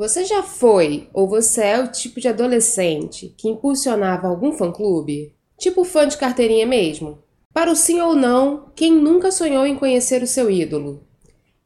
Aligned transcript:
Você 0.00 0.24
já 0.24 0.42
foi 0.42 1.10
ou 1.12 1.28
você 1.28 1.60
é 1.60 1.78
o 1.78 1.92
tipo 1.92 2.22
de 2.22 2.26
adolescente 2.26 3.34
que 3.36 3.50
impulsionava 3.50 4.28
algum 4.28 4.50
fã-clube? 4.50 5.34
Tipo 5.58 5.84
fã 5.84 6.08
de 6.08 6.16
carteirinha 6.16 6.66
mesmo? 6.66 7.18
Para 7.52 7.70
o 7.70 7.76
sim 7.76 8.00
ou 8.00 8.14
não, 8.14 8.72
quem 8.74 8.94
nunca 8.94 9.30
sonhou 9.30 9.66
em 9.66 9.76
conhecer 9.76 10.22
o 10.22 10.26
seu 10.26 10.50
ídolo? 10.50 11.04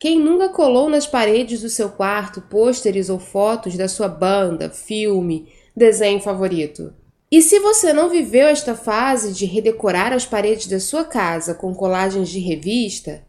Quem 0.00 0.18
nunca 0.18 0.48
colou 0.48 0.90
nas 0.90 1.06
paredes 1.06 1.62
do 1.62 1.68
seu 1.68 1.90
quarto 1.90 2.40
pôsteres 2.40 3.08
ou 3.08 3.20
fotos 3.20 3.76
da 3.76 3.86
sua 3.86 4.08
banda, 4.08 4.68
filme, 4.68 5.46
desenho 5.76 6.20
favorito? 6.20 6.92
E 7.30 7.40
se 7.40 7.60
você 7.60 7.92
não 7.92 8.10
viveu 8.10 8.48
esta 8.48 8.74
fase 8.74 9.32
de 9.32 9.46
redecorar 9.46 10.12
as 10.12 10.26
paredes 10.26 10.66
da 10.66 10.80
sua 10.80 11.04
casa 11.04 11.54
com 11.54 11.72
colagens 11.72 12.28
de 12.30 12.40
revista, 12.40 13.24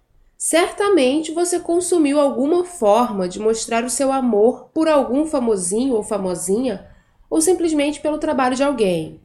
Certamente 0.48 1.32
você 1.32 1.60
consumiu 1.60 2.20
alguma 2.20 2.64
forma 2.64 3.28
de 3.28 3.40
mostrar 3.40 3.84
o 3.84 3.90
seu 3.90 4.12
amor 4.12 4.70
por 4.72 4.88
algum 4.88 5.26
famosinho 5.26 5.96
ou 5.96 6.04
famosinha, 6.04 6.88
ou 7.28 7.42
simplesmente 7.42 8.00
pelo 8.00 8.20
trabalho 8.20 8.56
de 8.56 8.62
alguém. 8.62 9.20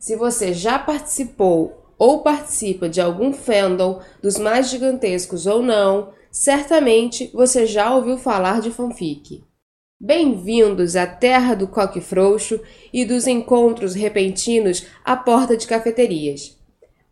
Se 0.00 0.16
você 0.16 0.52
já 0.52 0.76
participou 0.76 1.94
ou 1.96 2.22
participa 2.22 2.88
de 2.88 3.00
algum 3.00 3.32
fandom, 3.32 4.00
dos 4.20 4.36
mais 4.36 4.68
gigantescos 4.68 5.46
ou 5.46 5.62
não, 5.62 6.08
certamente 6.28 7.30
você 7.32 7.64
já 7.64 7.94
ouviu 7.94 8.18
falar 8.18 8.60
de 8.60 8.72
fanfic. 8.72 9.44
Bem-vindos 10.00 10.96
à 10.96 11.06
terra 11.06 11.54
do 11.54 11.68
coque 11.68 12.00
frouxo 12.00 12.60
e 12.92 13.04
dos 13.04 13.28
encontros 13.28 13.94
repentinos 13.94 14.88
à 15.04 15.16
porta 15.16 15.56
de 15.56 15.68
cafeterias. 15.68 16.57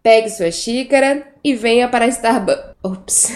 Pegue 0.06 0.30
sua 0.30 0.52
xícara 0.52 1.26
e 1.42 1.52
venha 1.52 1.88
para 1.88 2.06
Starbucks. 2.06 2.76
Ops. 2.80 3.32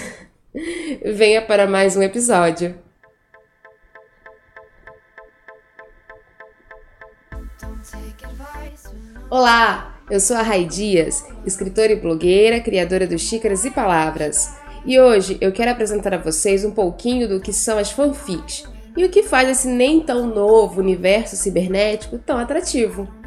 venha 1.05 1.43
para 1.43 1.67
mais 1.67 1.97
um 1.97 2.01
episódio. 2.01 2.79
Olá, 9.29 10.01
eu 10.09 10.21
sou 10.21 10.37
a 10.37 10.43
Rai 10.43 10.65
Dias, 10.65 11.27
escritora 11.45 11.91
e 11.91 11.97
blogueira, 11.97 12.61
criadora 12.61 13.05
do 13.05 13.19
Xícaras 13.19 13.65
e 13.65 13.73
Palavras. 13.73 14.55
E 14.87 15.01
hoje 15.01 15.39
eu 15.41 15.51
quero 15.51 15.73
apresentar 15.73 16.15
a 16.15 16.19
vocês 16.19 16.65
um 16.65 16.71
pouquinho 16.71 17.29
do 17.29 17.41
que 17.41 17.53
são 17.53 17.79
as 17.79 17.91
fanfics 17.91 18.63
e 18.97 19.05
o 19.05 19.11
que 19.11 19.25
faz 19.25 19.49
esse 19.49 19.67
nem 19.67 19.99
tão 19.99 20.25
novo 20.25 20.81
universo 20.81 21.35
cibernético 21.35 22.17
tão 22.17 22.39
atrativo. 22.39 23.20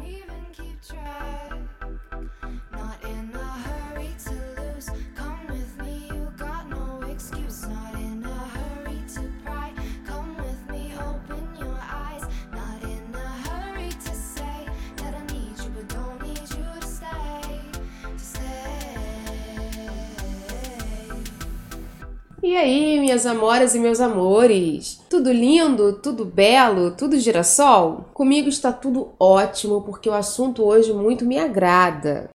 E 22.44 22.58
aí, 22.58 23.00
minhas 23.00 23.24
amoras 23.24 23.74
e 23.74 23.80
meus 23.80 24.00
amores? 24.00 25.00
Tudo 25.08 25.32
lindo, 25.32 25.94
tudo 25.94 26.26
belo, 26.26 26.90
tudo 26.90 27.18
girassol? 27.18 28.04
Comigo 28.12 28.50
está 28.50 28.70
tudo 28.70 29.14
ótimo 29.18 29.80
porque 29.80 30.10
o 30.10 30.12
assunto 30.12 30.62
hoje 30.62 30.92
muito 30.92 31.24
me 31.24 31.38
agrada. 31.38 32.28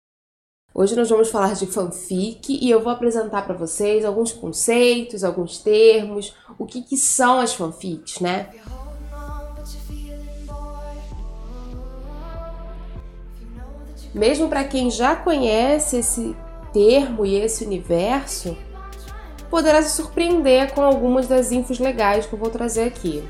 Hoje 0.73 0.95
nós 0.95 1.11
vamos 1.11 1.29
falar 1.29 1.55
de 1.55 1.67
fanfic 1.67 2.57
e 2.57 2.71
eu 2.71 2.81
vou 2.81 2.93
apresentar 2.93 3.45
para 3.45 3.57
vocês 3.57 4.05
alguns 4.05 4.31
conceitos, 4.31 5.25
alguns 5.25 5.59
termos, 5.59 6.33
o 6.57 6.65
que, 6.65 6.83
que 6.83 6.97
são 6.97 7.41
as 7.41 7.53
fanfics, 7.53 8.21
né? 8.21 8.51
Mesmo 14.15 14.49
para 14.49 14.63
quem 14.63 14.89
já 14.89 15.17
conhece 15.17 15.97
esse 15.97 16.37
termo 16.73 17.27
e 17.27 17.35
esse 17.35 17.65
universo, 17.65 18.57
poderá 19.57 19.81
se 19.81 19.97
surpreender 19.97 20.75
com 20.75 20.83
algumas 20.83 21.27
das 21.27 21.51
infos 21.51 21.79
legais 21.79 22.27
que 22.27 22.35
eu 22.35 22.39
vou 22.39 22.51
trazer 22.51 22.83
aqui. 22.83 23.27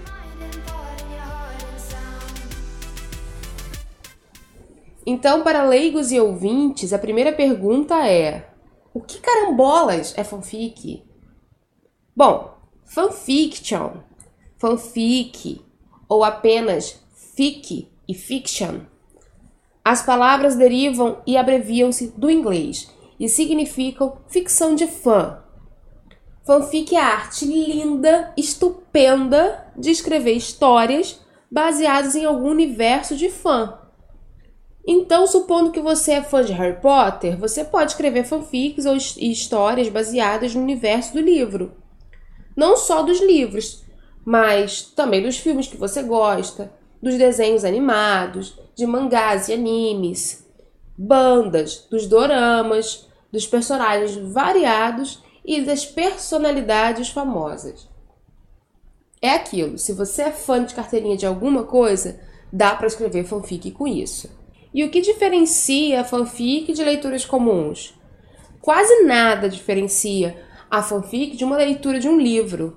Então, 5.06 5.44
para 5.44 5.62
leigos 5.62 6.10
e 6.10 6.19
ouvintes, 6.19 6.92
a 6.92 6.98
primeira 6.98 7.32
pergunta 7.32 8.09
é: 8.09 8.50
o 8.92 9.00
que 9.00 9.20
carambolas 9.20 10.19
é 10.19 10.25
fanfic? 10.25 11.04
Bom, 12.16 12.59
fanfiction, 12.84 13.98
fanfic 14.59 15.65
ou 16.09 16.25
apenas 16.25 17.00
fic 17.36 17.88
e 18.09 18.15
fiction. 18.15 18.81
As 19.84 20.03
palavras 20.03 20.56
derivam 20.56 21.22
e 21.25 21.36
abreviam-se 21.36 22.09
do 22.19 22.28
inglês 22.28 22.92
e 23.16 23.28
significam 23.28 24.19
ficção 24.26 24.75
de 24.75 24.88
fã, 24.88 25.46
Fanfic 26.47 26.95
é 26.95 27.01
a 27.01 27.07
arte 27.07 27.45
linda, 27.45 28.33
estupenda 28.37 29.67
de 29.77 29.91
escrever 29.91 30.34
histórias 30.34 31.21
baseadas 31.51 32.15
em 32.15 32.25
algum 32.25 32.51
universo 32.51 33.17
de 33.17 33.29
fã. 33.29 33.81
Então, 34.87 35.27
supondo 35.27 35.73
que 35.73 35.81
você 35.81 36.12
é 36.12 36.23
fã 36.23 36.45
de 36.45 36.53
Harry 36.53 36.81
Potter, 36.81 37.37
você 37.37 37.65
pode 37.65 37.91
escrever 37.91 38.23
fanfics 38.23 38.87
ou 38.87 38.95
histórias 38.95 39.89
baseadas 39.89 40.55
no 40.55 40.62
universo 40.62 41.15
do 41.15 41.21
livro. 41.21 41.73
Não 42.57 42.77
só 42.77 43.03
dos 43.03 43.21
livros, 43.21 43.84
mas 44.25 44.83
também 44.83 45.25
dos 45.25 45.39
filmes 45.39 45.67
que 45.67 45.77
você 45.77 46.01
gosta, 46.05 46.73
dos 47.03 47.17
desenhos 47.17 47.65
animados, 47.65 48.57
de 48.77 48.87
mangás 48.87 49.49
e 49.49 49.53
animes, 49.53 50.47
bandas, 50.97 51.89
dos 51.91 52.07
doramas, 52.07 53.09
dos 53.33 53.49
personagens 53.49 54.15
variados 54.33 55.25
e 55.47 55.62
das 55.62 55.87
personalidades 55.87 57.09
famosas. 57.09 57.89
É 59.23 59.31
aquilo, 59.31 59.79
se 59.79 59.93
você 59.93 60.23
é 60.23 60.33
fã 60.33 60.65
de 60.65 60.75
carteirinha 60.75 61.17
de 61.17 61.25
alguma 61.25 61.62
coisa, 61.62 62.19
dá 62.53 62.75
para 62.75 62.89
escrever 62.89 63.25
fanfic 63.25 63.71
com 63.71 63.87
isso. 63.87 64.29
E 64.75 64.84
o 64.84 64.91
que 64.91 65.01
diferencia 65.01 66.01
a 66.01 66.05
fanfic 66.05 66.73
de 66.73 66.83
leituras 66.83 67.25
comuns? 67.25 67.95
Quase 68.61 69.05
nada 69.05 69.49
diferencia 69.49 70.45
a 70.69 70.83
fanfic 70.83 71.37
de 71.37 71.45
uma 71.45 71.57
leitura 71.57 72.01
de 72.01 72.09
um 72.09 72.19
livro. 72.19 72.77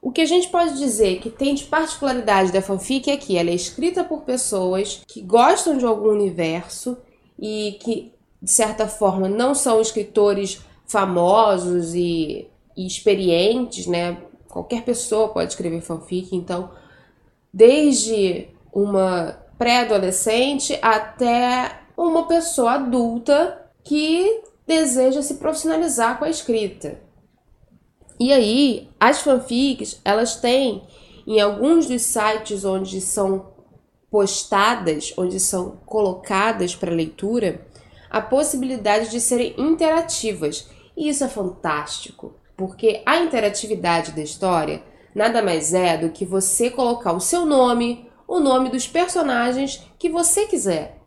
O 0.00 0.12
que 0.12 0.20
a 0.20 0.26
gente 0.26 0.48
pode 0.48 0.78
dizer 0.78 1.20
que 1.20 1.30
tem 1.30 1.54
de 1.54 1.64
particularidade 1.64 2.52
da 2.52 2.60
fanfic 2.60 3.10
é 3.10 3.16
que 3.16 3.36
ela 3.36 3.50
é 3.50 3.54
escrita 3.54 4.04
por 4.04 4.22
pessoas 4.22 5.02
que 5.08 5.22
gostam 5.22 5.78
de 5.78 5.84
algum 5.84 6.10
universo 6.10 6.98
e 7.38 7.78
que, 7.80 8.12
de 8.40 8.50
certa 8.50 8.86
forma, 8.86 9.28
não 9.28 9.54
são 9.54 9.80
escritores 9.80 10.60
famosos 10.86 11.94
e, 11.94 12.48
e 12.76 12.86
experientes, 12.86 13.86
né? 13.86 14.18
Qualquer 14.48 14.84
pessoa 14.84 15.28
pode 15.28 15.50
escrever 15.50 15.80
fanfic, 15.80 16.34
então, 16.36 16.70
desde 17.52 18.48
uma 18.72 19.38
pré-adolescente 19.58 20.78
até 20.82 21.80
uma 21.96 22.26
pessoa 22.26 22.72
adulta 22.72 23.70
que 23.84 24.42
deseja 24.66 25.22
se 25.22 25.34
profissionalizar 25.34 26.18
com 26.18 26.24
a 26.24 26.30
escrita. 26.30 27.00
E 28.18 28.32
aí, 28.32 28.88
as 29.00 29.20
fanfics, 29.20 30.00
elas 30.04 30.36
têm 30.36 30.82
em 31.26 31.40
alguns 31.40 31.86
dos 31.86 32.02
sites 32.02 32.64
onde 32.64 33.00
são 33.00 33.52
postadas, 34.10 35.12
onde 35.16 35.40
são 35.40 35.78
colocadas 35.86 36.76
para 36.76 36.92
leitura, 36.92 37.66
a 38.12 38.20
possibilidade 38.20 39.10
de 39.10 39.18
serem 39.18 39.54
interativas 39.56 40.68
e 40.94 41.08
isso 41.08 41.24
é 41.24 41.28
fantástico, 41.28 42.34
porque 42.54 43.02
a 43.06 43.16
interatividade 43.16 44.12
da 44.12 44.20
história 44.20 44.82
nada 45.14 45.42
mais 45.42 45.72
é 45.72 45.96
do 45.96 46.10
que 46.10 46.26
você 46.26 46.70
colocar 46.70 47.12
o 47.14 47.20
seu 47.20 47.46
nome, 47.46 48.06
o 48.28 48.38
nome 48.38 48.68
dos 48.68 48.86
personagens 48.86 49.82
que 49.98 50.10
você 50.10 50.46
quiser. 50.46 50.98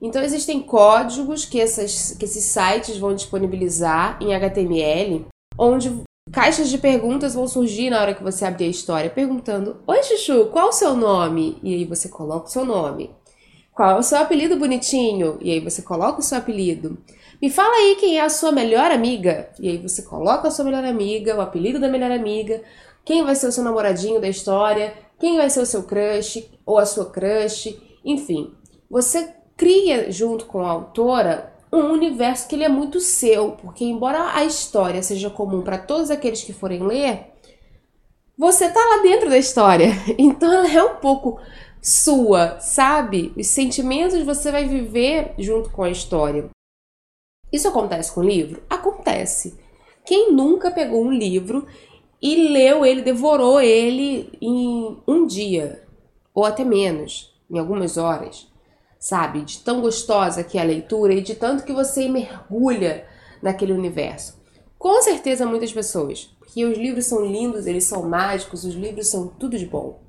Então 0.00 0.22
existem 0.22 0.62
códigos 0.62 1.44
que, 1.44 1.60
essas, 1.60 2.12
que 2.16 2.24
esses 2.24 2.44
sites 2.44 2.96
vão 2.96 3.14
disponibilizar 3.14 4.16
em 4.20 4.32
HTML, 4.32 5.26
onde 5.58 6.02
caixas 6.30 6.68
de 6.68 6.78
perguntas 6.78 7.34
vão 7.34 7.48
surgir 7.48 7.90
na 7.90 8.00
hora 8.00 8.14
que 8.14 8.22
você 8.22 8.44
abrir 8.44 8.66
a 8.66 8.70
história, 8.70 9.10
perguntando: 9.10 9.78
Oi, 9.84 10.02
Chuchu, 10.04 10.46
qual 10.52 10.68
o 10.68 10.72
seu 10.72 10.94
nome? 10.94 11.58
E 11.62 11.74
aí 11.74 11.84
você 11.84 12.08
coloca 12.08 12.46
o 12.46 12.50
seu 12.50 12.64
nome. 12.64 13.10
Qual 13.76 13.90
é 13.90 13.98
o 13.98 14.02
seu 14.02 14.16
apelido 14.16 14.56
bonitinho? 14.56 15.36
E 15.42 15.52
aí 15.52 15.60
você 15.60 15.82
coloca 15.82 16.20
o 16.20 16.22
seu 16.22 16.38
apelido. 16.38 16.96
Me 17.42 17.50
fala 17.50 17.74
aí 17.74 17.96
quem 17.96 18.18
é 18.18 18.22
a 18.22 18.30
sua 18.30 18.50
melhor 18.50 18.90
amiga. 18.90 19.50
E 19.60 19.68
aí 19.68 19.76
você 19.76 20.00
coloca 20.00 20.48
a 20.48 20.50
sua 20.50 20.64
melhor 20.64 20.82
amiga, 20.82 21.36
o 21.36 21.42
apelido 21.42 21.78
da 21.78 21.86
melhor 21.86 22.10
amiga, 22.10 22.62
quem 23.04 23.22
vai 23.22 23.34
ser 23.34 23.48
o 23.48 23.52
seu 23.52 23.62
namoradinho 23.62 24.18
da 24.18 24.28
história, 24.28 24.94
quem 25.20 25.36
vai 25.36 25.50
ser 25.50 25.60
o 25.60 25.66
seu 25.66 25.82
crush 25.82 26.48
ou 26.64 26.78
a 26.78 26.86
sua 26.86 27.10
crush, 27.10 27.78
enfim. 28.02 28.54
Você 28.90 29.34
cria 29.58 30.10
junto 30.10 30.46
com 30.46 30.60
a 30.60 30.70
autora 30.70 31.52
um 31.70 31.92
universo 31.92 32.48
que 32.48 32.54
ele 32.54 32.64
é 32.64 32.70
muito 32.70 32.98
seu, 32.98 33.52
porque 33.60 33.84
embora 33.84 34.32
a 34.32 34.42
história 34.42 35.02
seja 35.02 35.28
comum 35.28 35.60
para 35.60 35.76
todos 35.76 36.10
aqueles 36.10 36.42
que 36.42 36.54
forem 36.54 36.82
ler, 36.82 37.26
você 38.38 38.70
tá 38.70 38.80
lá 38.80 39.02
dentro 39.02 39.28
da 39.28 39.36
história. 39.36 39.90
Então 40.16 40.50
ela 40.50 40.70
é 40.70 40.82
um 40.82 40.96
pouco 40.96 41.38
sua, 41.86 42.58
sabe? 42.58 43.32
Os 43.36 43.46
sentimentos 43.46 44.20
você 44.24 44.50
vai 44.50 44.66
viver 44.66 45.34
junto 45.38 45.70
com 45.70 45.84
a 45.84 45.90
história. 45.90 46.50
Isso 47.52 47.68
acontece 47.68 48.12
com 48.12 48.24
livro? 48.24 48.60
Acontece. 48.68 49.56
Quem 50.04 50.32
nunca 50.32 50.68
pegou 50.72 51.04
um 51.04 51.12
livro 51.12 51.64
e 52.20 52.48
leu 52.48 52.84
ele, 52.84 53.02
devorou 53.02 53.60
ele 53.60 54.36
em 54.42 55.00
um 55.06 55.28
dia, 55.28 55.86
ou 56.34 56.44
até 56.44 56.64
menos, 56.64 57.32
em 57.48 57.56
algumas 57.56 57.96
horas, 57.96 58.48
sabe? 58.98 59.42
De 59.42 59.60
tão 59.60 59.80
gostosa 59.80 60.42
que 60.42 60.58
é 60.58 60.62
a 60.62 60.64
leitura 60.64 61.14
e 61.14 61.20
de 61.20 61.36
tanto 61.36 61.62
que 61.62 61.72
você 61.72 62.08
mergulha 62.08 63.06
naquele 63.40 63.72
universo. 63.72 64.42
Com 64.76 65.00
certeza 65.02 65.46
muitas 65.46 65.72
pessoas, 65.72 66.34
porque 66.40 66.64
os 66.64 66.76
livros 66.76 67.06
são 67.06 67.24
lindos, 67.24 67.64
eles 67.64 67.84
são 67.84 68.08
mágicos, 68.08 68.64
os 68.64 68.74
livros 68.74 69.06
são 69.06 69.28
tudo 69.28 69.56
de 69.56 69.66
bom. 69.66 70.04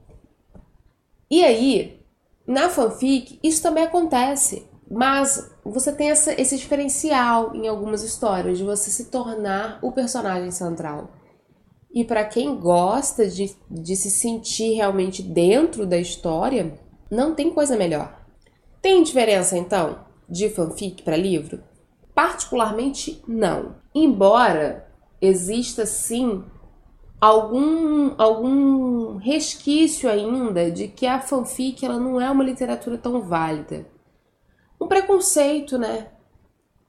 E 1.29 1.43
aí, 1.43 1.99
na 2.47 2.69
fanfic, 2.69 3.39
isso 3.43 3.61
também 3.61 3.83
acontece. 3.83 4.67
Mas 4.89 5.51
você 5.65 5.91
tem 5.91 6.09
essa, 6.09 6.39
esse 6.39 6.57
diferencial 6.57 7.53
em 7.53 7.67
algumas 7.67 8.03
histórias 8.03 8.57
de 8.57 8.63
você 8.63 8.89
se 8.89 9.05
tornar 9.05 9.79
o 9.81 9.91
personagem 9.91 10.49
central. 10.51 11.11
E 11.93 12.05
para 12.05 12.23
quem 12.23 12.55
gosta 12.57 13.27
de, 13.27 13.53
de 13.69 13.95
se 13.95 14.09
sentir 14.09 14.75
realmente 14.75 15.21
dentro 15.21 15.85
da 15.85 15.97
história, 15.97 16.79
não 17.11 17.35
tem 17.35 17.51
coisa 17.51 17.75
melhor. 17.75 18.25
Tem 18.81 19.03
diferença 19.03 19.57
então 19.57 20.05
de 20.29 20.49
fanfic 20.49 21.03
para 21.03 21.17
livro? 21.17 21.61
Particularmente 22.13 23.21
não. 23.27 23.75
Embora 23.93 24.87
exista 25.21 25.85
sim 25.85 26.43
algum, 27.19 28.13
algum 28.17 29.17
resquício 29.17 30.09
ainda 30.09 30.71
de 30.71 30.87
que 30.87 31.05
a 31.05 31.19
fanfic 31.19 31.85
ela 31.85 31.99
não 31.99 32.21
é 32.21 32.29
uma 32.29 32.43
literatura 32.43 32.97
tão 32.97 33.21
válida. 33.21 33.87
Um 34.79 34.87
preconceito, 34.87 35.77
né? 35.77 36.07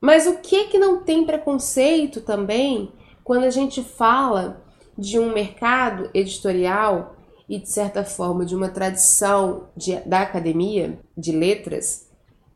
Mas 0.01 0.27
o 0.27 0.39
que 0.39 0.67
que 0.67 0.79
não 0.79 1.03
tem 1.03 1.25
preconceito 1.25 2.21
também 2.21 2.93
quando 3.25 3.45
a 3.45 3.51
gente 3.51 3.83
fala 3.83 4.63
de 4.97 5.19
um 5.19 5.33
mercado 5.33 6.11
editorial 6.13 7.17
e 7.49 7.59
de 7.59 7.69
certa 7.69 8.05
forma 8.05 8.45
de 8.45 8.55
uma 8.55 8.69
tradição 8.69 9.69
de, 9.77 9.97
da 10.01 10.21
academia 10.21 11.01
de 11.17 11.33
letras 11.33 12.07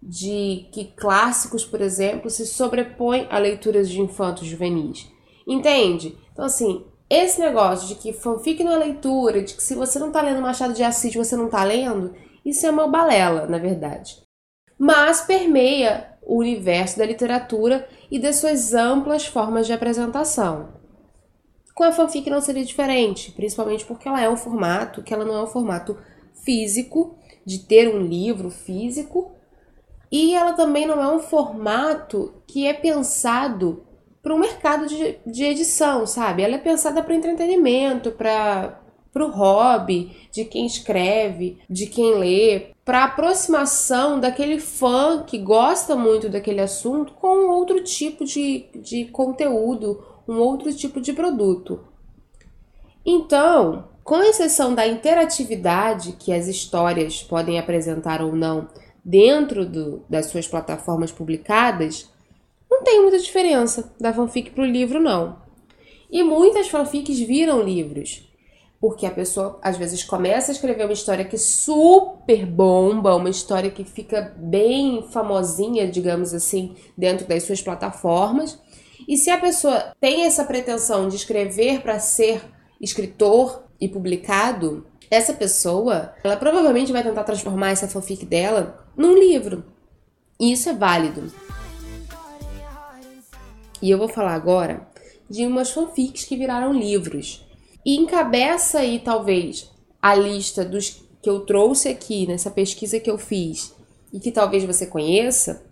de 0.03 0.67
que 0.73 0.85
clássicos, 0.97 1.65
por 1.65 1.81
exemplo, 1.81 2.29
se 2.29 2.45
sobrepõem 2.45 3.27
a 3.31 3.39
leituras 3.39 3.89
de 3.89 4.01
infantos 4.01 4.47
juvenis. 4.47 5.09
Entende? 5.47 6.17
Então 6.33 6.45
assim, 6.45 6.85
esse 7.15 7.41
negócio 7.41 7.89
de 7.89 7.95
que 7.97 8.13
fanfic 8.13 8.65
não 8.65 8.73
é 8.73 8.77
leitura, 8.77 9.43
de 9.43 9.55
que 9.55 9.63
se 9.63 9.75
você 9.75 9.99
não 9.99 10.11
tá 10.11 10.23
lendo 10.23 10.41
Machado 10.41 10.73
de 10.73 10.83
Assis, 10.83 11.15
você 11.15 11.37
não 11.37 11.49
tá 11.49 11.63
lendo, 11.63 12.15
isso 12.43 12.67
é 12.67 12.71
uma 12.71 12.89
balela, 12.89 13.47
na 13.47 13.59
verdade. 13.59 14.23
Mas 14.79 15.21
permeia 15.21 16.17
o 16.23 16.39
universo 16.39 16.97
da 16.97 17.05
literatura 17.05 17.87
e 18.11 18.19
das 18.19 18.37
suas 18.37 18.73
amplas 18.73 19.27
formas 19.27 19.67
de 19.67 19.75
apresentação. 19.75 20.71
Com 21.75 21.85
a 21.85 21.93
fanfic 21.93 22.31
não 22.31 22.41
seria 22.41 22.65
diferente, 22.65 23.31
principalmente 23.33 23.85
porque 23.85 24.09
ela 24.09 24.23
é 24.23 24.31
um 24.31 24.37
formato 24.37 25.03
que 25.03 25.13
ela 25.13 25.25
não 25.25 25.35
é 25.35 25.43
um 25.43 25.47
formato 25.47 25.99
físico, 26.45 27.19
de 27.45 27.59
ter 27.59 27.95
um 27.95 28.01
livro 28.01 28.51
físico, 28.51 29.33
e 30.11 30.35
ela 30.35 30.53
também 30.53 30.87
não 30.87 31.03
é 31.03 31.15
um 31.15 31.21
formato 31.21 32.43
que 32.47 32.67
é 32.67 32.73
pensado 32.73 33.85
para 34.23 34.35
o 34.35 34.39
mercado 34.39 34.87
de, 34.87 35.19
de 35.27 35.45
edição, 35.45 36.07
sabe? 36.07 36.43
Ela 36.43 36.55
é 36.55 36.59
pensada 36.59 37.03
para 37.03 37.15
entretenimento, 37.15 38.13
para 38.13 38.79
para 39.13 39.27
o 39.27 39.31
hobby 39.31 40.17
de 40.33 40.45
quem 40.45 40.65
escreve, 40.65 41.59
de 41.69 41.87
quem 41.87 42.15
lê, 42.15 42.69
para 42.85 43.05
aproximação 43.05 44.19
daquele 44.19 44.59
fã 44.59 45.23
que 45.23 45.39
gosta 45.39 45.95
muito 45.95 46.29
daquele 46.29 46.61
assunto 46.61 47.13
com 47.13 47.51
outro 47.51 47.85
tipo 47.85 48.25
de, 48.25 48.65
de 48.77 49.05
conteúdo, 49.07 50.03
um 50.27 50.39
outro 50.39 50.75
tipo 50.75 51.01
de 51.01 51.13
produto. 51.13 51.81
Então, 53.05 53.89
com 54.03 54.23
exceção 54.23 54.75
da 54.75 54.87
interatividade 54.87 56.13
que 56.13 56.33
as 56.33 56.49
histórias 56.49 57.23
podem 57.23 57.59
apresentar 57.59 58.23
ou 58.23 58.35
não 58.35 58.69
dentro 59.05 59.67
do, 59.67 60.05
das 60.09 60.27
suas 60.27 60.49
plataformas 60.49 61.13
publicadas, 61.13 62.12
não 62.73 62.83
tem 62.83 63.03
muita 63.03 63.19
diferença 63.19 63.93
da 64.01 64.13
fanfic 64.13 64.51
para 64.51 64.65
o 64.65 64.67
livro, 64.67 64.99
não. 64.99 65.37
E 66.11 66.23
muitas 66.23 66.69
fanfics 66.69 67.19
viram 67.21 67.63
livros, 67.63 68.29
porque 68.81 69.07
a 69.07 69.11
pessoa 69.11 69.59
às 69.63 69.77
vezes 69.77 70.03
começa 70.03 70.51
a 70.51 70.55
escrever 70.55 70.85
uma 70.85 70.93
história 70.93 71.25
que 71.25 71.37
super 71.37 72.47
bomba, 72.47 73.15
uma 73.15 73.31
história 73.31 73.71
que 73.71 73.85
fica 73.85 74.35
bem 74.37 75.07
famosinha, 75.11 75.87
digamos 75.87 76.33
assim, 76.35 76.75
dentro 76.97 77.27
das 77.27 77.43
suas 77.43 77.61
plataformas. 77.61 78.59
E 79.07 79.17
se 79.17 79.31
a 79.31 79.39
pessoa 79.39 79.93
tem 80.01 80.25
essa 80.25 80.45
pretensão 80.45 81.09
de 81.09 81.17
escrever 81.17 81.83
para 81.83 81.99
ser 81.99 82.43
escritor 82.81 83.65
e 83.81 83.89
publicado, 83.89 84.87
essa 85.11 85.35
pessoa, 85.35 86.15
ela 86.25 86.37
provavelmente 86.37 86.93
vai 86.93 87.03
tentar 87.03 87.25
transformar 87.25 87.71
essa 87.71 87.89
fanfic 87.89 88.25
dela 88.25 88.87
num 88.97 89.15
livro. 89.15 89.65
E 90.41 90.53
isso 90.53 90.69
é 90.69 90.73
válido. 90.73 91.31
E 93.83 93.91
eu 93.91 93.99
vou 93.99 94.09
falar 94.09 94.35
agora 94.35 94.89
de 95.29 95.45
umas 95.45 95.71
fanfics 95.71 96.25
que 96.25 96.37
viraram 96.37 96.73
livros. 96.73 97.45
E 97.85 97.97
encabeça 97.97 98.79
aí, 98.79 99.01
talvez, 99.01 99.69
a 100.01 100.15
lista 100.15 100.65
dos 100.65 101.03
que 101.21 101.29
eu 101.29 101.41
trouxe 101.41 101.89
aqui 101.89 102.27
nessa 102.27 102.51
pesquisa 102.51 103.01
que 103.01 103.11
eu 103.11 103.19
fiz 103.19 103.75
e 104.13 104.21
que 104.21 104.31
talvez 104.31 104.65
você 104.65 104.87
conheça, 104.87 105.65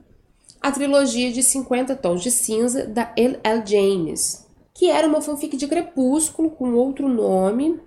a 0.60 0.70
trilogia 0.70 1.32
de 1.32 1.42
50 1.42 1.96
Tons 1.96 2.22
de 2.22 2.30
Cinza 2.30 2.86
da 2.86 3.12
L.L. 3.16 3.62
James, 3.66 4.46
que 4.74 4.90
era 4.90 5.06
uma 5.06 5.20
fanfic 5.20 5.56
de 5.56 5.66
Crepúsculo 5.66 6.50
com 6.50 6.74
outro 6.74 7.08
nome. 7.08 7.80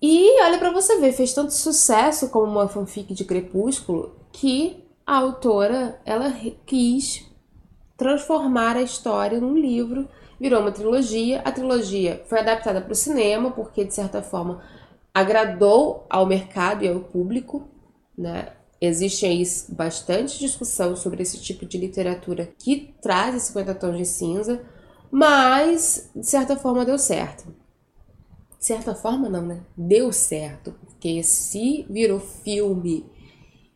E 0.00 0.42
olha 0.42 0.58
para 0.58 0.72
você 0.72 0.98
ver, 0.98 1.12
fez 1.12 1.32
tanto 1.32 1.52
sucesso 1.52 2.28
como 2.28 2.50
uma 2.50 2.68
fanfic 2.68 3.14
de 3.14 3.24
Crepúsculo 3.24 4.14
que 4.32 4.84
a 5.06 5.16
autora 5.16 6.00
ela 6.04 6.32
quis 6.66 7.31
transformar 7.96 8.76
a 8.76 8.82
história 8.82 9.40
num 9.40 9.56
livro, 9.56 10.08
virou 10.40 10.60
uma 10.60 10.72
trilogia. 10.72 11.40
A 11.44 11.52
trilogia 11.52 12.22
foi 12.26 12.40
adaptada 12.40 12.80
para 12.80 12.92
o 12.92 12.96
cinema, 12.96 13.50
porque 13.50 13.84
de 13.84 13.94
certa 13.94 14.22
forma 14.22 14.62
agradou 15.14 16.06
ao 16.08 16.26
mercado 16.26 16.84
e 16.84 16.88
ao 16.88 17.00
público, 17.00 17.68
né? 18.16 18.52
Existe 18.80 19.24
aí 19.24 19.44
bastante 19.68 20.40
discussão 20.40 20.96
sobre 20.96 21.22
esse 21.22 21.40
tipo 21.40 21.64
de 21.64 21.78
literatura 21.78 22.52
que 22.58 22.92
traz 23.00 23.36
esse 23.36 23.46
50 23.46 23.74
tons 23.76 23.96
de 23.96 24.04
cinza, 24.04 24.64
mas 25.08 26.10
de 26.16 26.26
certa 26.26 26.56
forma 26.56 26.84
deu 26.84 26.98
certo. 26.98 27.44
De 28.58 28.66
certa 28.66 28.92
forma 28.94 29.28
não, 29.28 29.42
né? 29.42 29.60
Deu 29.76 30.12
certo, 30.12 30.72
porque 30.80 31.22
se 31.22 31.86
virou 31.88 32.18
filme 32.18 33.06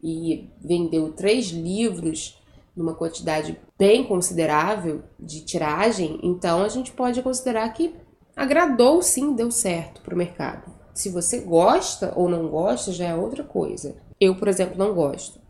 e 0.03 0.51
vendeu 0.61 1.13
três 1.13 1.47
livros 1.47 2.43
numa 2.77 2.95
quantidade 2.95 3.59
bem 3.79 4.05
considerável 4.05 5.03
de 5.19 5.41
tiragem, 5.45 6.21
então 6.23 6.63
a 6.63 6.69
gente 6.69 6.93
pode 6.93 7.23
considerar 7.23 7.69
que 7.73 7.95
agradou 8.37 9.01
sim, 9.01 9.35
deu 9.35 9.51
certo 9.51 10.03
para 10.03 10.15
o 10.15 10.19
mercado. 10.19 10.71
Se 10.95 11.09
você 11.09 11.41
gosta 11.41 12.13
ou 12.15 12.29
não 12.29 12.49
gosta, 12.49 12.93
já 12.93 13.07
é 13.07 13.15
outra 13.15 13.43
coisa. 13.43 13.97
Eu, 14.21 14.37
por 14.37 14.49
exemplo, 14.49 14.79
não 14.79 14.95
gosto. 14.95 15.41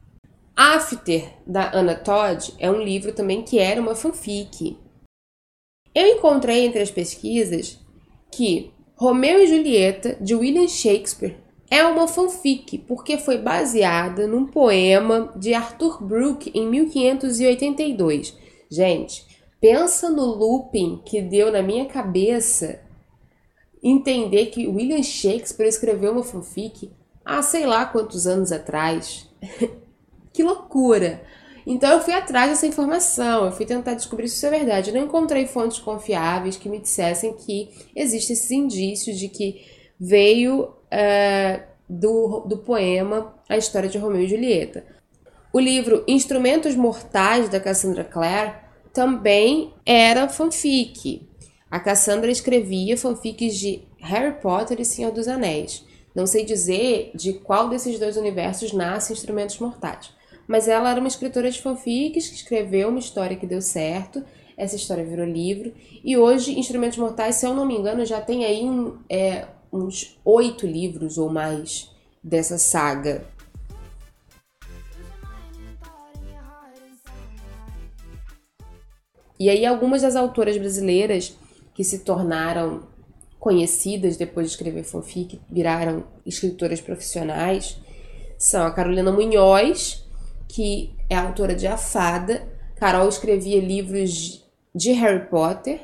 After, 0.57 1.33
da 1.47 1.71
Anna 1.75 1.95
Todd, 1.95 2.55
é 2.59 2.71
um 2.71 2.81
livro 2.81 3.13
também 3.13 3.43
que 3.43 3.59
era 3.59 3.81
uma 3.81 3.95
fanfic. 3.95 4.79
Eu 5.95 6.07
encontrei 6.07 6.65
entre 6.65 6.81
as 6.81 6.91
pesquisas 6.91 7.79
que 8.31 8.73
Romeu 8.97 9.39
e 9.41 9.47
Julieta, 9.47 10.17
de 10.21 10.35
William 10.35 10.67
Shakespeare, 10.67 11.37
é 11.71 11.85
uma 11.85 12.07
fanfic 12.07 12.79
porque 12.79 13.19
foi 13.19 13.39
baseada 13.39 14.27
num 14.27 14.47
poema 14.47 15.33
de 15.37 15.53
Arthur 15.55 16.03
Brooke 16.03 16.51
em 16.55 16.67
1582. 16.69 18.37
Gente, 18.71 19.27
pensa 19.61 20.11
no 20.11 20.25
looping 20.25 21.03
que 21.05 21.21
deu 21.21 21.51
na 21.51 21.63
minha 21.63 21.87
cabeça 21.87 22.81
entender 23.83 24.47
que 24.47 24.67
William 24.67 25.03
Shakespeare 25.03 25.69
escreveu 25.69 26.13
uma 26.13 26.23
fanfic 26.23 26.91
há 27.25 27.43
sei 27.43 27.67
lá 27.67 27.85
quantos 27.87 28.27
anos 28.27 28.53
atrás. 28.53 29.29
que 30.33 30.43
loucura! 30.43 31.23
Então 31.67 31.91
eu 31.91 32.01
fui 32.01 32.15
atrás 32.15 32.49
dessa 32.49 32.67
informação, 32.67 33.47
eu 33.47 33.53
fui 33.53 33.67
tentar 33.67 33.95
descobrir 33.95 34.29
se 34.29 34.37
isso 34.37 34.47
é 34.47 34.51
verdade. 34.51 34.91
Eu 34.91 34.95
não 34.95 35.05
encontrei 35.05 35.47
fontes 35.47 35.81
confiáveis 35.81 36.57
que 36.57 36.69
me 36.69 36.79
dissessem 36.79 37.35
que 37.35 37.71
existem 37.95 38.35
esses 38.35 38.51
indícios 38.53 39.19
de 39.19 39.29
que 39.29 39.67
veio 39.99 40.73
é, 40.97 41.65
do, 41.87 42.41
do 42.47 42.57
poema 42.57 43.35
A 43.47 43.59
História 43.59 43.87
de 43.87 43.99
Romeu 43.99 44.23
e 44.23 44.29
Julieta. 44.29 44.83
O 45.53 45.61
livro 45.61 46.03
Instrumentos 46.09 46.75
Mortais, 46.75 47.51
da 47.51 47.61
Cassandra 47.61 48.03
Clare, 48.03 48.55
também 48.95 49.75
era 49.85 50.27
fanfic. 50.27 51.29
A 51.71 51.79
Cassandra 51.79 52.31
escrevia 52.31 52.97
fanfics 52.97 53.57
de 53.57 53.83
Harry 54.01 54.41
Potter 54.41 54.81
e 54.81 54.87
Senhor 54.87 55.13
dos 55.13 55.29
Anéis. 55.29 55.85
Não 56.15 56.27
sei 56.27 56.47
dizer 56.47 57.11
de 57.15 57.35
qual 57.35 57.69
desses 57.69 57.99
dois 57.99 58.17
universos 58.17 58.73
nasce 58.73 59.13
Instrumentos 59.13 59.59
Mortais. 59.59 60.15
Mas 60.49 60.67
ela 60.67 60.91
era 60.91 61.01
uma 61.01 61.09
escritora 61.09 61.51
de 61.51 61.61
fanfics 61.61 62.29
que 62.29 62.37
escreveu 62.37 62.89
uma 62.89 63.01
história 63.01 63.37
que 63.37 63.47
deu 63.47 63.61
certo. 63.61 64.25
Essa 64.57 64.77
história 64.77 65.05
virou 65.05 65.27
livro. 65.27 65.75
E 66.03 66.17
hoje, 66.17 66.59
Instrumentos 66.59 66.97
Mortais, 66.97 67.35
se 67.35 67.45
eu 67.45 67.53
não 67.53 67.67
me 67.67 67.77
engano, 67.77 68.07
já 68.07 68.19
tem 68.21 68.47
aí 68.47 68.65
um, 68.65 68.97
é, 69.11 69.45
uns 69.77 70.19
oito 70.25 70.67
livros 70.67 71.19
ou 71.19 71.31
mais 71.31 71.91
dessa 72.23 72.59
saga. 72.59 73.27
E 79.39 79.51
aí, 79.51 79.67
algumas 79.67 80.03
das 80.03 80.17
autoras 80.17 80.57
brasileiras 80.57 81.37
que 81.75 81.85
se 81.85 82.01
tornaram 82.01 82.85
conhecidas 83.39 84.17
depois 84.17 84.47
de 84.47 84.53
escrever 84.53 84.83
fanfic, 84.83 85.41
viraram 85.51 86.05
escritoras 86.25 86.81
profissionais, 86.81 87.79
são 88.39 88.67
a 88.67 88.71
Carolina 88.71 89.13
Munhoz, 89.13 90.05
que 90.49 90.95
é 91.09 91.17
autora 91.17 91.55
de 91.55 91.67
A 91.67 91.77
Fada. 91.77 92.47
Carol 92.77 93.09
escrevia 93.09 93.61
livros 93.61 94.45
de 94.75 94.93
Harry 94.93 95.27
Potter 95.29 95.81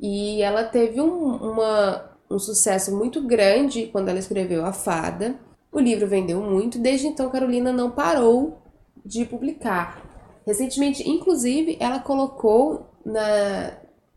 e 0.00 0.40
ela 0.42 0.62
teve 0.62 1.00
um, 1.00 1.36
uma, 1.36 2.07
um 2.30 2.38
sucesso 2.38 2.96
muito 2.96 3.22
grande 3.22 3.86
quando 3.86 4.08
ela 4.08 4.18
escreveu 4.18 4.64
A 4.64 4.72
Fada. 4.72 5.36
O 5.70 5.78
livro 5.78 6.06
vendeu 6.06 6.40
muito, 6.40 6.78
desde 6.78 7.06
então 7.06 7.30
Carolina 7.30 7.72
não 7.72 7.90
parou 7.90 8.62
de 9.04 9.24
publicar. 9.24 10.02
Recentemente, 10.46 11.08
inclusive, 11.08 11.76
ela 11.78 11.98
colocou 11.98 12.86
na, 13.04 13.72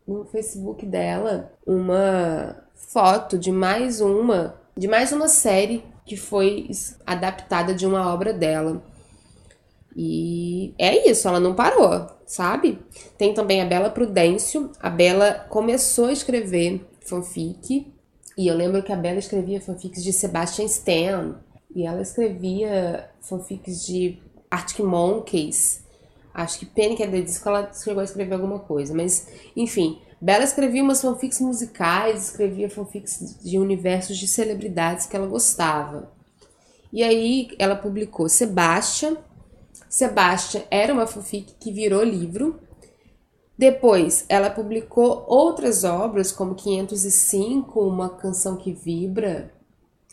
no 0.06 0.24
Facebook 0.24 0.84
dela 0.86 1.52
uma 1.66 2.56
foto 2.74 3.38
de 3.38 3.52
mais 3.52 4.00
uma, 4.00 4.60
de 4.76 4.88
mais 4.88 5.12
uma 5.12 5.28
série 5.28 5.84
que 6.04 6.16
foi 6.16 6.68
adaptada 7.06 7.74
de 7.74 7.86
uma 7.86 8.12
obra 8.12 8.32
dela. 8.32 8.82
E 9.94 10.74
é 10.78 11.10
isso, 11.10 11.28
ela 11.28 11.38
não 11.38 11.54
parou, 11.54 12.06
sabe? 12.26 12.78
Tem 13.18 13.34
também 13.34 13.60
a 13.60 13.66
Bela 13.66 13.90
Prudêncio. 13.90 14.70
A 14.80 14.88
Bela 14.88 15.46
começou 15.50 16.06
a 16.06 16.12
escrever 16.12 16.86
fanfic. 17.00 17.92
E 18.36 18.46
eu 18.46 18.56
lembro 18.56 18.82
que 18.82 18.92
a 18.92 18.96
Bela 18.96 19.18
escrevia 19.18 19.60
fanfics 19.60 20.02
de 20.02 20.12
Sebastian 20.12 20.64
Stan. 20.66 21.40
E 21.74 21.86
ela 21.86 22.00
escrevia 22.00 23.10
fanfics 23.20 23.84
de 23.84 24.18
Arctic 24.50 24.80
Monkeys. 24.80 25.82
Acho 26.34 26.58
que 26.58 26.66
Panic! 26.66 27.02
at 27.02 27.10
the 27.10 27.20
Disco 27.20 27.48
ela 27.48 27.72
chegou 27.72 28.00
a 28.00 28.04
escrever 28.04 28.34
alguma 28.34 28.58
coisa. 28.58 28.94
Mas, 28.94 29.28
enfim, 29.56 29.98
Bela 30.20 30.44
escrevia 30.44 30.82
umas 30.82 31.00
fanfics 31.00 31.40
musicais, 31.40 32.28
escrevia 32.28 32.70
fanfics 32.70 33.38
de 33.42 33.58
universos 33.58 34.16
de 34.16 34.28
celebridades 34.28 35.06
que 35.06 35.16
ela 35.16 35.26
gostava. 35.26 36.12
E 36.92 37.02
aí 37.02 37.50
ela 37.58 37.74
publicou 37.74 38.28
Sebastian, 38.28 39.16
Sebastian 39.88 40.62
era 40.70 40.92
uma 40.92 41.06
fanfic 41.06 41.54
que 41.60 41.72
virou 41.72 42.02
livro. 42.02 42.60
Depois, 43.62 44.24
ela 44.28 44.50
publicou 44.50 45.24
outras 45.28 45.84
obras, 45.84 46.32
como 46.32 46.52
505, 46.52 47.80
Uma 47.80 48.08
Canção 48.08 48.56
que 48.56 48.72
Vibra. 48.72 49.52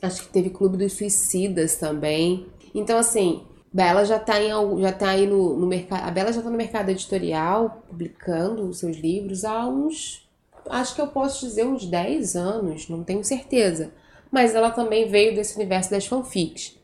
Acho 0.04 0.22
que 0.22 0.28
teve 0.28 0.52
Clube 0.52 0.78
dos 0.78 0.94
Suicidas 0.94 1.76
também. 1.76 2.46
Então, 2.76 3.00
assim, 3.00 3.42
Bela 3.74 4.06
já 4.06 4.18
está 4.18 4.40
em, 4.40 4.52
já 4.80 4.92
tá 4.92 5.10
aí 5.10 5.26
no, 5.26 5.58
no 5.58 5.66
mercado. 5.66 6.08
A 6.08 6.12
Bela 6.12 6.32
já 6.32 6.42
está 6.42 6.52
no 6.52 6.56
mercado 6.56 6.92
editorial, 6.92 7.82
publicando 7.88 8.70
os 8.70 8.78
seus 8.78 8.98
livros 8.98 9.44
há 9.44 9.66
uns. 9.66 10.30
Acho 10.70 10.94
que 10.94 11.02
eu 11.02 11.08
posso 11.08 11.44
dizer 11.44 11.66
uns 11.66 11.88
10 11.88 12.36
anos, 12.36 12.88
não 12.88 13.04
tenho 13.04 13.24
certeza. 13.24 13.92
Mas 14.30 14.54
ela 14.54 14.70
também 14.70 15.10
veio 15.10 15.34
desse 15.34 15.56
universo 15.56 15.90
das 15.90 16.06
fanfics. 16.06 16.78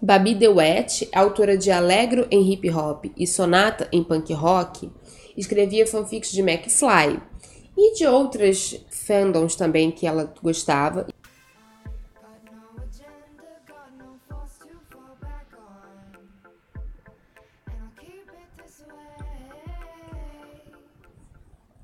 Babi 0.00 0.34
DeWitt, 0.34 1.06
autora 1.12 1.58
de 1.58 1.70
Alegro 1.70 2.26
em 2.30 2.50
Hip 2.50 2.70
Hop 2.70 3.04
e 3.14 3.26
Sonata 3.26 3.86
em 3.92 4.02
Punk 4.02 4.32
Rock, 4.32 4.90
escrevia 5.38 5.86
fanfics 5.86 6.32
de 6.32 6.40
McFly 6.40 7.22
e 7.76 7.94
de 7.94 8.04
outras 8.04 8.84
fandoms 8.90 9.54
também 9.54 9.90
que 9.90 10.04
ela 10.04 10.34
gostava. 10.42 11.06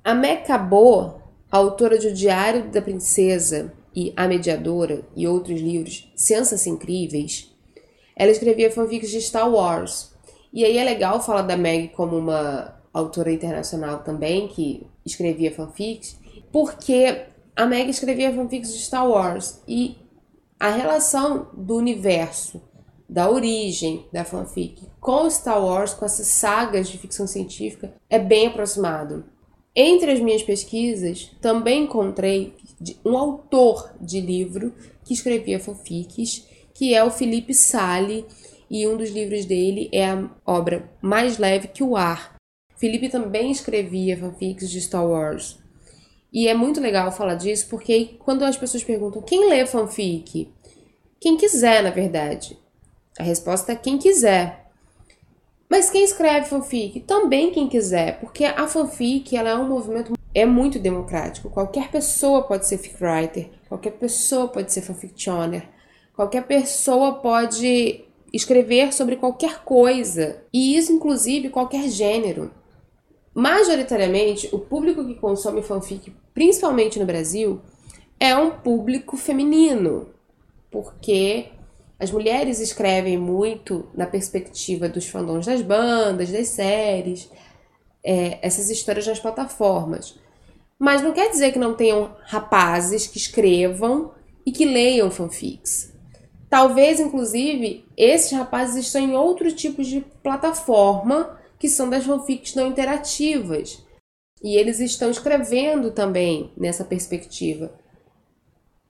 A 0.03 0.13
Mecabô, 0.13 1.13
autora 1.49 1.97
de 1.97 2.09
O 2.09 2.13
Diário 2.13 2.69
da 2.69 2.81
Princesa 2.81 3.73
e 3.95 4.13
A 4.15 4.27
Mediadora 4.27 5.07
e 5.15 5.25
outros 5.25 5.59
livros 5.59 6.11
Ciências 6.15 6.67
Incríveis, 6.67 7.51
ela 8.15 8.31
escrevia 8.31 8.69
fanfics 8.69 9.09
de 9.09 9.21
Star 9.21 9.49
Wars. 9.49 10.13
E 10.53 10.63
aí 10.63 10.77
é 10.77 10.83
legal 10.83 11.23
falar 11.23 11.41
da 11.41 11.57
Meg 11.57 11.87
como 11.89 12.17
uma 12.17 12.74
autora 12.99 13.31
internacional 13.31 13.99
também, 13.99 14.47
que 14.47 14.85
escrevia 15.05 15.51
fanfics, 15.51 16.19
porque 16.51 17.25
a 17.55 17.65
Meg 17.65 17.89
escrevia 17.89 18.33
fanfics 18.33 18.73
de 18.73 18.79
Star 18.79 19.07
Wars. 19.07 19.61
E 19.67 19.97
a 20.59 20.69
relação 20.69 21.49
do 21.53 21.75
universo, 21.75 22.61
da 23.07 23.29
origem 23.29 24.05
da 24.11 24.23
fanfic 24.23 24.87
com 24.99 25.29
Star 25.29 25.63
Wars, 25.63 25.93
com 25.93 26.05
essas 26.05 26.27
sagas 26.27 26.87
de 26.87 26.97
ficção 26.97 27.27
científica, 27.27 27.93
é 28.09 28.17
bem 28.17 28.47
aproximado. 28.47 29.25
Entre 29.75 30.11
as 30.11 30.19
minhas 30.19 30.41
pesquisas, 30.41 31.31
também 31.41 31.83
encontrei 31.83 32.55
um 33.05 33.17
autor 33.17 33.91
de 33.99 34.21
livro 34.21 34.73
que 35.03 35.13
escrevia 35.13 35.59
fanfics 35.59 36.45
que 36.75 36.93
é 36.93 37.03
o 37.03 37.09
Felipe 37.09 37.53
Sale, 37.53 38.25
e 38.69 38.85
um 38.85 38.97
dos 38.97 39.09
livros 39.09 39.45
dele 39.45 39.89
é 39.91 40.09
a 40.09 40.29
obra 40.45 40.91
Mais 41.01 41.37
Leve 41.37 41.69
que 41.69 41.83
o 41.83 41.95
Ar. 41.95 42.34
Felipe 42.77 43.09
também 43.09 43.51
escrevia 43.51 44.17
fanfics 44.17 44.69
de 44.69 44.81
Star 44.81 45.05
Wars. 45.05 45.57
E 46.31 46.47
é 46.47 46.53
muito 46.53 46.81
legal 46.81 47.11
falar 47.11 47.35
disso 47.35 47.67
porque 47.69 48.17
quando 48.19 48.43
as 48.43 48.57
pessoas 48.57 48.83
perguntam 48.83 49.21
quem 49.21 49.49
lê 49.49 49.65
fanfic, 49.65 50.51
quem 51.19 51.37
quiser, 51.37 51.81
na 51.81 51.89
verdade. 51.89 52.57
A 53.17 53.23
resposta 53.23 53.71
é 53.71 53.75
quem 53.75 53.97
quiser. 53.97 54.69
Mas 55.69 55.89
quem 55.89 56.03
escreve 56.03 56.47
fanfic? 56.47 56.99
Também 57.01 57.51
quem 57.51 57.67
quiser, 57.67 58.19
porque 58.19 58.43
a 58.45 58.67
fanfic 58.67 59.35
ela 59.35 59.49
é 59.49 59.55
um 59.55 59.67
movimento 59.67 60.13
é 60.33 60.45
muito 60.45 60.77
democrático. 60.77 61.49
Qualquer 61.49 61.89
pessoa 61.89 62.43
pode 62.43 62.67
ser 62.67 62.77
fic 62.77 63.01
writer, 63.01 63.49
qualquer 63.69 63.91
pessoa 63.91 64.49
pode 64.49 64.73
ser 64.73 64.81
fanfictioner. 64.81 65.69
Qualquer 66.13 66.45
pessoa 66.45 67.15
pode 67.15 68.05
escrever 68.31 68.93
sobre 68.93 69.15
qualquer 69.15 69.63
coisa, 69.63 70.43
e 70.51 70.77
isso 70.77 70.91
inclusive 70.91 71.49
qualquer 71.49 71.89
gênero. 71.89 72.51
Majoritariamente, 73.35 74.47
o 74.53 74.59
público 74.59 75.05
que 75.05 75.15
consome 75.15 75.61
fanfic, 75.61 76.09
principalmente 76.33 76.97
no 76.97 77.05
Brasil, 77.05 77.59
é 78.17 78.33
um 78.33 78.51
público 78.51 79.17
feminino, 79.17 80.07
porque 80.71 81.47
as 81.99 82.11
mulheres 82.11 82.61
escrevem 82.61 83.17
muito 83.17 83.89
na 83.93 84.05
perspectiva 84.05 84.87
dos 84.87 85.07
fandoms 85.07 85.45
das 85.45 85.61
bandas, 85.61 86.31
das 86.31 86.47
séries, 86.47 87.29
é, 88.01 88.39
essas 88.41 88.69
histórias 88.69 89.05
nas 89.05 89.19
plataformas. 89.19 90.17
Mas 90.79 91.01
não 91.01 91.11
quer 91.11 91.29
dizer 91.29 91.51
que 91.51 91.59
não 91.59 91.73
tenham 91.73 92.15
rapazes 92.23 93.05
que 93.05 93.17
escrevam 93.17 94.11
e 94.45 94.51
que 94.53 94.63
leiam 94.63 95.11
fanfics. 95.11 95.93
Talvez, 96.49 97.01
inclusive, 97.01 97.85
esses 97.97 98.31
rapazes 98.31 98.85
estão 98.85 99.01
em 99.01 99.13
outros 99.13 99.53
tipos 99.53 99.87
de 99.87 100.05
plataforma 100.23 101.34
que 101.59 101.69
são 101.69 101.89
das 101.89 102.05
fanfics 102.05 102.55
não 102.55 102.67
interativas. 102.67 103.83
E 104.43 104.57
eles 104.57 104.79
estão 104.79 105.09
escrevendo 105.09 105.91
também 105.91 106.51
nessa 106.57 106.83
perspectiva. 106.83 107.73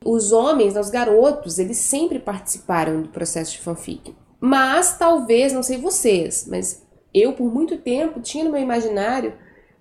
Os 0.03 0.31
homens, 0.31 0.75
os 0.75 0.89
garotos, 0.89 1.57
eles 1.57 1.77
sempre 1.77 2.19
participaram 2.19 3.01
do 3.01 3.09
processo 3.09 3.53
de 3.53 3.59
fanfic. 3.59 4.15
Mas 4.39 4.97
talvez, 4.97 5.53
não 5.53 5.63
sei 5.63 5.77
vocês, 5.77 6.45
mas 6.47 6.85
eu 7.13 7.33
por 7.33 7.51
muito 7.51 7.77
tempo 7.77 8.19
tinha 8.19 8.43
no 8.43 8.51
meu 8.51 8.61
imaginário 8.61 9.33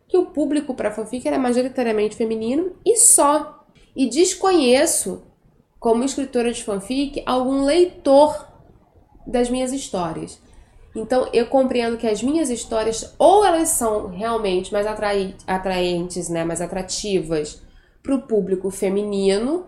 que 0.06 0.16
o 0.16 0.26
público 0.26 0.74
para 0.74 0.92
fanfic 0.92 1.26
era 1.26 1.38
majoritariamente 1.38 2.16
feminino 2.16 2.76
e 2.86 2.96
só. 2.96 3.66
E 3.96 4.08
desconheço 4.08 5.22
como 5.78 6.04
escritora 6.04 6.52
de 6.52 6.64
fanfic, 6.64 7.22
algum 7.26 7.64
leitor 7.64 8.48
das 9.26 9.50
minhas 9.50 9.72
histórias. 9.72 10.40
Então 10.94 11.28
eu 11.32 11.46
compreendo 11.46 11.96
que 11.96 12.06
as 12.06 12.22
minhas 12.22 12.50
histórias 12.50 13.14
ou 13.18 13.44
elas 13.44 13.70
são 13.70 14.08
realmente 14.08 14.72
mais 14.72 14.86
atraentes, 15.46 16.28
né, 16.28 16.44
mais 16.44 16.60
atrativas 16.60 17.60
para 18.02 18.14
o 18.14 18.22
público 18.22 18.70
feminino, 18.70 19.66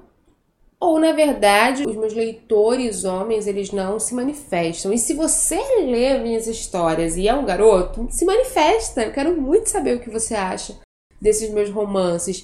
ou 0.79 1.01
na 1.01 1.13
verdade 1.13 1.85
os 1.87 1.97
meus 1.97 2.13
leitores 2.13 3.05
homens 3.05 3.47
eles 3.47 3.73
não 3.73 3.99
se 3.99 4.15
manifestam. 4.15 4.93
E 4.93 4.99
se 4.99 5.15
você 5.15 5.59
lê 5.81 6.19
minhas 6.19 6.47
histórias 6.47 7.17
e 7.17 7.27
é 7.27 7.35
um 7.35 7.45
garoto, 7.47 8.07
se 8.11 8.25
manifesta. 8.25 9.03
Eu 9.05 9.13
quero 9.13 9.41
muito 9.41 9.69
saber 9.71 9.97
o 9.97 10.01
que 10.01 10.11
você 10.11 10.35
acha 10.35 10.79
desses 11.21 11.51
meus 11.51 11.71
romances. 11.71 12.43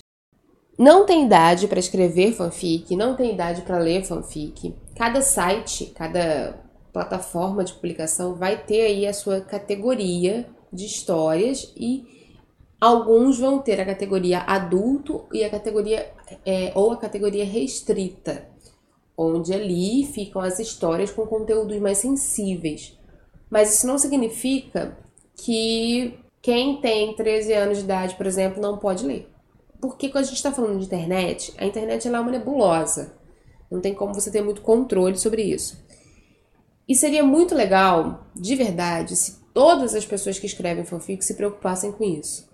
não 0.79 1.05
tem 1.05 1.27
idade 1.27 1.69
para 1.69 1.79
escrever 1.79 2.33
fanfic, 2.33 2.97
não 2.97 3.15
tem 3.15 3.35
idade 3.35 3.63
para 3.63 3.79
ler 3.79 4.05
fanfic. 4.05 4.75
Cada 4.97 5.21
site, 5.21 5.93
cada 5.95 6.62
plataforma 6.93 7.65
de 7.65 7.73
publicação 7.73 8.35
vai 8.35 8.63
ter 8.65 8.83
aí 8.83 9.07
a 9.07 9.15
sua 9.15 9.41
categoria 9.41 10.47
de 10.73 10.85
histórias 10.85 11.73
e 11.77 12.05
alguns 12.81 13.39
vão 13.39 13.59
ter 13.59 13.81
a 13.81 13.87
categoria 13.87 14.41
adulto 14.41 15.25
e 15.33 15.45
a 15.45 15.51
categoria 15.51 16.13
é, 16.45 16.73
ou 16.75 16.93
a 16.93 16.97
categoria 16.97 17.45
restrita, 17.45 18.49
onde 19.17 19.55
ali 19.55 20.05
ficam 20.05 20.43
as 20.43 20.59
histórias 20.59 21.11
com 21.11 21.27
conteúdos 21.27 21.79
mais 21.79 21.99
sensíveis. 21.99 22.99
Mas 23.49 23.75
isso 23.75 23.87
não 23.87 23.99
significa 23.99 24.97
que 25.37 26.19
quem 26.41 26.81
tem 26.81 27.15
13 27.15 27.53
anos 27.53 27.79
de 27.79 27.85
idade, 27.85 28.15
por 28.17 28.27
exemplo, 28.27 28.61
não 28.61 28.79
pode 28.79 29.07
ler. 29.07 29.29
Porque 29.81 30.09
quando 30.09 30.25
a 30.25 30.27
gente 30.27 30.37
está 30.37 30.53
falando 30.53 30.79
de 30.79 30.87
internet, 30.87 31.53
a 31.59 31.67
internet 31.67 32.07
é 32.07 32.11
uma 32.11 32.31
nebulosa. 32.31 33.15
Não 33.71 33.81
tem 33.81 33.95
como 33.95 34.15
você 34.15 34.31
ter 34.31 34.43
muito 34.43 34.61
controle 34.61 35.19
sobre 35.19 35.43
isso. 35.43 35.83
E 36.93 36.95
seria 36.95 37.25
muito 37.25 37.55
legal, 37.55 38.27
de 38.37 38.55
verdade, 38.55 39.17
se 39.17 39.41
todas 39.55 39.95
as 39.95 40.05
pessoas 40.05 40.39
que 40.39 40.45
escrevem 40.45 40.85
fanfic 40.85 41.25
se 41.25 41.33
preocupassem 41.33 41.91
com 41.91 42.05
isso. 42.05 42.47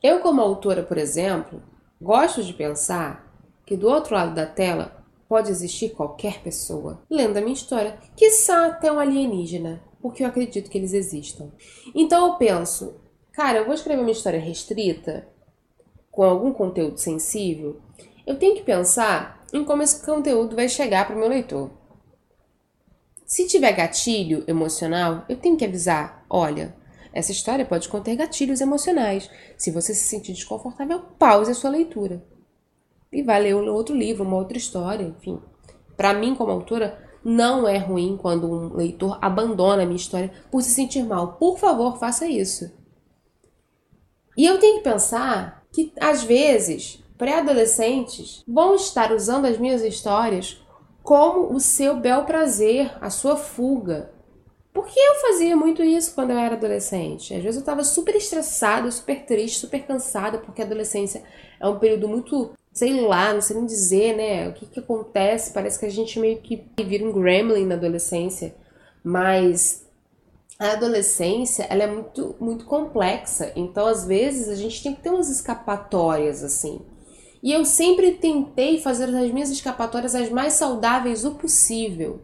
Eu, 0.00 0.20
como 0.20 0.40
autora, 0.40 0.84
por 0.84 0.96
exemplo, 0.96 1.60
gosto 2.00 2.44
de 2.44 2.52
pensar 2.52 3.28
que 3.66 3.76
do 3.76 3.88
outro 3.88 4.14
lado 4.14 4.32
da 4.32 4.46
tela 4.46 5.04
pode 5.28 5.50
existir 5.50 5.88
qualquer 5.88 6.40
pessoa 6.40 7.02
lendo 7.10 7.36
a 7.36 7.40
minha 7.40 7.52
história, 7.52 7.98
quiçá 8.14 8.66
até 8.66 8.92
um 8.92 9.00
alienígena, 9.00 9.82
porque 10.00 10.22
eu 10.22 10.28
acredito 10.28 10.70
que 10.70 10.78
eles 10.78 10.92
existam. 10.92 11.50
Então 11.92 12.28
eu 12.28 12.34
penso, 12.34 12.94
cara, 13.32 13.58
eu 13.58 13.64
vou 13.64 13.74
escrever 13.74 14.02
uma 14.02 14.12
história 14.12 14.38
restrita, 14.38 15.26
com 16.12 16.22
algum 16.22 16.52
conteúdo 16.52 16.98
sensível, 16.98 17.80
eu 18.24 18.38
tenho 18.38 18.54
que 18.54 18.62
pensar 18.62 19.44
em 19.52 19.64
como 19.64 19.82
esse 19.82 20.06
conteúdo 20.06 20.54
vai 20.54 20.68
chegar 20.68 21.08
para 21.08 21.16
o 21.16 21.18
meu 21.18 21.28
leitor. 21.28 21.76
Se 23.28 23.46
tiver 23.46 23.72
gatilho 23.72 24.42
emocional, 24.48 25.26
eu 25.28 25.36
tenho 25.36 25.54
que 25.54 25.64
avisar: 25.66 26.24
olha, 26.30 26.74
essa 27.12 27.30
história 27.30 27.66
pode 27.66 27.86
conter 27.86 28.16
gatilhos 28.16 28.62
emocionais. 28.62 29.30
Se 29.54 29.70
você 29.70 29.94
se 29.94 30.08
sentir 30.08 30.32
desconfortável, 30.32 31.00
pause 31.18 31.50
a 31.50 31.54
sua 31.54 31.68
leitura. 31.68 32.24
E 33.12 33.22
vai 33.22 33.42
ler 33.42 33.54
outro 33.54 33.94
livro, 33.94 34.24
uma 34.24 34.36
outra 34.36 34.56
história, 34.56 35.04
enfim. 35.04 35.38
Para 35.94 36.14
mim, 36.14 36.34
como 36.34 36.52
autora, 36.52 37.06
não 37.22 37.68
é 37.68 37.76
ruim 37.76 38.16
quando 38.16 38.50
um 38.50 38.74
leitor 38.74 39.18
abandona 39.20 39.82
a 39.82 39.86
minha 39.86 39.96
história 39.96 40.32
por 40.50 40.62
se 40.62 40.70
sentir 40.70 41.04
mal. 41.04 41.34
Por 41.34 41.58
favor, 41.58 41.98
faça 41.98 42.26
isso. 42.26 42.72
E 44.38 44.46
eu 44.46 44.58
tenho 44.58 44.78
que 44.78 44.84
pensar 44.84 45.66
que, 45.70 45.92
às 46.00 46.22
vezes, 46.22 47.04
pré-adolescentes 47.18 48.42
vão 48.48 48.74
estar 48.74 49.12
usando 49.12 49.44
as 49.44 49.58
minhas 49.58 49.82
histórias 49.82 50.62
como 51.08 51.54
o 51.54 51.58
seu 51.58 51.96
bel 51.96 52.26
prazer, 52.26 52.92
a 53.00 53.08
sua 53.08 53.34
fuga. 53.34 54.10
Porque 54.74 55.00
eu 55.00 55.14
fazia 55.22 55.56
muito 55.56 55.82
isso 55.82 56.14
quando 56.14 56.32
eu 56.32 56.38
era 56.38 56.54
adolescente. 56.54 57.32
Às 57.32 57.42
vezes 57.42 57.56
eu 57.56 57.60
estava 57.60 57.82
super 57.82 58.14
estressada, 58.14 58.90
super 58.90 59.24
triste, 59.24 59.60
super 59.60 59.86
cansada, 59.86 60.36
porque 60.36 60.60
a 60.60 60.66
adolescência 60.66 61.22
é 61.58 61.66
um 61.66 61.78
período 61.78 62.06
muito, 62.08 62.50
sei 62.74 63.00
lá, 63.00 63.32
não 63.32 63.40
sei 63.40 63.56
nem 63.56 63.64
dizer, 63.64 64.16
né? 64.18 64.48
O 64.50 64.52
que, 64.52 64.66
que 64.66 64.80
acontece? 64.80 65.54
Parece 65.54 65.78
que 65.78 65.86
a 65.86 65.90
gente 65.90 66.20
meio 66.20 66.42
que 66.42 66.62
vira 66.84 67.08
um 67.08 67.12
gremlin 67.12 67.64
na 67.64 67.76
adolescência. 67.76 68.54
Mas 69.02 69.86
a 70.58 70.72
adolescência 70.72 71.62
ela 71.70 71.84
é 71.84 71.86
muito, 71.86 72.36
muito 72.38 72.66
complexa. 72.66 73.50
Então, 73.56 73.86
às 73.86 74.04
vezes, 74.04 74.50
a 74.50 74.54
gente 74.54 74.82
tem 74.82 74.94
que 74.94 75.00
ter 75.00 75.08
umas 75.08 75.30
escapatórias 75.30 76.44
assim. 76.44 76.82
E 77.42 77.52
eu 77.52 77.64
sempre 77.64 78.12
tentei 78.12 78.80
fazer 78.80 79.04
as 79.04 79.30
minhas 79.30 79.50
escapatórias 79.50 80.14
as 80.14 80.28
mais 80.28 80.54
saudáveis 80.54 81.24
o 81.24 81.32
possível, 81.32 82.20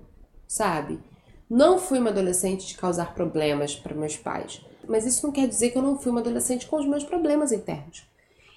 sabe? 0.46 0.98
Não 1.48 1.78
fui 1.78 1.98
uma 1.98 2.10
adolescente 2.10 2.66
de 2.66 2.74
causar 2.74 3.14
problemas 3.14 3.76
para 3.76 3.94
meus 3.94 4.16
pais, 4.16 4.60
mas 4.88 5.06
isso 5.06 5.24
não 5.24 5.32
quer 5.32 5.46
dizer 5.46 5.70
que 5.70 5.78
eu 5.78 5.82
não 5.82 5.98
fui 5.98 6.10
uma 6.10 6.20
adolescente 6.20 6.66
com 6.66 6.76
os 6.76 6.86
meus 6.86 7.04
problemas 7.04 7.52
internos. 7.52 8.02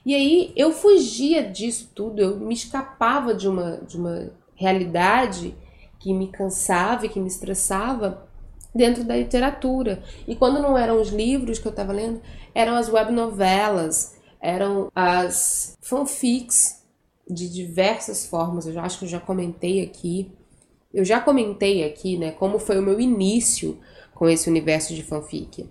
E 0.05 0.15
aí 0.15 0.53
eu 0.55 0.71
fugia 0.71 1.43
disso 1.43 1.91
tudo, 1.93 2.21
eu 2.21 2.37
me 2.37 2.53
escapava 2.53 3.33
de 3.33 3.47
uma, 3.47 3.77
de 3.77 3.97
uma 3.97 4.31
realidade 4.55 5.53
que 5.99 6.13
me 6.13 6.29
cansava 6.29 7.05
e 7.05 7.09
que 7.09 7.19
me 7.19 7.27
estressava 7.27 8.25
dentro 8.73 9.03
da 9.03 9.15
literatura. 9.15 10.01
E 10.27 10.35
quando 10.35 10.61
não 10.61 10.77
eram 10.77 11.01
os 11.01 11.09
livros 11.09 11.59
que 11.59 11.67
eu 11.67 11.71
estava 11.71 11.91
lendo, 11.91 12.21
eram 12.55 12.75
as 12.75 12.89
web 12.89 13.11
novelas, 13.11 14.16
eram 14.41 14.91
as 14.95 15.77
fanfics 15.81 16.83
de 17.29 17.49
diversas 17.49 18.25
formas. 18.25 18.65
Eu 18.65 18.73
já 18.73 18.83
acho 18.83 18.99
que 18.99 19.05
eu 19.05 19.09
já 19.09 19.19
comentei 19.19 19.81
aqui. 19.81 20.31
Eu 20.93 21.03
já 21.03 21.19
comentei 21.19 21.83
aqui, 21.83 22.17
né, 22.17 22.31
como 22.31 22.59
foi 22.59 22.79
o 22.79 22.81
meu 22.81 22.99
início 22.99 23.79
com 24.15 24.27
esse 24.27 24.49
universo 24.49 24.95
de 24.95 25.03
fanfic. 25.03 25.69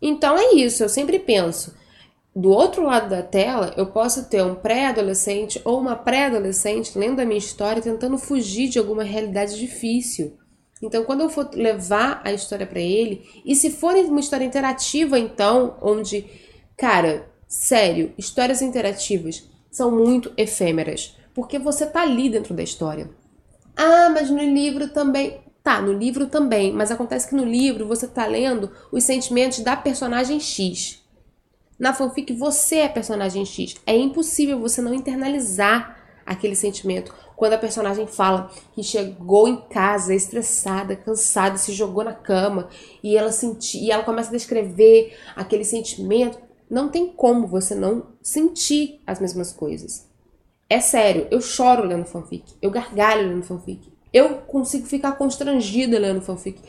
Então 0.00 0.36
é 0.36 0.54
isso, 0.54 0.82
eu 0.82 0.88
sempre 0.88 1.18
penso, 1.18 1.74
do 2.34 2.50
outro 2.50 2.84
lado 2.84 3.10
da 3.10 3.22
tela, 3.22 3.74
eu 3.76 3.86
posso 3.86 4.28
ter 4.28 4.42
um 4.42 4.54
pré-adolescente 4.54 5.60
ou 5.64 5.78
uma 5.78 5.94
pré-adolescente 5.94 6.98
lendo 6.98 7.20
a 7.20 7.24
minha 7.24 7.38
história 7.38 7.82
tentando 7.82 8.18
fugir 8.18 8.68
de 8.68 8.78
alguma 8.78 9.02
realidade 9.02 9.58
difícil. 9.58 10.36
Então, 10.82 11.04
quando 11.04 11.20
eu 11.20 11.30
for 11.30 11.48
levar 11.54 12.20
a 12.24 12.32
história 12.32 12.66
para 12.66 12.80
ele, 12.80 13.22
e 13.44 13.54
se 13.54 13.70
for 13.70 13.94
uma 13.94 14.18
história 14.18 14.44
interativa, 14.44 15.18
então, 15.18 15.76
onde, 15.80 16.26
cara, 16.76 17.30
Sério, 17.52 18.14
histórias 18.16 18.62
interativas 18.62 19.46
são 19.70 19.90
muito 19.90 20.32
efêmeras, 20.38 21.18
porque 21.34 21.58
você 21.58 21.84
tá 21.84 22.00
ali 22.00 22.30
dentro 22.30 22.54
da 22.54 22.62
história. 22.62 23.10
Ah, 23.76 24.08
mas 24.08 24.30
no 24.30 24.42
livro 24.42 24.88
também. 24.88 25.38
Tá, 25.62 25.78
no 25.82 25.92
livro 25.92 26.28
também, 26.28 26.72
mas 26.72 26.90
acontece 26.90 27.28
que 27.28 27.34
no 27.34 27.44
livro 27.44 27.86
você 27.86 28.08
tá 28.08 28.24
lendo 28.24 28.70
os 28.90 29.04
sentimentos 29.04 29.58
da 29.60 29.76
personagem 29.76 30.40
X. 30.40 31.04
Na 31.78 31.92
fanfic 31.92 32.32
você 32.32 32.76
é 32.76 32.88
personagem 32.88 33.44
X. 33.44 33.76
É 33.86 33.94
impossível 33.94 34.58
você 34.58 34.80
não 34.80 34.94
internalizar 34.94 35.98
aquele 36.24 36.56
sentimento 36.56 37.14
quando 37.36 37.52
a 37.52 37.58
personagem 37.58 38.06
fala 38.06 38.50
que 38.74 38.82
chegou 38.82 39.46
em 39.46 39.60
casa 39.68 40.14
estressada, 40.14 40.96
cansada, 40.96 41.58
se 41.58 41.74
jogou 41.74 42.02
na 42.02 42.14
cama 42.14 42.70
e 43.04 43.14
ela 43.14 43.30
senti, 43.30 43.76
e 43.78 43.90
ela 43.90 44.04
começa 44.04 44.30
a 44.30 44.32
descrever 44.32 45.14
aquele 45.36 45.64
sentimento 45.64 46.38
não 46.72 46.88
tem 46.88 47.12
como 47.12 47.46
você 47.46 47.74
não 47.74 48.14
sentir 48.22 49.02
as 49.06 49.20
mesmas 49.20 49.52
coisas. 49.52 50.08
É 50.70 50.80
sério, 50.80 51.28
eu 51.30 51.38
choro 51.38 51.86
lendo 51.86 52.06
fanfic, 52.06 52.54
eu 52.62 52.70
gargalho 52.70 53.28
lendo 53.28 53.44
fanfic, 53.44 53.92
eu 54.10 54.38
consigo 54.38 54.86
ficar 54.86 55.12
constrangida 55.12 55.98
lendo 55.98 56.22
fanfic. 56.22 56.62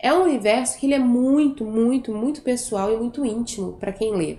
É 0.00 0.14
um 0.14 0.22
universo 0.22 0.78
que 0.78 0.86
ele 0.86 0.94
é 0.94 0.98
muito, 0.98 1.62
muito, 1.66 2.10
muito 2.10 2.40
pessoal 2.40 2.90
e 2.90 2.96
muito 2.96 3.22
íntimo 3.22 3.74
para 3.74 3.92
quem 3.92 4.16
lê. 4.16 4.38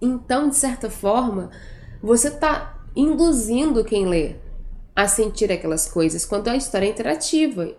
Então, 0.00 0.48
de 0.48 0.56
certa 0.56 0.88
forma, 0.88 1.50
você 2.02 2.28
está 2.28 2.82
induzindo 2.96 3.84
quem 3.84 4.06
lê 4.06 4.36
a 4.96 5.06
sentir 5.06 5.52
aquelas 5.52 5.86
coisas 5.86 6.24
quando 6.24 6.48
a 6.48 6.56
história 6.56 6.86
é 6.86 6.90
interativa. 6.90 7.76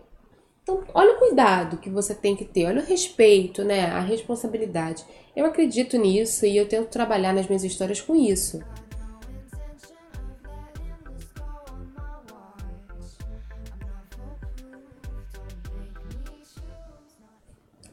Então, 0.65 0.84
olha 0.95 1.13
o 1.13 1.19
cuidado 1.19 1.78
que 1.78 1.91
você 1.91 2.15
tem 2.15 2.36
que 2.36 2.43
ter, 2.43 2.65
olha 2.65 2.82
o 2.82 2.86
respeito, 2.86 3.63
né? 3.63 3.86
A 3.86 3.99
responsabilidade. 3.99 5.06
Eu 5.36 5.45
acredito 5.45 5.95
nisso 5.95 6.43
e 6.43 6.58
eu 6.58 6.67
tento 6.67 6.88
trabalhar 6.88 7.34
nas 7.34 7.45
minhas 7.45 7.63
histórias 7.63 8.01
com 8.01 8.15
isso. 8.15 8.63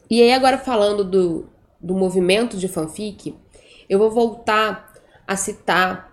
E 0.08 0.22
aí, 0.22 0.32
agora 0.32 0.56
falando 0.56 1.04
do, 1.04 1.50
do 1.78 1.94
movimento 1.94 2.56
de 2.56 2.68
fanfic, 2.68 3.36
eu 3.86 3.98
vou 3.98 4.10
voltar 4.10 4.94
a 5.26 5.36
citar 5.36 6.10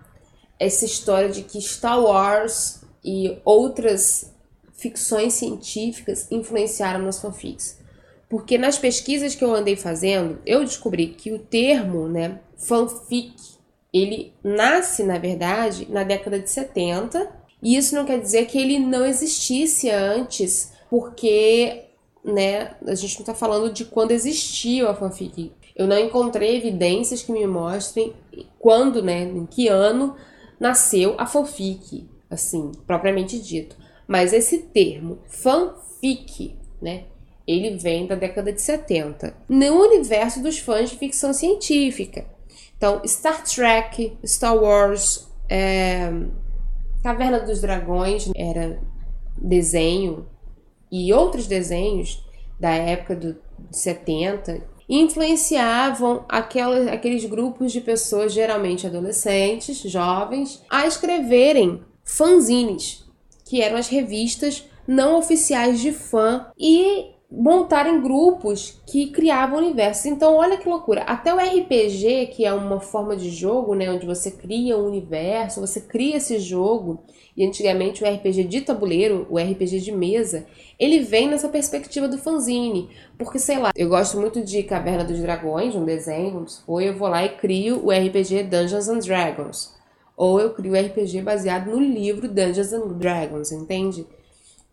essa 0.58 0.84
história 0.84 1.30
de 1.30 1.42
que 1.42 1.58
Star 1.58 2.02
Wars 2.02 2.84
e 3.02 3.40
outras 3.46 4.30
ficções 4.80 5.34
científicas 5.34 6.26
influenciaram 6.30 7.04
nas 7.04 7.20
fanfics. 7.20 7.78
Porque 8.28 8.56
nas 8.56 8.78
pesquisas 8.78 9.34
que 9.34 9.44
eu 9.44 9.54
andei 9.54 9.76
fazendo, 9.76 10.38
eu 10.46 10.64
descobri 10.64 11.08
que 11.08 11.32
o 11.32 11.38
termo, 11.38 12.08
né, 12.08 12.40
fanfic, 12.56 13.34
ele 13.92 14.32
nasce, 14.42 15.02
na 15.02 15.18
verdade, 15.18 15.86
na 15.90 16.02
década 16.02 16.38
de 16.38 16.48
70, 16.48 17.30
e 17.62 17.76
isso 17.76 17.94
não 17.94 18.06
quer 18.06 18.20
dizer 18.20 18.46
que 18.46 18.56
ele 18.56 18.78
não 18.78 19.04
existisse 19.04 19.90
antes, 19.90 20.72
porque, 20.88 21.84
né, 22.24 22.70
a 22.86 22.94
gente 22.94 23.16
não 23.16 23.22
está 23.22 23.34
falando 23.34 23.72
de 23.72 23.84
quando 23.84 24.12
existiu 24.12 24.88
a 24.88 24.94
fanfic. 24.94 25.52
Eu 25.76 25.86
não 25.86 25.98
encontrei 25.98 26.56
evidências 26.56 27.22
que 27.22 27.32
me 27.32 27.46
mostrem 27.46 28.14
quando, 28.58 29.02
né, 29.02 29.24
em 29.24 29.44
que 29.44 29.68
ano 29.68 30.16
nasceu 30.58 31.16
a 31.18 31.26
fanfic, 31.26 32.08
assim, 32.30 32.72
propriamente 32.86 33.38
dito. 33.38 33.76
Mas 34.10 34.32
esse 34.32 34.58
termo, 34.58 35.20
fanfic, 35.28 36.56
né? 36.82 37.04
Ele 37.46 37.76
vem 37.78 38.08
da 38.08 38.16
década 38.16 38.52
de 38.52 38.60
70, 38.60 39.36
no 39.48 39.82
universo 39.82 40.42
dos 40.42 40.58
fãs 40.58 40.90
de 40.90 40.96
ficção 40.96 41.32
científica. 41.32 42.26
Então, 42.76 43.00
Star 43.06 43.44
Trek, 43.44 44.18
Star 44.26 44.56
Wars, 44.56 45.28
É... 45.48 46.10
Caverna 47.04 47.38
dos 47.38 47.60
Dragões 47.60 48.28
era 48.34 48.80
desenho 49.36 50.26
e 50.90 51.12
outros 51.12 51.46
desenhos 51.46 52.22
da 52.58 52.70
época 52.72 53.14
do, 53.14 53.32
de 53.70 53.78
70 53.78 54.60
influenciavam 54.88 56.24
aqueles 56.28 57.24
grupos 57.24 57.70
de 57.72 57.80
pessoas, 57.80 58.32
geralmente 58.32 58.86
adolescentes, 58.86 59.78
jovens, 59.82 60.62
a 60.68 60.86
escreverem 60.86 61.80
fanzines, 62.04 63.08
que 63.50 63.60
eram 63.60 63.76
as 63.76 63.88
revistas 63.88 64.64
não 64.86 65.18
oficiais 65.18 65.80
de 65.80 65.90
fã, 65.90 66.46
e 66.56 67.10
montarem 67.28 68.00
grupos 68.00 68.80
que 68.86 69.10
criavam 69.10 69.58
universos. 69.58 70.06
Então, 70.06 70.36
olha 70.36 70.56
que 70.56 70.68
loucura. 70.68 71.02
Até 71.02 71.34
o 71.34 71.38
RPG, 71.38 72.28
que 72.28 72.44
é 72.44 72.52
uma 72.52 72.80
forma 72.80 73.16
de 73.16 73.28
jogo, 73.28 73.74
né, 73.74 73.90
onde 73.90 74.06
você 74.06 74.30
cria 74.30 74.78
um 74.78 74.86
universo, 74.86 75.60
você 75.60 75.80
cria 75.80 76.16
esse 76.16 76.38
jogo, 76.38 77.02
e 77.36 77.44
antigamente 77.44 78.04
o 78.04 78.08
RPG 78.08 78.44
de 78.44 78.60
tabuleiro, 78.60 79.26
o 79.28 79.36
RPG 79.36 79.80
de 79.80 79.90
mesa, 79.90 80.46
ele 80.78 81.00
vem 81.00 81.28
nessa 81.28 81.48
perspectiva 81.48 82.06
do 82.06 82.18
fanzine. 82.18 82.88
Porque, 83.18 83.40
sei 83.40 83.58
lá, 83.58 83.72
eu 83.74 83.88
gosto 83.88 84.16
muito 84.16 84.44
de 84.44 84.62
Caverna 84.62 85.02
dos 85.02 85.18
Dragões, 85.18 85.74
um 85.74 85.84
desenho, 85.84 86.46
for, 86.64 86.80
eu 86.80 86.96
vou 86.96 87.08
lá 87.08 87.24
e 87.24 87.30
crio 87.30 87.84
o 87.84 87.90
RPG 87.90 88.44
Dungeons 88.44 88.88
and 88.88 89.00
Dragons. 89.00 89.79
Ou 90.20 90.38
eu 90.38 90.52
crio 90.52 90.74
RPG 90.74 91.22
baseado 91.22 91.70
no 91.70 91.80
livro 91.80 92.28
Dungeons 92.28 92.74
and 92.74 92.88
Dragons, 92.98 93.52
entende? 93.52 94.06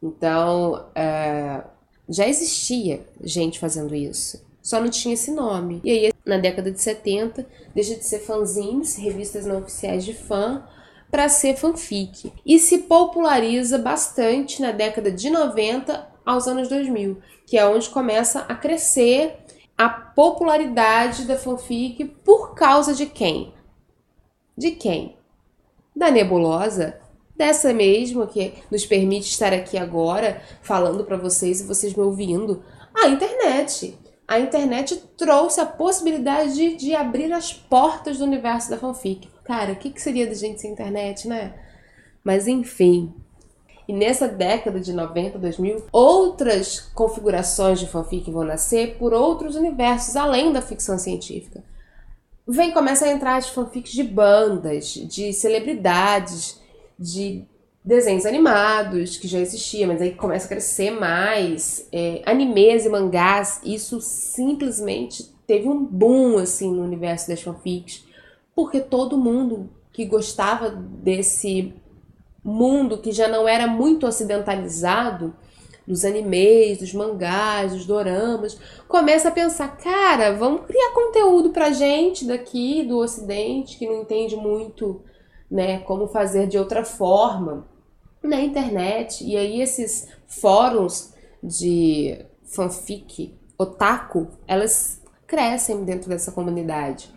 Então, 0.04 0.90
é 0.94 1.64
já 2.10 2.28
existia 2.28 3.06
gente 3.22 3.60
fazendo 3.60 3.94
isso, 3.94 4.42
só 4.62 4.80
não 4.80 4.90
tinha 4.90 5.14
esse 5.14 5.32
nome. 5.32 5.82
E 5.84 5.92
aí, 5.92 6.14
na 6.26 6.38
década 6.38 6.72
de 6.72 6.82
70, 6.82 7.46
deixa 7.76 7.96
de 7.96 8.06
ser 8.06 8.20
fanzines, 8.20 8.96
revistas 8.96 9.46
não 9.46 9.60
oficiais 9.60 10.06
de 10.06 10.14
fã, 10.14 10.66
para 11.12 11.28
ser 11.28 11.58
fanfic. 11.58 12.32
E 12.46 12.60
se 12.60 12.80
populariza 12.80 13.78
bastante 13.78 14.62
na 14.62 14.72
década 14.72 15.12
de 15.12 15.30
90 15.30 16.08
aos 16.26 16.48
anos 16.48 16.70
2000, 16.70 17.18
que 17.46 17.58
é 17.58 17.66
onde 17.66 17.90
começa 17.90 18.40
a 18.42 18.56
crescer 18.56 19.38
a 19.78 19.90
popularidade 19.90 21.26
da 21.26 21.38
fanfic 21.38 22.06
por 22.24 22.56
causa 22.56 22.94
de 22.94 23.06
quem? 23.06 23.54
De 24.58 24.72
quem? 24.72 25.17
Da 25.98 26.12
nebulosa 26.12 26.96
dessa 27.36 27.74
mesmo 27.74 28.28
que 28.28 28.54
nos 28.70 28.86
permite 28.86 29.32
estar 29.32 29.52
aqui 29.52 29.80
agora 29.80 30.44
falando 30.62 31.04
para 31.04 31.18
vocês 31.18 31.60
e 31.60 31.66
vocês 31.66 31.96
me 31.96 32.04
ouvindo, 32.04 32.64
a 32.94 33.08
internet. 33.08 33.98
A 34.28 34.40
internet 34.40 34.96
trouxe 35.18 35.60
a 35.60 35.66
possibilidade 35.66 36.54
de, 36.54 36.76
de 36.76 36.94
abrir 36.94 37.34
as 37.34 37.52
portas 37.52 38.20
do 38.20 38.26
universo 38.26 38.70
da 38.70 38.78
fanfic. 38.78 39.28
Cara, 39.44 39.74
o 39.74 39.76
que, 39.76 39.90
que 39.90 40.00
seria 40.00 40.28
da 40.28 40.36
gente 40.36 40.62
sem 40.62 40.72
internet, 40.72 41.28
né? 41.28 41.56
Mas 42.24 42.48
enfim. 42.48 43.12
E 43.88 43.94
nessa 43.94 44.28
década 44.28 44.80
de 44.80 44.94
90, 44.94 45.40
2000, 45.40 45.86
outras 45.92 46.80
configurações 46.94 47.80
de 47.80 47.88
fanfic 47.88 48.30
vão 48.30 48.44
nascer 48.44 48.98
por 49.00 49.16
outros 49.16 49.56
universos, 49.56 50.16
além 50.16 50.54
da 50.54 50.62
ficção 50.62 51.00
científica. 51.00 51.64
Vem, 52.48 52.72
começa 52.72 53.06
a 53.06 53.12
entrar 53.12 53.36
as 53.36 53.50
fanfics 53.50 53.92
de 53.92 54.04
bandas, 54.04 54.94
de 54.94 55.34
celebridades, 55.34 56.62
de 56.98 57.46
desenhos 57.84 58.26
animados, 58.26 59.18
que 59.18 59.28
já 59.28 59.40
existia, 59.40 59.86
mas 59.86 60.02
aí 60.02 60.14
começa 60.14 60.46
a 60.46 60.50
crescer 60.50 60.92
mais, 60.92 61.88
é, 61.92 62.22
animes 62.26 62.86
e 62.86 62.90
mangás, 62.90 63.60
isso 63.66 64.00
simplesmente 64.00 65.24
teve 65.46 65.68
um 65.68 65.84
boom, 65.84 66.38
assim, 66.38 66.72
no 66.72 66.84
universo 66.84 67.28
das 67.28 67.42
fanfics, 67.42 68.06
porque 68.56 68.80
todo 68.80 69.18
mundo 69.18 69.70
que 69.92 70.06
gostava 70.06 70.70
desse 70.70 71.74
mundo 72.44 72.98
que 72.98 73.12
já 73.12 73.28
não 73.28 73.46
era 73.46 73.68
muito 73.68 74.08
ocidentalizado, 74.08 75.36
dos 75.88 76.04
animes, 76.04 76.80
dos 76.80 76.94
mangás, 76.94 77.72
dos 77.72 77.86
doramas, 77.86 78.60
começa 78.90 79.30
a 79.30 79.32
pensar, 79.32 79.78
cara, 79.78 80.36
vamos 80.36 80.66
criar 80.66 80.92
conteúdo 80.94 81.52
pra 81.52 81.72
gente 81.72 82.26
daqui 82.26 82.84
do 82.84 82.98
ocidente 82.98 83.78
que 83.78 83.88
não 83.88 84.02
entende 84.02 84.36
muito 84.36 85.02
né, 85.50 85.80
como 85.80 86.08
fazer 86.08 86.48
de 86.48 86.58
outra 86.58 86.84
forma 86.84 87.66
na 88.22 88.42
internet. 88.42 89.24
E 89.24 89.38
aí 89.38 89.62
esses 89.62 90.10
fóruns 90.28 91.14
de 91.42 92.26
fanfic, 92.44 93.34
otaku, 93.58 94.28
elas 94.46 95.02
crescem 95.26 95.86
dentro 95.86 96.10
dessa 96.10 96.34
comunidade. 96.34 97.16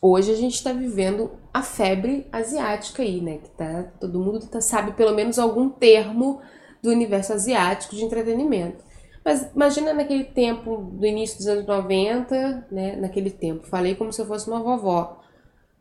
Hoje 0.00 0.30
a 0.30 0.36
gente 0.36 0.54
está 0.54 0.72
vivendo 0.72 1.32
a 1.52 1.62
febre 1.62 2.28
asiática 2.30 3.02
aí, 3.02 3.20
né? 3.20 3.38
Que 3.38 3.50
tá, 3.50 3.84
todo 3.98 4.20
mundo 4.20 4.46
tá, 4.46 4.60
sabe 4.60 4.92
pelo 4.92 5.14
menos 5.14 5.38
algum 5.38 5.68
termo 5.68 6.40
do 6.86 6.92
universo 6.92 7.32
asiático 7.32 7.94
de 7.94 8.04
entretenimento. 8.04 8.84
Mas 9.24 9.50
imagina 9.54 9.92
naquele 9.92 10.24
tempo 10.24 10.76
do 10.76 11.04
início 11.04 11.38
dos 11.38 11.48
anos 11.48 11.66
90, 11.66 12.68
né? 12.70 12.96
Naquele 12.96 13.30
tempo. 13.30 13.66
Falei 13.66 13.94
como 13.94 14.12
se 14.12 14.22
eu 14.22 14.26
fosse 14.26 14.48
uma 14.48 14.62
vovó. 14.62 15.20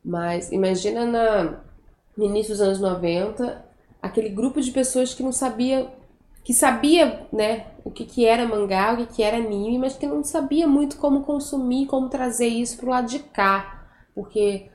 Mas 0.03 0.51
imagina 0.51 1.05
na, 1.05 1.63
no 2.17 2.25
início 2.25 2.53
dos 2.53 2.61
anos 2.61 2.79
90, 2.79 3.63
aquele 4.01 4.29
grupo 4.29 4.59
de 4.61 4.71
pessoas 4.71 5.13
que 5.13 5.21
não 5.21 5.31
sabia, 5.31 5.91
que 6.43 6.53
sabia, 6.53 7.27
né, 7.31 7.67
o 7.83 7.91
que, 7.91 8.05
que 8.05 8.25
era 8.25 8.47
mangá, 8.47 8.93
o 8.93 8.97
que, 8.97 9.15
que 9.15 9.23
era 9.23 9.37
anime, 9.37 9.77
mas 9.77 9.95
que 9.95 10.05
não 10.05 10.23
sabia 10.23 10.67
muito 10.67 10.97
como 10.97 11.23
consumir, 11.23 11.87
como 11.87 12.09
trazer 12.09 12.47
isso 12.47 12.77
pro 12.77 12.89
lado 12.89 13.07
de 13.07 13.19
cá, 13.19 13.87
porque 14.13 14.69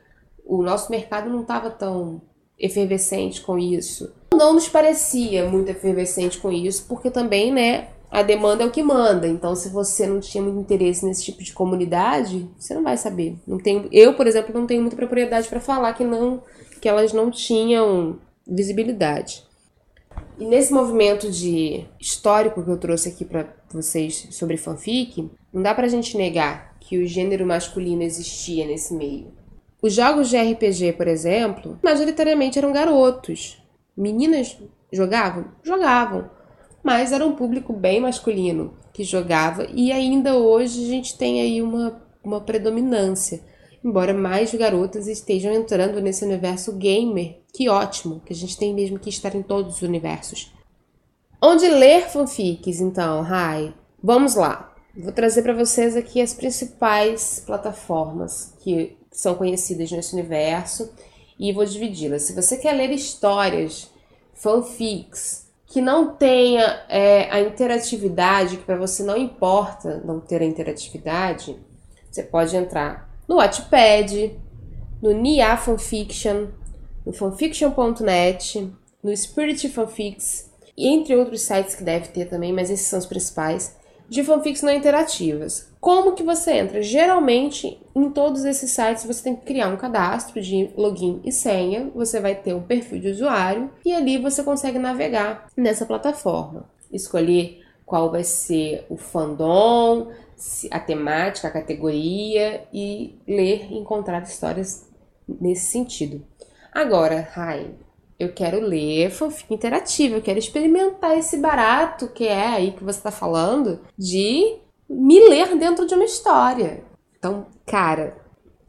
o 0.44 0.62
nosso 0.62 0.90
mercado 0.90 1.30
não 1.30 1.42
estava 1.42 1.70
tão 1.70 2.22
efervescente 2.60 3.40
com 3.40 3.58
isso. 3.58 4.12
Não 4.34 4.52
nos 4.52 4.68
parecia 4.68 5.48
muito 5.48 5.70
efervescente 5.70 6.38
com 6.38 6.52
isso, 6.52 6.84
porque 6.86 7.10
também, 7.10 7.50
né, 7.50 7.88
a 8.10 8.22
demanda 8.22 8.62
é 8.62 8.66
o 8.66 8.70
que 8.70 8.82
manda. 8.82 9.26
Então, 9.26 9.54
se 9.54 9.68
você 9.68 10.06
não 10.06 10.20
tinha 10.20 10.42
muito 10.42 10.60
interesse 10.60 11.06
nesse 11.06 11.24
tipo 11.24 11.42
de 11.42 11.52
comunidade, 11.52 12.48
você 12.58 12.74
não 12.74 12.82
vai 12.82 12.96
saber. 12.96 13.36
Não 13.46 13.58
tenho, 13.58 13.88
eu, 13.90 14.14
por 14.14 14.26
exemplo, 14.26 14.52
não 14.52 14.66
tenho 14.66 14.82
muita 14.82 14.96
propriedade 14.96 15.48
para 15.48 15.60
falar 15.60 15.94
que 15.94 16.04
não 16.04 16.42
que 16.80 16.88
elas 16.88 17.12
não 17.12 17.30
tinham 17.30 18.18
visibilidade. 18.46 19.44
E 20.38 20.46
nesse 20.46 20.72
movimento 20.72 21.30
de 21.30 21.84
histórico 22.00 22.64
que 22.64 22.70
eu 22.70 22.78
trouxe 22.78 23.10
aqui 23.10 23.24
para 23.24 23.46
vocês 23.70 24.28
sobre 24.30 24.56
fanfic, 24.56 25.30
não 25.52 25.62
dá 25.62 25.74
pra 25.74 25.88
gente 25.88 26.16
negar 26.16 26.74
que 26.80 26.96
o 26.96 27.06
gênero 27.06 27.46
masculino 27.46 28.02
existia 28.02 28.66
nesse 28.66 28.94
meio. 28.94 29.30
Os 29.82 29.94
jogos 29.94 30.28
de 30.28 30.36
RPG, 30.36 30.92
por 30.92 31.08
exemplo, 31.08 31.78
majoritariamente 31.82 32.58
eram 32.58 32.72
garotos. 32.72 33.62
Meninas 33.96 34.58
jogavam? 34.92 35.46
Jogavam 35.62 36.30
mas 36.82 37.12
era 37.12 37.26
um 37.26 37.34
público 37.34 37.72
bem 37.72 38.00
masculino 38.00 38.74
que 38.92 39.04
jogava 39.04 39.66
e 39.72 39.92
ainda 39.92 40.36
hoje 40.36 40.84
a 40.84 40.88
gente 40.88 41.16
tem 41.16 41.40
aí 41.40 41.62
uma, 41.62 42.02
uma 42.22 42.40
predominância. 42.40 43.40
Embora 43.82 44.12
mais 44.12 44.52
garotas 44.54 45.06
estejam 45.06 45.52
entrando 45.52 46.02
nesse 46.02 46.24
universo 46.24 46.72
gamer, 46.76 47.40
que 47.52 47.68
ótimo, 47.68 48.20
que 48.26 48.32
a 48.32 48.36
gente 48.36 48.58
tem 48.58 48.74
mesmo 48.74 48.98
que 48.98 49.08
estar 49.08 49.34
em 49.34 49.42
todos 49.42 49.76
os 49.76 49.82
universos. 49.82 50.52
Onde 51.40 51.66
ler 51.66 52.08
fanfics, 52.10 52.80
então, 52.80 53.22
Rai? 53.22 53.72
Vamos 54.02 54.34
lá. 54.34 54.74
Vou 54.94 55.12
trazer 55.12 55.42
para 55.42 55.54
vocês 55.54 55.96
aqui 55.96 56.20
as 56.20 56.34
principais 56.34 57.42
plataformas 57.46 58.54
que 58.60 58.98
são 59.10 59.34
conhecidas 59.34 59.90
nesse 59.90 60.14
universo 60.14 60.92
e 61.38 61.52
vou 61.52 61.64
dividi-las. 61.64 62.22
Se 62.22 62.34
você 62.34 62.56
quer 62.56 62.72
ler 62.72 62.90
histórias, 62.90 63.90
fanfics, 64.34 65.48
que 65.66 65.80
não 65.80 66.14
tenha 66.14 66.84
é, 66.88 67.30
a 67.30 67.40
interatividade, 67.40 68.56
que 68.56 68.64
para 68.64 68.76
você 68.76 69.02
não 69.02 69.16
importa 69.16 70.02
não 70.04 70.20
ter 70.20 70.42
a 70.42 70.44
interatividade, 70.44 71.56
você 72.10 72.22
pode 72.22 72.56
entrar 72.56 73.08
no 73.28 73.36
Wattpad, 73.36 74.36
no 75.00 75.12
Nia 75.12 75.56
Fanfiction, 75.56 76.48
no 77.06 77.12
fanfiction.net, 77.12 78.72
no 79.02 79.16
Spirit 79.16 79.68
Fanfics, 79.68 80.50
e 80.76 80.88
entre 80.88 81.14
outros 81.14 81.42
sites 81.42 81.74
que 81.74 81.84
deve 81.84 82.08
ter 82.08 82.26
também, 82.26 82.52
mas 82.52 82.70
esses 82.70 82.86
são 82.86 82.98
os 82.98 83.06
principais 83.06 83.76
de 84.10 84.24
fanfics 84.24 84.60
não 84.60 84.72
interativas. 84.72 85.70
Como 85.80 86.12
que 86.12 86.24
você 86.24 86.54
entra? 86.54 86.82
Geralmente, 86.82 87.80
em 87.94 88.10
todos 88.10 88.44
esses 88.44 88.72
sites, 88.72 89.04
você 89.04 89.22
tem 89.22 89.36
que 89.36 89.46
criar 89.46 89.68
um 89.68 89.76
cadastro 89.76 90.42
de 90.42 90.68
login 90.76 91.20
e 91.24 91.30
senha, 91.30 91.88
você 91.94 92.18
vai 92.18 92.34
ter 92.34 92.52
um 92.52 92.62
perfil 92.62 92.98
de 92.98 93.08
usuário 93.08 93.70
e 93.84 93.94
ali 93.94 94.18
você 94.18 94.42
consegue 94.42 94.80
navegar 94.80 95.46
nessa 95.56 95.86
plataforma. 95.86 96.68
Escolher 96.92 97.62
qual 97.86 98.10
vai 98.10 98.24
ser 98.24 98.84
o 98.90 98.96
fandom, 98.96 100.10
a 100.70 100.80
temática, 100.80 101.46
a 101.46 101.52
categoria 101.52 102.64
e 102.72 103.16
ler 103.28 103.68
e 103.70 103.78
encontrar 103.78 104.22
histórias 104.22 104.88
nesse 105.28 105.70
sentido. 105.70 106.26
Agora, 106.72 107.28
Rai, 107.32 107.70
eu 108.20 108.30
quero 108.34 108.60
ler 108.60 109.10
fanfic 109.10 109.52
interativa, 109.52 110.14
eu 110.14 110.22
quero 110.22 110.38
experimentar 110.38 111.16
esse 111.16 111.38
barato 111.38 112.06
que 112.08 112.28
é 112.28 112.48
aí 112.48 112.72
que 112.72 112.84
você 112.84 112.98
está 112.98 113.10
falando 113.10 113.80
de 113.96 114.58
me 114.88 115.18
ler 115.26 115.56
dentro 115.56 115.86
de 115.86 115.94
uma 115.94 116.04
história. 116.04 116.84
Então, 117.18 117.46
cara, 117.64 118.18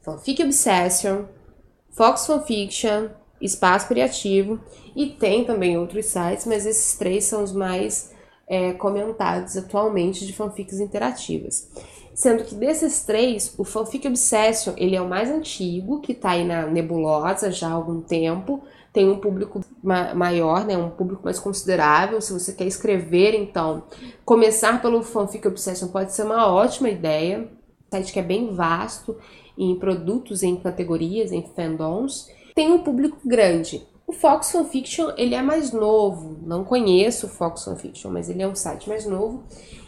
Fanfic 0.02 0.42
Obsession, 0.42 1.26
Fox 1.90 2.26
Fanfiction, 2.26 3.10
Espaço 3.42 3.90
Criativo 3.90 4.58
e 4.96 5.08
tem 5.08 5.44
também 5.44 5.78
outros 5.78 6.06
sites, 6.06 6.46
mas 6.46 6.66
esses 6.66 6.98
três 6.98 7.26
são 7.26 7.44
os 7.44 7.52
mais 7.52 8.14
é, 8.48 8.72
comentados 8.74 9.58
atualmente 9.58 10.26
de 10.26 10.32
fanfics 10.32 10.80
interativas. 10.80 11.70
Sendo 12.14 12.44
que 12.46 12.56
desses 12.56 13.04
três, 13.04 13.54
o 13.58 13.64
Fanfic 13.64 14.08
Obsession 14.08 14.74
ele 14.78 14.96
é 14.96 15.02
o 15.02 15.10
mais 15.10 15.30
antigo, 15.30 16.00
que 16.00 16.12
está 16.14 16.32
aí 16.32 16.46
na 16.46 16.68
nebulosa 16.68 17.52
já 17.52 17.70
há 17.70 17.74
algum 17.74 18.02
tempo, 18.02 18.62
tem 18.94 19.10
um 19.10 19.20
público 19.20 19.62
ma 19.82 20.14
maior, 20.14 20.66
né, 20.66 20.78
um 20.78 20.90
público 20.90 21.24
mais 21.24 21.40
considerável. 21.40 22.20
Se 22.22 22.34
você 22.34 22.54
quer 22.54 22.66
escrever, 22.66 23.34
então, 23.34 23.84
começar 24.26 24.82
pelo 24.82 25.02
Fanfic 25.02 25.48
Obsession 25.48 25.88
pode 25.88 26.14
ser 26.14 26.24
uma 26.24 26.48
ótima 26.48 26.90
ideia. 26.90 27.50
O 27.88 27.96
site 27.96 28.14
que 28.14 28.20
é 28.20 28.24
bem 28.24 28.54
vasto 28.54 29.18
em 29.58 29.76
produtos, 29.78 30.44
em 30.44 30.56
categorias, 30.56 31.32
em 31.32 31.44
fandoms. 31.56 32.30
Tem 32.54 32.72
um 32.72 32.80
público 32.80 33.18
grande. 33.26 33.86
O 34.06 34.14
Fox 34.14 34.52
Fanfiction, 34.52 35.12
ele 35.16 35.36
é 35.36 35.42
mais 35.42 35.72
novo. 35.72 36.38
Não 36.42 36.66
conheço 36.66 37.28
o 37.28 37.30
Fox 37.30 37.64
Fanfiction, 37.64 38.12
mas 38.12 38.30
ele 38.30 38.42
é 38.42 38.48
um 38.48 38.56
site 38.56 38.90
mais 38.90 39.06
novo. 39.06 39.44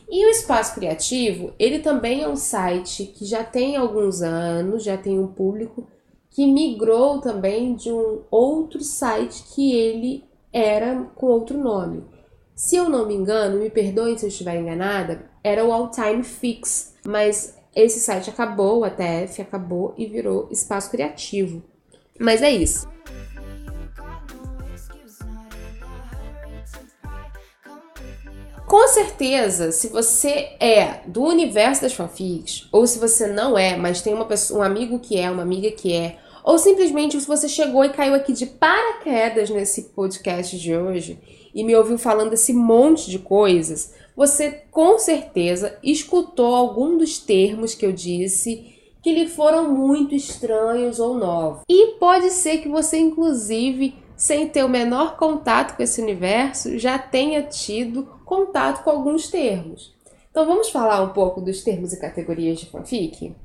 E 0.10 0.26
o 0.26 0.30
Espaço 0.30 0.76
Criativo, 0.76 1.54
ele 1.58 1.80
também 1.80 2.22
é 2.22 2.28
um 2.28 2.36
site 2.36 3.06
que 3.06 3.26
já 3.26 3.44
tem 3.44 3.76
alguns 3.76 4.22
anos, 4.22 4.84
já 4.84 4.96
tem 4.96 5.20
um 5.20 5.28
público 5.28 5.88
que 6.34 6.48
migrou 6.48 7.22
também 7.22 7.76
de 7.76 7.92
um 7.92 8.22
outro 8.30 8.84
site 8.84 9.44
que 9.54 9.76
ele 9.76 10.24
era 10.52 11.04
com 11.16 11.28
outro 11.28 11.58
nome. 11.58 12.04
Se 12.56 12.76
eu 12.76 12.90
não 12.90 13.08
me 13.08 13.14
engano, 13.14 13.60
me 13.60 13.70
perdoem 13.70 14.18
se 14.18 14.26
eu 14.26 14.30
estiver 14.30 14.60
enganada, 14.60 15.30
era 15.44 15.64
o 15.64 15.72
All 15.72 15.92
Time 15.92 16.24
Fix, 16.24 16.96
mas 17.06 17.58
esse 17.76 18.00
site 18.00 18.30
acabou, 18.30 18.84
a 18.84 18.90
TF 18.90 19.42
acabou 19.42 19.94
e 19.96 20.08
virou 20.08 20.48
Espaço 20.52 20.90
Criativo. 20.90 21.64
Mas 22.20 22.42
é 22.42 22.52
isso. 22.52 22.88
Com 28.68 28.88
certeza, 28.88 29.72
se 29.72 29.88
você 29.88 30.56
é 30.60 31.02
do 31.06 31.22
universo 31.24 31.84
das 31.84 31.94
fanfics, 31.94 32.68
ou 32.72 32.88
se 32.88 32.98
você 32.98 33.28
não 33.28 33.56
é, 33.56 33.78
mas 33.78 34.02
tem 34.02 34.16
uma 34.16 34.26
pessoa, 34.26 34.62
um 34.62 34.64
amigo 34.64 34.98
que 34.98 35.16
é, 35.16 35.30
uma 35.30 35.44
amiga 35.44 35.70
que 35.70 35.94
é, 35.94 36.18
ou 36.44 36.58
simplesmente 36.58 37.20
se 37.20 37.28
você 37.28 37.48
chegou 37.48 37.86
e 37.86 37.90
caiu 37.90 38.14
aqui 38.14 38.34
de 38.34 38.46
paraquedas 38.46 39.50
nesse 39.50 39.84
podcast 39.90 40.58
de 40.60 40.76
hoje 40.76 41.20
e 41.54 41.64
me 41.64 41.76
ouviu 41.76 41.98
falando 41.98 42.34
esse 42.34 42.52
monte 42.52 43.10
de 43.10 43.20
coisas, 43.20 43.94
você 44.16 44.64
com 44.72 45.00
certeza 45.00 45.78
escutou 45.82 46.56
algum 46.56 46.98
dos 46.98 47.18
termos 47.20 47.74
que 47.74 47.86
eu 47.86 47.92
disse 47.92 48.74
que 49.02 49.14
lhe 49.14 49.28
foram 49.28 49.70
muito 49.74 50.16
estranhos 50.16 51.00
ou 51.00 51.16
novos. 51.16 51.62
E 51.70 51.96
pode 52.00 52.30
ser 52.32 52.60
que 52.60 52.70
você, 52.70 52.98
inclusive, 52.98 53.96
sem 54.16 54.48
ter 54.48 54.64
o 54.64 54.70
menor 54.70 55.18
contato 55.18 55.76
com 55.76 55.84
esse 55.84 56.02
universo, 56.02 56.78
já 56.78 56.98
tenha 56.98 57.44
tido 57.44 58.08
contato 58.26 58.84
com 58.84 58.90
alguns 58.90 59.28
termos. 59.28 59.94
Então 60.32 60.48
vamos 60.48 60.70
falar 60.70 61.02
um 61.04 61.10
pouco 61.10 61.42
dos 61.42 61.64
termos 61.64 61.94
e 61.94 62.00
categorias 62.00 62.60
de 62.60 62.66
fanfic? 62.66 63.36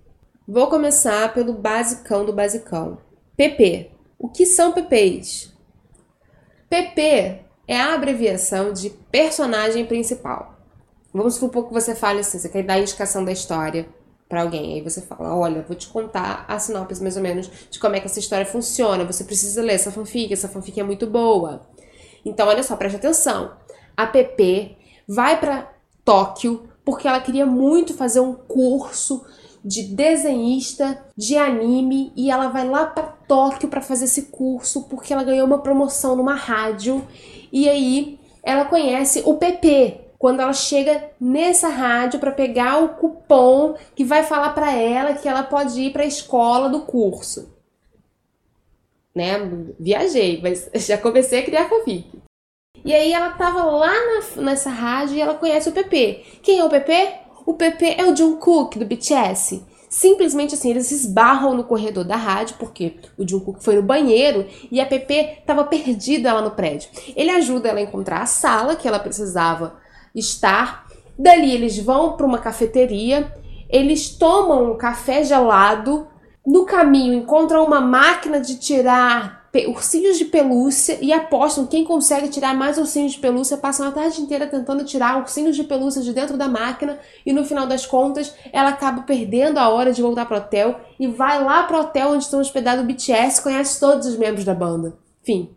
Vou 0.51 0.69
começar 0.69 1.35
pelo 1.35 1.53
basicão 1.53 2.25
do 2.25 2.33
basicão. 2.33 2.97
PP. 3.37 3.91
O 4.19 4.31
que 4.31 4.47
são 4.47 4.73
PPs? 4.73 5.53
PP 6.71 7.43
é 7.69 7.79
a 7.79 7.93
abreviação 7.93 8.73
de 8.73 8.89
personagem 8.89 9.85
principal. 9.85 10.55
Vamos 11.13 11.35
supor 11.35 11.67
que 11.67 11.75
você 11.75 11.95
fale 11.95 12.21
assim, 12.21 12.39
você 12.39 12.49
quer 12.49 12.63
dar 12.63 12.75
a 12.75 12.79
indicação 12.79 13.23
da 13.23 13.31
história 13.31 13.87
para 14.27 14.41
alguém. 14.41 14.73
Aí 14.73 14.81
você 14.81 15.03
fala, 15.03 15.37
olha, 15.37 15.61
vou 15.69 15.77
te 15.77 15.87
contar 15.87 16.47
a 16.49 16.59
sinopse 16.59 17.03
mais 17.03 17.19
ou 17.19 17.23
menos 17.23 17.51
de 17.71 17.79
como 17.79 17.97
é 17.97 18.01
que 18.01 18.07
essa 18.07 18.19
história 18.19 18.47
funciona. 18.47 19.05
Você 19.05 19.25
precisa 19.25 19.61
ler 19.61 19.75
essa 19.75 19.93
fanfic, 19.93 20.33
essa 20.33 20.49
fanfic 20.49 20.81
é 20.81 20.83
muito 20.83 21.07
boa. 21.07 21.61
Então, 22.25 22.49
olha 22.49 22.63
só, 22.63 22.75
preste 22.75 22.97
atenção. 22.97 23.53
A 23.95 24.07
PP 24.07 24.79
vai 25.07 25.39
para 25.39 25.71
Tóquio 26.07 26.71
porque 26.87 27.07
ela 27.07 27.21
queria 27.21 27.45
muito 27.45 27.93
fazer 27.93 28.21
um 28.21 28.33
curso 28.33 29.27
de 29.69 29.83
desenhista 29.83 30.99
de 31.15 31.37
anime 31.37 32.11
e 32.17 32.31
ela 32.31 32.49
vai 32.49 32.67
lá 32.67 32.87
para 32.87 33.19
Tóquio 33.29 33.69
para 33.69 33.83
fazer 33.83 34.07
esse 34.07 34.23
curso 34.23 34.85
porque 34.85 35.13
ela 35.13 35.23
ganhou 35.23 35.47
uma 35.47 35.59
promoção 35.59 36.17
numa 36.17 36.35
rádio 36.35 37.07
e 37.53 37.69
aí 37.69 38.19
ela 38.43 38.65
conhece 38.65 39.23
o 39.27 39.35
PP. 39.35 40.07
Quando 40.19 40.41
ela 40.41 40.55
chega 40.55 41.11
nessa 41.21 41.69
rádio 41.69 42.19
para 42.19 42.33
pegar 42.33 42.83
o 42.83 42.95
cupom 42.95 43.75
que 43.95 44.05
vai 44.05 44.23
falar 44.23 44.55
para 44.55 44.73
ela 44.73 45.13
que 45.13 45.29
ela 45.29 45.43
pode 45.43 45.79
ir 45.79 45.93
para 45.93 46.03
a 46.03 46.07
escola 46.07 46.71
do 46.71 46.81
curso. 46.81 47.55
Né? 49.15 49.35
Viajei, 49.79 50.41
mas 50.41 50.71
já 50.87 50.97
comecei 50.97 51.41
a 51.41 51.45
criar 51.45 51.69
fanfic. 51.69 52.07
E 52.83 52.95
aí 52.95 53.13
ela 53.13 53.31
tava 53.33 53.63
lá 53.65 53.93
na, 53.93 54.43
nessa 54.43 54.71
rádio 54.71 55.17
e 55.17 55.21
ela 55.21 55.35
conhece 55.35 55.69
o 55.69 55.73
PP. 55.73 56.25
Quem 56.43 56.59
é 56.59 56.65
o 56.65 56.71
PP? 56.71 57.28
O 57.49 57.55
PP 57.55 57.95
é 57.97 58.05
o 58.05 58.15
Jungkook 58.15 58.79
do 58.79 58.85
BTS. 58.85 59.65
Simplesmente 59.89 60.55
assim, 60.55 60.69
eles 60.69 60.91
esbarram 60.91 61.55
no 61.55 61.65
corredor 61.65 62.05
da 62.05 62.15
rádio, 62.15 62.57
porque 62.59 62.97
o 63.17 63.27
Jungkook 63.27 63.65
foi 63.65 63.77
no 63.77 63.83
banheiro 63.83 64.47
e 64.71 64.79
a 64.79 64.85
PP 64.85 65.39
estava 65.41 65.65
perdida 65.65 66.31
lá 66.31 66.43
no 66.43 66.51
prédio. 66.51 66.91
Ele 67.17 67.31
ajuda 67.31 67.71
ela 67.71 67.79
a 67.79 67.83
encontrar 67.83 68.21
a 68.21 68.27
sala 68.27 68.77
que 68.77 68.87
ela 68.87 68.99
precisava 68.99 69.79
estar. 70.15 70.89
Dali 71.19 71.51
eles 71.51 71.79
vão 71.79 72.19
para 72.19 72.27
uma 72.27 72.37
cafeteria, 72.37 73.35
eles 73.71 74.11
tomam 74.11 74.71
um 74.71 74.77
café 74.77 75.25
gelado. 75.25 76.07
No 76.47 76.67
caminho 76.67 77.15
encontram 77.15 77.65
uma 77.65 77.81
máquina 77.81 78.43
de 78.43 78.59
tirar 78.59 79.38
ursinhos 79.67 80.19
de 80.19 80.27
pelúcia 80.27 80.99
e 81.01 81.13
apostam 81.13 81.67
quem 81.67 81.85
consegue 81.85 82.29
tirar 82.29 82.55
mais 82.55 82.77
ursinhos 82.77 83.13
de 83.13 83.19
pelúcia, 83.19 83.57
passam 83.57 83.89
a 83.89 83.93
tarde 83.93 84.21
inteira 84.21 84.47
tentando 84.47 84.85
tirar 84.85 85.19
ursinhos 85.19 85.57
de 85.57 85.65
pelúcia 85.65 86.03
de 86.03 86.13
dentro 86.13 86.37
da 86.37 86.49
máquina 86.49 86.99
e 87.25 87.33
no 87.33 87.45
final 87.45 87.67
das 87.67 87.87
contas 87.87 88.35
ela 88.53 88.71
acaba 88.71 89.03
perdendo 89.03 89.59
a 89.59 89.69
hora 89.71 89.93
de 89.93 90.03
voltar 90.03 90.27
pro 90.27 90.37
hotel 90.37 90.79
e 91.01 91.07
vai 91.07 91.43
lá 91.43 91.63
pro 91.63 91.81
hotel 91.81 92.11
onde 92.11 92.25
estão 92.25 92.41
hospedados 92.41 92.85
o 92.85 92.87
BTS, 92.87 93.43
conhece 93.43 93.81
todos 93.81 94.07
os 94.07 94.17
membros 94.17 94.45
da 94.45 94.55
banda. 94.55 94.97
Fim. 95.23 95.51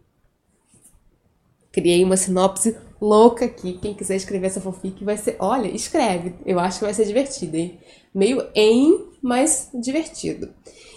Criei 1.71 2.03
uma 2.03 2.17
sinopse 2.17 2.75
louca 3.01 3.45
aqui. 3.45 3.79
Quem 3.81 3.93
quiser 3.93 4.15
escrever 4.15 4.47
essa 4.47 4.61
fanfic 4.61 5.03
vai 5.03 5.17
ser. 5.17 5.37
Olha, 5.39 5.67
escreve. 5.67 6.35
Eu 6.45 6.59
acho 6.59 6.79
que 6.79 6.85
vai 6.85 6.93
ser 6.93 7.05
divertido, 7.05 7.55
hein? 7.55 7.79
Meio 8.13 8.45
em, 8.53 9.07
mas 9.21 9.69
divertido. 9.73 10.53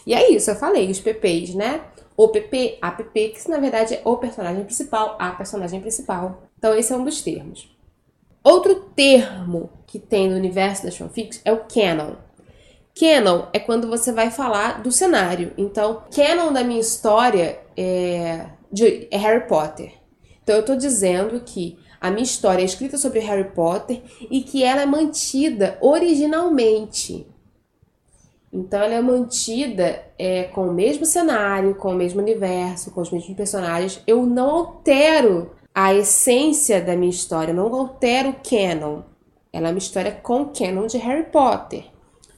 E 0.06 0.12
é 0.12 0.30
isso, 0.30 0.50
eu 0.50 0.56
falei, 0.56 0.90
os 0.90 1.00
PPs, 1.00 1.54
né? 1.54 1.80
OPP, 2.16 2.78
APP, 2.80 3.30
que 3.30 3.50
na 3.50 3.58
verdade 3.58 3.94
é 3.94 4.02
o 4.04 4.16
personagem 4.16 4.64
principal, 4.64 5.16
a 5.18 5.30
personagem 5.30 5.80
principal. 5.80 6.42
Então 6.58 6.74
esse 6.74 6.92
é 6.92 6.96
um 6.96 7.04
dos 7.04 7.20
termos. 7.22 7.74
Outro 8.42 8.74
termo 8.94 9.70
que 9.86 9.98
tem 9.98 10.28
no 10.28 10.36
universo 10.36 10.84
das 10.84 10.96
fanfics 10.96 11.40
é 11.44 11.52
o 11.52 11.64
canon. 11.64 12.16
Canon 12.94 13.46
é 13.52 13.58
quando 13.58 13.88
você 13.88 14.12
vai 14.12 14.30
falar 14.30 14.82
do 14.82 14.92
cenário. 14.92 15.52
Então, 15.58 16.04
canon 16.14 16.52
da 16.52 16.62
minha 16.62 16.80
história 16.80 17.60
é, 17.76 18.46
de, 18.70 19.08
é 19.10 19.16
Harry 19.16 19.48
Potter. 19.48 19.92
Então 20.42 20.56
eu 20.56 20.60
estou 20.60 20.76
dizendo 20.76 21.40
que 21.40 21.78
a 22.00 22.10
minha 22.10 22.22
história 22.22 22.60
é 22.60 22.66
escrita 22.66 22.98
sobre 22.98 23.18
Harry 23.20 23.50
Potter 23.50 24.02
e 24.30 24.42
que 24.42 24.62
ela 24.62 24.82
é 24.82 24.86
mantida 24.86 25.78
originalmente. 25.80 27.26
Então 28.54 28.80
ela 28.80 28.94
é 28.94 29.02
mantida 29.02 30.04
é, 30.16 30.44
com 30.44 30.68
o 30.68 30.72
mesmo 30.72 31.04
cenário, 31.04 31.74
com 31.74 31.90
o 31.90 31.96
mesmo 31.96 32.22
universo, 32.22 32.92
com 32.92 33.00
os 33.00 33.10
mesmos 33.10 33.36
personagens. 33.36 34.00
Eu 34.06 34.24
não 34.24 34.48
altero 34.48 35.50
a 35.74 35.92
essência 35.92 36.80
da 36.80 36.94
minha 36.94 37.10
história, 37.10 37.50
eu 37.50 37.56
não 37.56 37.74
altero 37.74 38.28
o 38.28 38.36
canon. 38.48 39.02
Ela 39.52 39.68
é 39.68 39.70
uma 39.72 39.78
história 39.78 40.12
com 40.12 40.42
o 40.42 40.52
canon 40.52 40.86
de 40.86 40.98
Harry 40.98 41.24
Potter. 41.24 41.84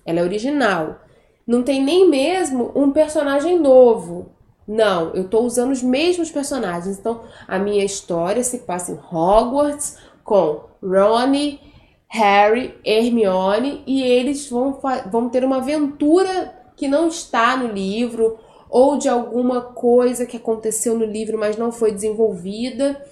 Ela 0.06 0.20
é 0.20 0.22
original. 0.22 1.00
Não 1.46 1.62
tem 1.62 1.84
nem 1.84 2.08
mesmo 2.08 2.72
um 2.74 2.92
personagem 2.92 3.58
novo. 3.60 4.32
Não, 4.66 5.14
eu 5.14 5.24
estou 5.24 5.44
usando 5.44 5.70
os 5.70 5.82
mesmos 5.82 6.30
personagens. 6.30 6.98
Então, 6.98 7.24
a 7.46 7.58
minha 7.58 7.84
história 7.84 8.42
se 8.42 8.60
passa 8.60 8.90
em 8.90 8.98
Hogwarts 9.12 9.98
com 10.24 10.62
Ronnie 10.82 11.60
Harry, 12.08 12.74
Hermione 12.84 13.82
e 13.86 14.02
eles 14.02 14.48
vão, 14.48 14.80
vão 15.10 15.28
ter 15.28 15.44
uma 15.44 15.56
aventura 15.56 16.54
que 16.76 16.88
não 16.88 17.08
está 17.08 17.56
no 17.56 17.72
livro 17.72 18.38
ou 18.68 18.96
de 18.96 19.08
alguma 19.08 19.60
coisa 19.60 20.26
que 20.26 20.36
aconteceu 20.36 20.98
no 20.98 21.04
livro, 21.04 21.38
mas 21.38 21.56
não 21.56 21.72
foi 21.72 21.92
desenvolvida, 21.92 23.02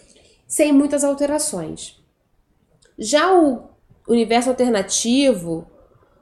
sem 0.46 0.72
muitas 0.72 1.04
alterações. 1.04 2.02
Já 2.98 3.32
o 3.32 3.70
universo 4.08 4.50
alternativo 4.50 5.66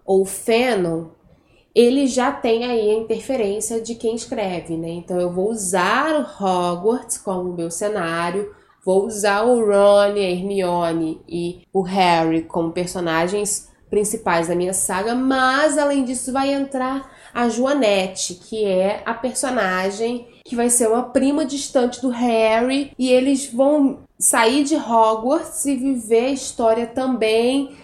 ou 0.05 0.25
fanon, 0.25 1.09
ele 1.75 2.07
já 2.07 2.31
tem 2.31 2.65
aí 2.65 2.91
a 2.91 2.95
interferência 2.95 3.81
de 3.81 3.95
quem 3.95 4.15
escreve, 4.15 4.77
né? 4.77 4.91
Então 4.91 5.19
eu 5.19 5.33
vou 5.33 5.51
usar 5.51 6.15
o 6.15 6.45
Hogwarts 6.45 7.19
como 7.19 7.55
meu 7.55 7.71
cenário, 7.71 8.55
Vou 8.85 9.07
usar 9.07 9.43
o 9.43 9.65
Ron, 9.65 10.15
a 10.15 10.19
Hermione 10.19 11.21
e 11.29 11.63
o 11.73 11.83
Harry 11.83 12.43
como 12.43 12.73
personagens 12.73 13.71
principais 13.89 14.49
da 14.49 14.55
minha 14.55 14.73
saga, 14.73 15.15
mas 15.15 15.79
além 15.79 16.03
disso 16.05 16.33
vai 16.33 16.53
entrar 16.53 17.13
a 17.33 17.49
Joanette, 17.49 18.35
que 18.35 18.65
é 18.65 19.03
a 19.05 19.15
personagem 19.15 20.27
que 20.45 20.57
vai 20.57 20.69
ser 20.69 20.89
uma 20.89 21.03
prima 21.03 21.45
distante 21.45 22.01
do 22.01 22.09
Harry 22.09 22.93
e 22.99 23.11
eles 23.11 23.47
vão 23.47 24.01
sair 24.19 24.65
de 24.65 24.75
Hogwarts 24.77 25.65
e 25.67 25.77
viver 25.77 26.27
a 26.27 26.31
história 26.31 26.87
também 26.87 27.77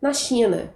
na 0.00 0.12
China. 0.12 0.74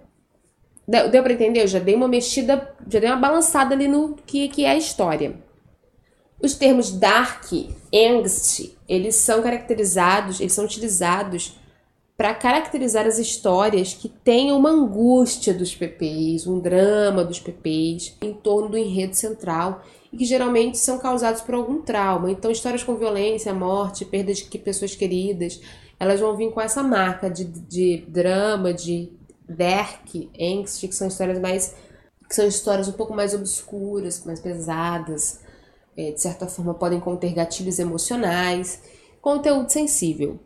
Deu, 0.87 1.09
deu 1.09 1.23
para 1.23 1.33
entender? 1.33 1.63
Eu 1.63 1.67
já 1.67 1.79
dei 1.79 1.95
uma 1.95 2.07
mexida, 2.07 2.75
já 2.87 2.99
dei 2.99 3.09
uma 3.09 3.17
balançada 3.17 3.73
ali 3.73 3.87
no 3.87 4.15
que, 4.25 4.47
que 4.47 4.63
é 4.63 4.71
a 4.71 4.77
história. 4.77 5.43
Os 6.45 6.53
termos 6.53 6.91
dark, 6.91 7.51
angst, 7.91 8.71
eles 8.87 9.15
são 9.15 9.41
caracterizados, 9.41 10.39
eles 10.39 10.53
são 10.53 10.63
utilizados 10.63 11.57
para 12.15 12.35
caracterizar 12.35 13.07
as 13.07 13.17
histórias 13.17 13.95
que 13.95 14.07
têm 14.07 14.51
uma 14.51 14.69
angústia 14.69 15.55
dos 15.55 15.73
PPs, 15.73 16.45
um 16.45 16.59
drama 16.59 17.23
dos 17.23 17.39
PPs 17.39 18.15
em 18.21 18.31
torno 18.31 18.69
do 18.69 18.77
enredo 18.77 19.15
central 19.15 19.81
e 20.13 20.17
que 20.17 20.23
geralmente 20.23 20.77
são 20.77 20.99
causados 20.99 21.41
por 21.41 21.55
algum 21.55 21.81
trauma. 21.81 22.29
Então, 22.29 22.51
histórias 22.51 22.83
com 22.83 22.95
violência, 22.95 23.51
morte, 23.51 24.05
perda 24.05 24.31
de 24.31 24.43
pessoas 24.59 24.93
queridas, 24.93 25.59
elas 25.99 26.19
vão 26.19 26.37
vir 26.37 26.51
com 26.51 26.61
essa 26.61 26.83
marca 26.83 27.27
de, 27.27 27.43
de 27.43 28.05
drama, 28.07 28.71
de 28.71 29.11
dark, 29.49 30.13
angst, 30.39 30.87
que 30.87 30.93
são 30.93 31.07
histórias 31.07 31.39
mais 31.39 31.73
que 32.27 32.35
são 32.35 32.47
histórias 32.47 32.87
um 32.87 32.93
pouco 32.93 33.13
mais 33.13 33.33
obscuras, 33.33 34.23
mais 34.25 34.39
pesadas, 34.39 35.39
de 35.95 36.21
certa 36.21 36.47
forma 36.47 36.73
podem 36.73 36.99
conter 36.99 37.33
gatilhos 37.33 37.79
emocionais, 37.79 38.81
conteúdo 39.21 39.69
sensível. 39.71 40.39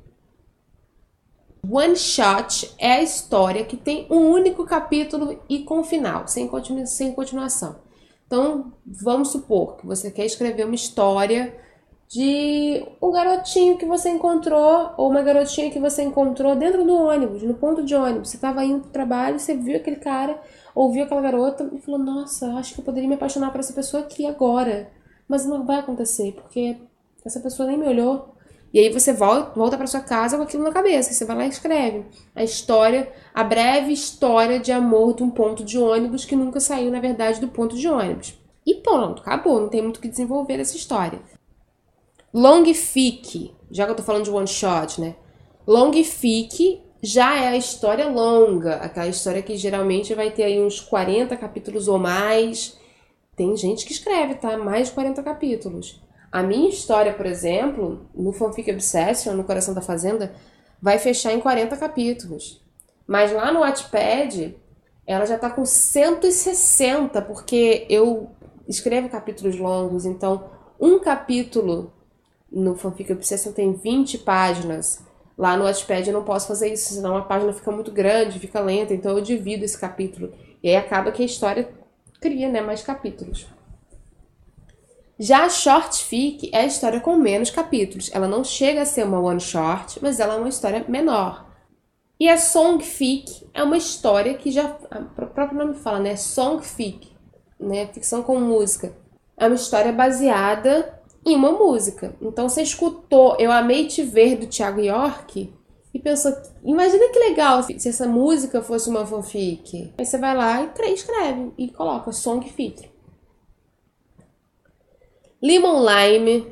One 1.70 1.96
Shot 1.96 2.74
é 2.78 2.94
a 2.94 3.04
história 3.04 3.66
que 3.66 3.76
tem 3.76 4.08
um 4.10 4.30
único 4.30 4.66
capítulo 4.66 5.40
e 5.50 5.60
com 5.60 5.84
final, 5.84 6.28
sem, 6.28 6.48
continu 6.48 6.86
sem 6.88 7.12
continuação. 7.12 7.78
Então, 8.26 8.74
vamos 8.86 9.30
supor 9.30 9.78
que 9.78 9.86
você 9.86 10.12
quer 10.12 10.26
escrever 10.26 10.66
uma 10.66 10.76
história 10.76 11.54
de 12.08 12.84
um 13.02 13.12
garotinho 13.12 13.78
que 13.78 13.86
você 13.86 14.10
encontrou 14.10 14.92
ou 14.98 15.10
uma 15.10 15.22
garotinha 15.22 15.70
que 15.70 15.80
você 15.80 16.02
encontrou 16.02 16.56
dentro 16.56 16.84
do 16.84 16.96
ônibus, 16.96 17.44
no 17.44 17.54
ponto 17.54 17.84
de 17.84 17.94
ônibus. 17.94 18.30
Você 18.30 18.38
estava 18.38 18.64
indo 18.64 18.82
para 18.82 18.90
o 18.90 18.92
trabalho, 18.92 19.40
você 19.40 19.56
viu 19.56 19.76
aquele 19.76 19.98
cara, 19.98 20.42
ouviu 20.74 21.04
aquela 21.04 21.22
garota 21.22 21.70
e 21.72 21.80
falou: 21.80 22.00
Nossa, 22.00 22.54
acho 22.54 22.74
que 22.74 22.80
eu 22.80 22.86
poderia 22.86 23.08
me 23.08 23.16
apaixonar 23.16 23.52
por 23.52 23.60
essa 23.60 23.74
pessoa 23.74 24.02
aqui 24.04 24.26
agora. 24.26 24.92
Mas 25.30 25.46
não 25.46 25.66
vai 25.66 25.80
acontecer, 25.80 26.34
porque 26.34 26.76
essa 27.24 27.40
pessoa 27.40 27.68
nem 27.68 27.78
me 27.78 27.88
olhou. 27.88 28.36
E 28.74 28.80
aí 28.80 28.90
você 28.92 29.14
volta, 29.14 29.52
volta 29.58 29.78
para 29.78 29.88
sua 29.88 30.02
casa 30.02 30.38
com 30.38 30.44
aquilo 30.44 30.64
na 30.64 30.72
cabeça. 30.72 31.14
Você 31.14 31.26
vai 31.26 31.38
lá 31.38 31.46
e 31.46 31.50
escreve 31.50 32.06
a 32.36 32.44
história, 32.44 33.12
a 33.34 33.44
breve 33.44 33.94
história 33.94 34.60
de 34.60 34.72
amor 34.72 35.16
de 35.16 35.24
um 35.24 35.30
ponto 35.30 35.64
de 35.64 35.78
ônibus 35.78 36.26
que 36.26 36.36
nunca 36.36 36.60
saiu, 36.60 36.92
na 36.92 37.00
verdade, 37.00 37.40
do 37.40 37.48
ponto 37.48 37.76
de 37.78 37.88
ônibus. 37.88 38.38
E 38.66 38.76
pronto, 38.76 39.22
acabou. 39.22 39.60
Não 39.60 39.70
tem 39.70 39.82
muito 39.82 39.98
o 39.98 40.00
que 40.02 40.08
desenvolver 40.08 40.60
essa 40.60 40.76
história. 40.76 41.20
Long 42.34 42.64
fic, 42.74 43.52
já 43.72 43.86
que 43.86 43.92
eu 43.92 43.96
tô 43.96 44.04
falando 44.04 44.26
de 44.26 44.32
one 44.32 44.48
shot, 44.48 45.02
né? 45.02 45.16
Long 45.66 45.92
fic 46.04 46.82
já 47.02 47.36
é 47.38 47.48
a 47.48 47.58
história 47.58 48.08
longa, 48.10 48.76
aquela 48.76 49.08
história 49.08 49.42
que 49.42 49.56
geralmente 49.56 50.14
vai 50.14 50.30
ter 50.30 50.44
aí 50.44 50.60
uns 50.60 50.80
40 50.80 51.36
capítulos 51.38 51.88
ou 51.88 51.98
mais. 51.98 52.78
Tem 53.40 53.56
gente 53.56 53.86
que 53.86 53.94
escreve, 53.94 54.36
tá? 54.36 54.58
Mais 54.58 54.90
de 54.90 54.94
40 54.94 55.24
capítulos. 55.24 56.04
A 56.30 56.44
minha 56.44 56.68
história, 56.68 57.14
por 57.14 57.26
exemplo, 57.26 58.06
no 58.14 58.34
Fanfic 58.34 58.70
Obsession, 58.70 59.34
no 59.34 59.46
Coração 59.46 59.74
da 59.74 59.80
Fazenda, 59.80 60.36
vai 60.82 61.00
fechar 61.00 61.32
em 61.32 61.40
40 61.40 61.78
capítulos. 61.78 62.62
Mas 63.08 63.32
lá 63.32 63.50
no 63.54 63.62
Wattpad, 63.62 64.58
ela 65.08 65.26
já 65.26 65.38
tá 65.38 65.50
com 65.50 65.66
160, 65.66 67.22
porque 67.22 67.86
eu 67.90 68.30
escrevo 68.68 69.08
capítulos 69.08 69.58
longos, 69.58 70.06
então 70.06 70.50
um 70.78 71.00
capítulo 71.00 71.94
no 72.52 72.76
Fanfic 72.76 73.10
Obsession 73.14 73.54
tem 73.54 73.72
20 73.72 74.18
páginas. 74.18 75.02
Lá 75.38 75.56
no 75.56 75.64
Wattpad 75.64 76.10
eu 76.10 76.14
não 76.14 76.26
posso 76.26 76.46
fazer 76.46 76.74
isso, 76.74 76.94
senão 76.94 77.16
a 77.16 77.22
página 77.22 77.54
fica 77.54 77.72
muito 77.72 77.90
grande, 77.90 78.38
fica 78.38 78.60
lenta, 78.60 78.94
então 78.94 79.18
eu 79.18 79.24
divido 79.24 79.64
esse 79.64 79.80
capítulo. 79.80 80.30
E 80.62 80.68
aí 80.68 80.76
acaba 80.76 81.10
que 81.14 81.24
a 81.24 81.26
história 81.26 81.79
cria 82.20 82.50
né, 82.50 82.62
mais 82.62 82.82
capítulos. 82.82 83.48
Já 85.18 85.44
a 85.46 85.50
short 85.50 86.06
fic 86.06 86.50
é 86.54 86.60
a 86.60 86.66
história 86.66 87.02
com 87.02 87.18
menos 87.18 87.50
capítulos. 87.50 88.10
Ela 88.14 88.28
não 88.28 88.44
chega 88.44 88.84
a 88.84 88.86
ser 88.86 89.04
uma 89.04 89.20
one 89.20 89.40
short, 89.40 90.00
mas 90.02 90.20
ela 90.20 90.36
é 90.36 90.38
uma 90.38 90.48
história 90.48 90.86
menor. 90.88 91.50
E 92.18 92.30
a 92.30 92.38
song 92.38 92.84
fic 92.84 93.46
é 93.54 93.64
uma 93.64 93.78
história 93.78 94.34
que 94.34 94.52
já 94.52 94.78
o 95.20 95.28
próprio 95.28 95.58
nome 95.58 95.76
fala, 95.76 96.00
né? 96.00 96.16
Song 96.16 96.64
fic, 96.64 97.12
né? 97.60 97.88
Ficção 97.88 98.24
com 98.24 98.40
música. 98.40 98.94
É 99.38 99.48
uma 99.48 99.56
história 99.56 99.92
baseada 99.92 101.02
em 101.26 101.36
uma 101.36 101.52
música. 101.52 102.16
Então 102.22 102.48
você 102.48 102.62
escutou 102.62 103.36
Eu 103.40 103.52
Amei 103.52 103.88
Te 103.88 104.04
Ver 104.04 104.38
do 104.38 104.48
Thiago 104.48 104.82
York 104.82 105.54
pensou, 106.00 106.34
imagina 106.64 107.10
que 107.10 107.20
legal 107.20 107.64
se 107.64 107.88
essa 107.88 108.08
música 108.08 108.62
fosse 108.62 108.90
uma 108.90 109.06
fanfic. 109.06 109.94
Aí 109.98 110.06
você 110.06 110.18
vai 110.18 110.36
lá 110.36 110.64
e 110.64 110.94
escreve 110.94 111.52
e 111.58 111.70
coloca 111.70 112.12
song 112.12 112.48
fic. 112.50 112.90
Lemon 115.42 115.86
Lime 115.86 116.48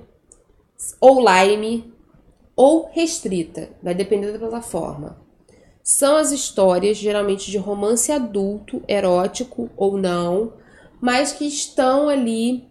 ou 1.02 1.20
Lime 1.20 1.94
ou 2.56 2.90
restrita, 2.92 3.70
vai 3.84 3.94
depender 3.94 4.32
da 4.32 4.40
plataforma. 4.40 5.20
São 5.84 6.18
as 6.18 6.32
histórias 6.32 6.98
geralmente 6.98 7.52
de 7.52 7.58
romance 7.58 8.12
adulto, 8.12 8.82
erótico 8.88 9.70
ou 9.78 9.98
não, 9.98 10.54
mas 11.00 11.32
que 11.32 11.46
estão 11.46 12.10
ali 12.10 12.67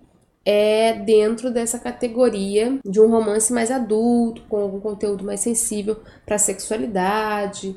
é 0.47 0.93
dentro 0.93 1.51
dessa 1.51 1.77
categoria 1.77 2.79
de 2.85 3.01
um 3.01 3.11
romance 3.11 3.53
mais 3.53 3.69
adulto, 3.69 4.43
com 4.49 4.59
algum 4.59 4.79
conteúdo 4.79 5.25
mais 5.25 5.41
sensível 5.41 5.97
para 6.25 6.37
a 6.37 6.39
sexualidade. 6.39 7.75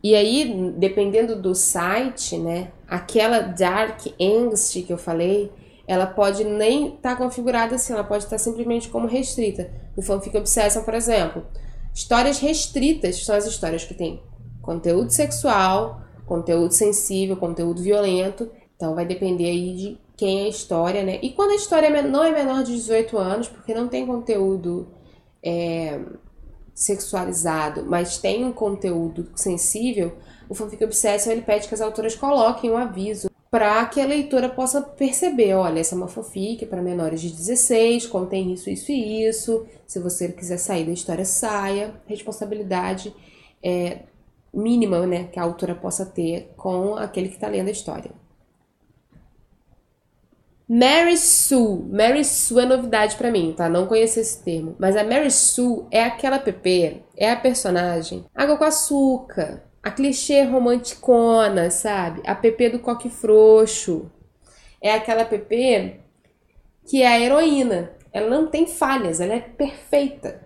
E 0.00 0.14
aí, 0.14 0.72
dependendo 0.78 1.34
do 1.34 1.52
site, 1.52 2.38
né, 2.38 2.70
aquela 2.86 3.40
dark 3.40 4.06
angst 4.20 4.84
que 4.86 4.92
eu 4.92 4.98
falei, 4.98 5.50
ela 5.84 6.06
pode 6.06 6.44
nem 6.44 6.94
estar 6.94 7.10
tá 7.10 7.16
configurada 7.16 7.74
assim, 7.74 7.92
ela 7.92 8.04
pode 8.04 8.22
estar 8.22 8.36
tá 8.36 8.42
simplesmente 8.42 8.88
como 8.88 9.08
restrita. 9.08 9.68
No 9.96 10.02
Fanfic 10.02 10.36
Obsession, 10.36 10.84
por 10.84 10.94
exemplo, 10.94 11.44
histórias 11.92 12.38
restritas 12.38 13.24
são 13.24 13.34
as 13.34 13.46
histórias 13.46 13.84
que 13.84 13.94
têm 13.94 14.22
conteúdo 14.60 15.10
sexual, 15.10 16.00
conteúdo 16.24 16.72
sensível, 16.72 17.36
conteúdo 17.36 17.82
violento. 17.82 18.48
Então 18.76 18.94
vai 18.94 19.04
depender 19.04 19.46
aí 19.46 19.74
de 19.74 19.98
quem 20.22 20.42
é 20.42 20.44
a 20.44 20.48
história, 20.48 21.02
né? 21.02 21.18
E 21.20 21.30
quando 21.30 21.50
a 21.50 21.56
história 21.56 21.88
é 21.88 22.02
não 22.02 22.22
é 22.22 22.30
menor 22.30 22.62
de 22.62 22.72
18 22.76 23.18
anos, 23.18 23.48
porque 23.48 23.74
não 23.74 23.88
tem 23.88 24.06
conteúdo 24.06 24.86
é, 25.42 25.98
sexualizado, 26.72 27.84
mas 27.84 28.18
tem 28.18 28.44
um 28.44 28.52
conteúdo 28.52 29.32
sensível, 29.34 30.16
o 30.48 30.54
Fanfic 30.54 30.84
Obsession 30.84 31.32
ele 31.32 31.42
pede 31.42 31.66
que 31.66 31.74
as 31.74 31.80
autoras 31.80 32.14
coloquem 32.14 32.70
um 32.70 32.76
aviso 32.76 33.28
para 33.50 33.84
que 33.86 34.00
a 34.00 34.06
leitora 34.06 34.48
possa 34.48 34.80
perceber, 34.80 35.54
olha, 35.54 35.80
essa 35.80 35.96
é 35.96 35.98
uma 35.98 36.06
fanfic 36.06 36.66
para 36.66 36.80
menores 36.80 37.20
de 37.20 37.30
16, 37.32 38.06
contém 38.06 38.52
isso, 38.52 38.70
isso 38.70 38.92
e 38.92 39.26
isso. 39.26 39.66
Se 39.88 39.98
você 39.98 40.28
quiser 40.28 40.58
sair 40.58 40.86
da 40.86 40.92
história, 40.92 41.24
saia. 41.24 42.00
Responsabilidade 42.06 43.12
é, 43.60 44.02
mínima, 44.54 45.04
né, 45.04 45.24
que 45.24 45.40
a 45.40 45.42
autora 45.42 45.74
possa 45.74 46.06
ter 46.06 46.52
com 46.56 46.94
aquele 46.94 47.28
que 47.28 47.34
está 47.34 47.48
lendo 47.48 47.66
a 47.66 47.72
história. 47.72 48.21
Mary 50.74 51.18
Sue. 51.18 51.84
Mary 51.90 52.24
Sue 52.24 52.62
é 52.62 52.64
novidade 52.64 53.16
para 53.16 53.30
mim, 53.30 53.52
tá? 53.54 53.68
Não 53.68 53.86
conheço 53.86 54.18
esse 54.18 54.42
termo. 54.42 54.74
Mas 54.78 54.96
a 54.96 55.04
Mary 55.04 55.30
Sue 55.30 55.84
é 55.90 56.02
aquela 56.02 56.38
PP, 56.38 57.02
é 57.14 57.30
a 57.30 57.36
personagem 57.36 58.24
água 58.34 58.56
com 58.56 58.64
açúcar, 58.64 59.64
a 59.82 59.90
clichê 59.90 60.44
romanticona, 60.44 61.68
sabe? 61.68 62.22
A 62.24 62.34
PP 62.34 62.70
do 62.70 62.78
coque 62.78 63.10
frouxo. 63.10 64.10
É 64.80 64.94
aquela 64.94 65.26
PP 65.26 66.00
que 66.88 67.02
é 67.02 67.06
a 67.06 67.20
heroína. 67.20 67.92
Ela 68.10 68.30
não 68.30 68.46
tem 68.46 68.66
falhas, 68.66 69.20
ela 69.20 69.34
é 69.34 69.40
perfeita. 69.40 70.40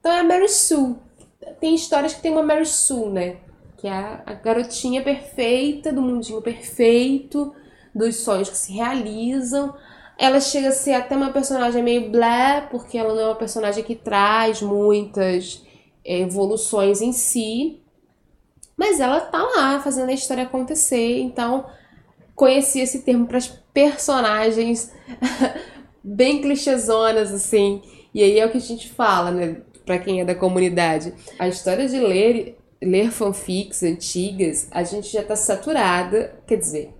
Então 0.00 0.10
é 0.10 0.18
a 0.18 0.24
Mary 0.24 0.48
Sue. 0.48 0.96
Tem 1.60 1.76
histórias 1.76 2.14
que 2.14 2.20
tem 2.20 2.32
uma 2.32 2.42
Mary 2.42 2.66
Sue, 2.66 3.10
né? 3.10 3.36
Que 3.76 3.86
é 3.86 3.92
a, 3.92 4.22
a 4.26 4.34
garotinha 4.34 5.04
perfeita, 5.04 5.92
do 5.92 6.02
mundinho 6.02 6.42
perfeito, 6.42 7.54
dos 7.98 8.16
sonhos 8.16 8.48
que 8.48 8.56
se 8.56 8.72
realizam. 8.72 9.74
Ela 10.16 10.40
chega 10.40 10.68
a 10.68 10.72
ser 10.72 10.94
até 10.94 11.16
uma 11.16 11.32
personagem 11.32 11.82
meio 11.82 12.10
blé, 12.10 12.66
porque 12.70 12.96
ela 12.96 13.12
não 13.12 13.20
é 13.20 13.26
uma 13.26 13.34
personagem 13.34 13.84
que 13.84 13.94
traz 13.94 14.62
muitas 14.62 15.62
é, 16.04 16.20
evoluções 16.20 17.00
em 17.00 17.12
si. 17.12 17.80
Mas 18.76 19.00
ela 19.00 19.20
tá 19.20 19.42
lá 19.42 19.80
fazendo 19.80 20.08
a 20.08 20.14
história 20.14 20.44
acontecer, 20.44 21.20
então 21.20 21.66
conheci 22.34 22.78
esse 22.80 23.00
termo 23.00 23.26
para 23.26 23.38
as 23.38 23.48
personagens 23.74 24.92
bem 26.02 26.40
clichêzonas, 26.40 27.32
assim. 27.32 27.82
E 28.14 28.22
aí 28.22 28.38
é 28.38 28.46
o 28.46 28.50
que 28.50 28.58
a 28.58 28.60
gente 28.60 28.88
fala, 28.88 29.32
né? 29.32 29.62
Pra 29.84 29.98
quem 29.98 30.20
é 30.20 30.24
da 30.24 30.34
comunidade. 30.34 31.12
A 31.38 31.48
história 31.48 31.88
de 31.88 31.98
ler, 31.98 32.58
ler 32.80 33.10
fanfics 33.10 33.82
antigas, 33.82 34.68
a 34.70 34.84
gente 34.84 35.12
já 35.12 35.22
tá 35.24 35.34
saturada. 35.34 36.38
Quer 36.46 36.56
dizer, 36.56 36.97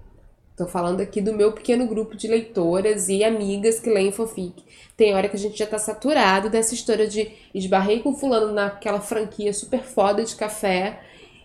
Tô 0.59 0.67
falando 0.67 1.01
aqui 1.01 1.21
do 1.21 1.33
meu 1.33 1.53
pequeno 1.53 1.87
grupo 1.87 2.17
de 2.17 2.27
leitoras 2.27 3.09
e 3.09 3.23
amigas 3.23 3.79
que 3.79 3.89
leem 3.89 4.11
fanfic. 4.11 4.65
Tem 4.97 5.15
hora 5.15 5.29
que 5.29 5.37
a 5.37 5.39
gente 5.39 5.57
já 5.57 5.69
tá 5.69 5.79
saturado 5.79 6.51
dessa 6.51 6.75
história 6.75 7.07
de 7.07 7.31
esbarrei 7.55 8.01
com 8.01 8.13
fulano 8.13 8.53
naquela 8.53 9.01
franquia 9.01 9.53
super 9.53 9.85
foda 9.85 10.25
de 10.25 10.35
café 10.35 10.99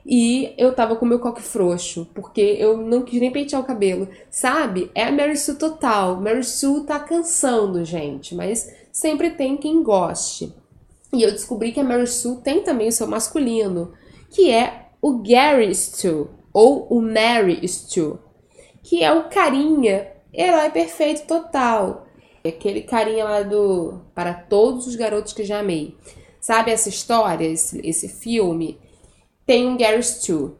e 0.03 0.55
eu 0.57 0.73
tava 0.73 0.95
com 0.95 1.05
meu 1.05 1.19
coque 1.19 1.43
frouxo, 1.43 2.07
porque 2.15 2.41
eu 2.41 2.75
não 2.75 3.03
quis 3.03 3.21
nem 3.21 3.31
pentear 3.31 3.61
o 3.61 3.65
cabelo. 3.65 4.07
Sabe? 4.31 4.89
É 4.95 5.03
a 5.03 5.11
Mary 5.11 5.37
Sue 5.37 5.59
total. 5.59 6.19
Mary 6.19 6.43
Sue 6.43 6.83
tá 6.83 6.99
cansando, 6.99 7.85
gente, 7.85 8.33
mas 8.33 8.73
sempre 8.91 9.29
tem 9.29 9.55
quem 9.55 9.83
goste. 9.83 10.51
E 11.13 11.21
eu 11.21 11.31
descobri 11.31 11.71
que 11.71 11.79
a 11.79 11.83
Mary 11.83 12.07
Sue 12.07 12.37
tem 12.37 12.63
também 12.63 12.87
o 12.87 12.91
seu 12.91 13.05
masculino, 13.05 13.93
que 14.31 14.49
é 14.49 14.87
o 14.99 15.21
Gary 15.21 15.73
Stu, 15.75 16.31
ou 16.51 16.87
o 16.89 16.99
Mary 16.99 17.67
Stu, 17.67 18.17
que 18.83 19.03
é 19.03 19.11
o 19.11 19.29
carinha, 19.29 20.11
herói 20.33 20.69
perfeito 20.69 21.25
total. 21.25 22.05
Aquele 22.45 22.81
carinha 22.81 23.23
lá 23.23 23.41
do 23.41 24.01
Para 24.13 24.33
Todos 24.33 24.85
os 24.85 24.95
Garotos 24.95 25.33
que 25.33 25.43
Já 25.43 25.59
Amei. 25.59 25.97
Sabe 26.39 26.71
essa 26.71 26.89
história, 26.89 27.45
esse, 27.45 27.79
esse 27.87 28.09
filme? 28.09 28.77
tem 29.45 29.67
um 29.67 29.77
Gary 29.77 30.01
Stu. 30.01 30.57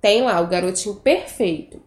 Tem 0.00 0.22
lá 0.22 0.40
o 0.40 0.46
garotinho 0.46 0.94
perfeito. 0.96 1.80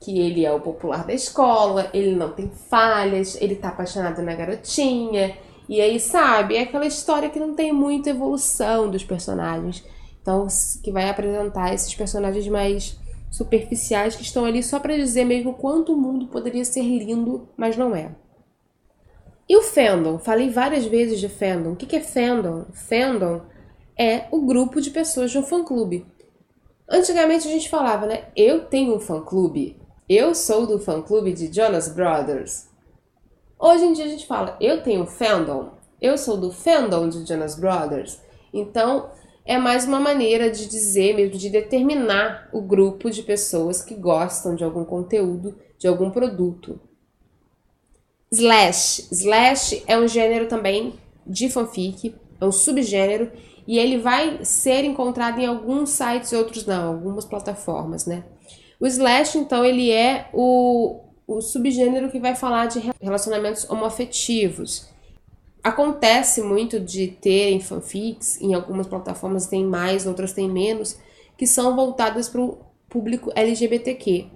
Que 0.00 0.18
ele 0.18 0.44
é 0.44 0.52
o 0.52 0.60
popular 0.60 1.06
da 1.06 1.14
escola, 1.14 1.88
ele 1.94 2.14
não 2.14 2.30
tem 2.30 2.50
falhas, 2.68 3.40
ele 3.40 3.54
tá 3.54 3.68
apaixonado 3.68 4.20
na 4.22 4.34
garotinha. 4.34 5.36
E 5.68 5.80
aí, 5.80 5.98
sabe, 5.98 6.56
é 6.56 6.62
aquela 6.62 6.86
história 6.86 7.30
que 7.30 7.40
não 7.40 7.54
tem 7.54 7.72
muita 7.72 8.10
evolução 8.10 8.90
dos 8.90 9.02
personagens. 9.02 9.82
Então, 10.20 10.46
que 10.82 10.90
vai 10.90 11.08
apresentar 11.08 11.72
esses 11.72 11.94
personagens 11.94 12.46
mais 12.48 12.98
superficiais 13.34 14.14
que 14.14 14.22
estão 14.22 14.44
ali 14.44 14.62
só 14.62 14.78
para 14.78 14.96
dizer 14.96 15.24
mesmo 15.24 15.54
quanto 15.54 15.92
o 15.92 15.96
mundo 15.96 16.28
poderia 16.28 16.64
ser 16.64 16.82
lindo, 16.82 17.48
mas 17.56 17.76
não 17.76 17.94
é. 17.94 18.14
E 19.48 19.56
o 19.56 19.62
fandom? 19.62 20.18
Falei 20.18 20.50
várias 20.50 20.86
vezes 20.86 21.18
de 21.18 21.28
fandom. 21.28 21.72
O 21.72 21.76
que 21.76 21.96
é 21.96 22.00
fandom? 22.00 22.66
Fandom 22.72 23.42
é 23.98 24.26
o 24.30 24.40
grupo 24.40 24.80
de 24.80 24.90
pessoas 24.90 25.32
de 25.32 25.38
um 25.38 25.42
fã-clube. 25.42 26.06
Antigamente 26.88 27.48
a 27.48 27.50
gente 27.50 27.68
falava, 27.68 28.06
né? 28.06 28.28
Eu 28.36 28.66
tenho 28.66 28.94
um 28.94 29.00
fã-clube. 29.00 29.80
Eu 30.08 30.32
sou 30.32 30.64
do 30.64 30.78
fã-clube 30.78 31.32
de 31.32 31.52
Jonas 31.52 31.88
Brothers. 31.88 32.68
Hoje 33.58 33.84
em 33.84 33.92
dia 33.94 34.04
a 34.04 34.08
gente 34.08 34.26
fala, 34.26 34.56
eu 34.60 34.80
tenho 34.80 35.02
um 35.02 35.06
fandom. 35.06 35.72
Eu 36.00 36.16
sou 36.16 36.36
do 36.36 36.52
fandom 36.52 37.08
de 37.08 37.26
Jonas 37.26 37.58
Brothers. 37.58 38.20
Então, 38.52 39.10
é 39.44 39.58
mais 39.58 39.84
uma 39.84 40.00
maneira 40.00 40.50
de 40.50 40.66
dizer, 40.66 41.14
mesmo 41.14 41.38
de 41.38 41.50
determinar 41.50 42.48
o 42.52 42.62
grupo 42.62 43.10
de 43.10 43.22
pessoas 43.22 43.82
que 43.82 43.94
gostam 43.94 44.54
de 44.54 44.64
algum 44.64 44.84
conteúdo, 44.84 45.56
de 45.78 45.86
algum 45.86 46.10
produto. 46.10 46.80
Slash. 48.32 49.08
Slash 49.12 49.84
é 49.86 49.98
um 49.98 50.08
gênero 50.08 50.48
também 50.48 50.94
de 51.26 51.48
fanfic, 51.48 52.14
é 52.40 52.44
um 52.44 52.52
subgênero 52.52 53.30
e 53.66 53.78
ele 53.78 53.98
vai 53.98 54.44
ser 54.44 54.84
encontrado 54.84 55.38
em 55.38 55.46
alguns 55.46 55.90
sites 55.90 56.32
e 56.32 56.36
outros 56.36 56.66
não, 56.66 56.94
algumas 56.94 57.24
plataformas, 57.24 58.06
né? 58.06 58.24
O 58.80 58.86
slash, 58.86 59.38
então, 59.38 59.64
ele 59.64 59.90
é 59.90 60.28
o, 60.32 61.00
o 61.26 61.40
subgênero 61.40 62.10
que 62.10 62.18
vai 62.18 62.34
falar 62.34 62.66
de 62.66 62.80
relacionamentos 63.00 63.68
homoafetivos. 63.70 64.92
Acontece 65.64 66.42
muito 66.42 66.78
de 66.78 67.08
terem 67.08 67.58
fanfics, 67.58 68.40
em 68.40 68.54
algumas 68.54 68.86
plataformas 68.86 69.46
tem 69.46 69.64
mais, 69.64 70.06
outras 70.06 70.32
tem 70.32 70.48
menos, 70.48 70.96
que 71.36 71.46
são 71.46 71.74
voltadas 71.74 72.28
para 72.28 72.40
o 72.40 72.58
público 72.88 73.32
LGBTQ. 73.34 74.26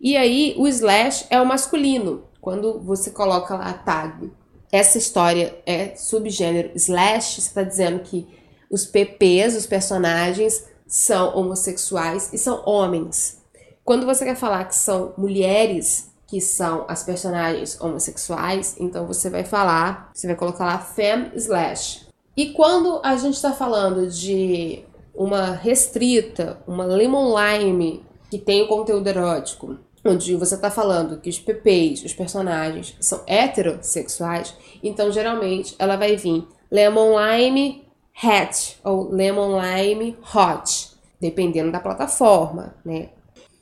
E 0.00 0.16
aí, 0.16 0.54
o 0.56 0.66
slash 0.68 1.26
é 1.28 1.40
o 1.40 1.44
masculino, 1.44 2.24
quando 2.40 2.80
você 2.80 3.10
coloca 3.10 3.56
lá 3.56 3.70
a 3.70 3.74
tag 3.74 4.30
essa 4.70 4.98
história 4.98 5.56
é 5.64 5.94
subgênero 5.96 6.72
slash, 6.74 7.40
você 7.40 7.48
está 7.48 7.62
dizendo 7.62 8.00
que 8.00 8.26
os 8.70 8.84
PPs, 8.84 9.56
os 9.56 9.66
personagens, 9.66 10.66
são 10.86 11.36
homossexuais 11.36 12.32
e 12.32 12.38
são 12.38 12.62
homens. 12.66 13.42
Quando 13.84 14.04
você 14.04 14.24
quer 14.24 14.36
falar 14.36 14.64
que 14.64 14.74
são 14.74 15.14
mulheres 15.16 16.10
que 16.26 16.40
são 16.40 16.84
as 16.88 17.02
personagens 17.02 17.80
homossexuais, 17.80 18.76
então 18.78 19.06
você 19.06 19.30
vai 19.30 19.44
falar, 19.44 20.10
você 20.12 20.26
vai 20.26 20.36
colocar 20.36 20.64
lá 20.64 20.78
fem 20.78 21.30
slash. 21.34 22.06
E 22.36 22.52
quando 22.52 23.00
a 23.02 23.16
gente 23.16 23.34
está 23.34 23.52
falando 23.52 24.08
de 24.08 24.84
uma 25.14 25.52
restrita, 25.52 26.58
uma 26.66 26.84
lemon 26.84 27.34
lime 27.38 28.04
que 28.30 28.38
tem 28.38 28.62
o 28.62 28.68
conteúdo 28.68 29.06
erótico, 29.06 29.78
onde 30.04 30.36
você 30.36 30.54
está 30.54 30.70
falando 30.70 31.18
que 31.20 31.30
os 31.30 31.38
PPs, 31.38 32.04
os 32.04 32.12
personagens, 32.12 32.96
são 33.00 33.22
heterossexuais, 33.26 34.54
então 34.82 35.10
geralmente 35.10 35.74
ela 35.78 35.96
vai 35.96 36.16
vir 36.16 36.46
Lemon 36.70 37.14
Lime 37.18 37.84
Hat 38.22 38.78
ou 38.84 39.10
Lemon 39.10 39.58
Lime 39.60 40.16
Hot, 40.34 40.90
dependendo 41.20 41.72
da 41.72 41.80
plataforma, 41.80 42.74
né? 42.84 43.10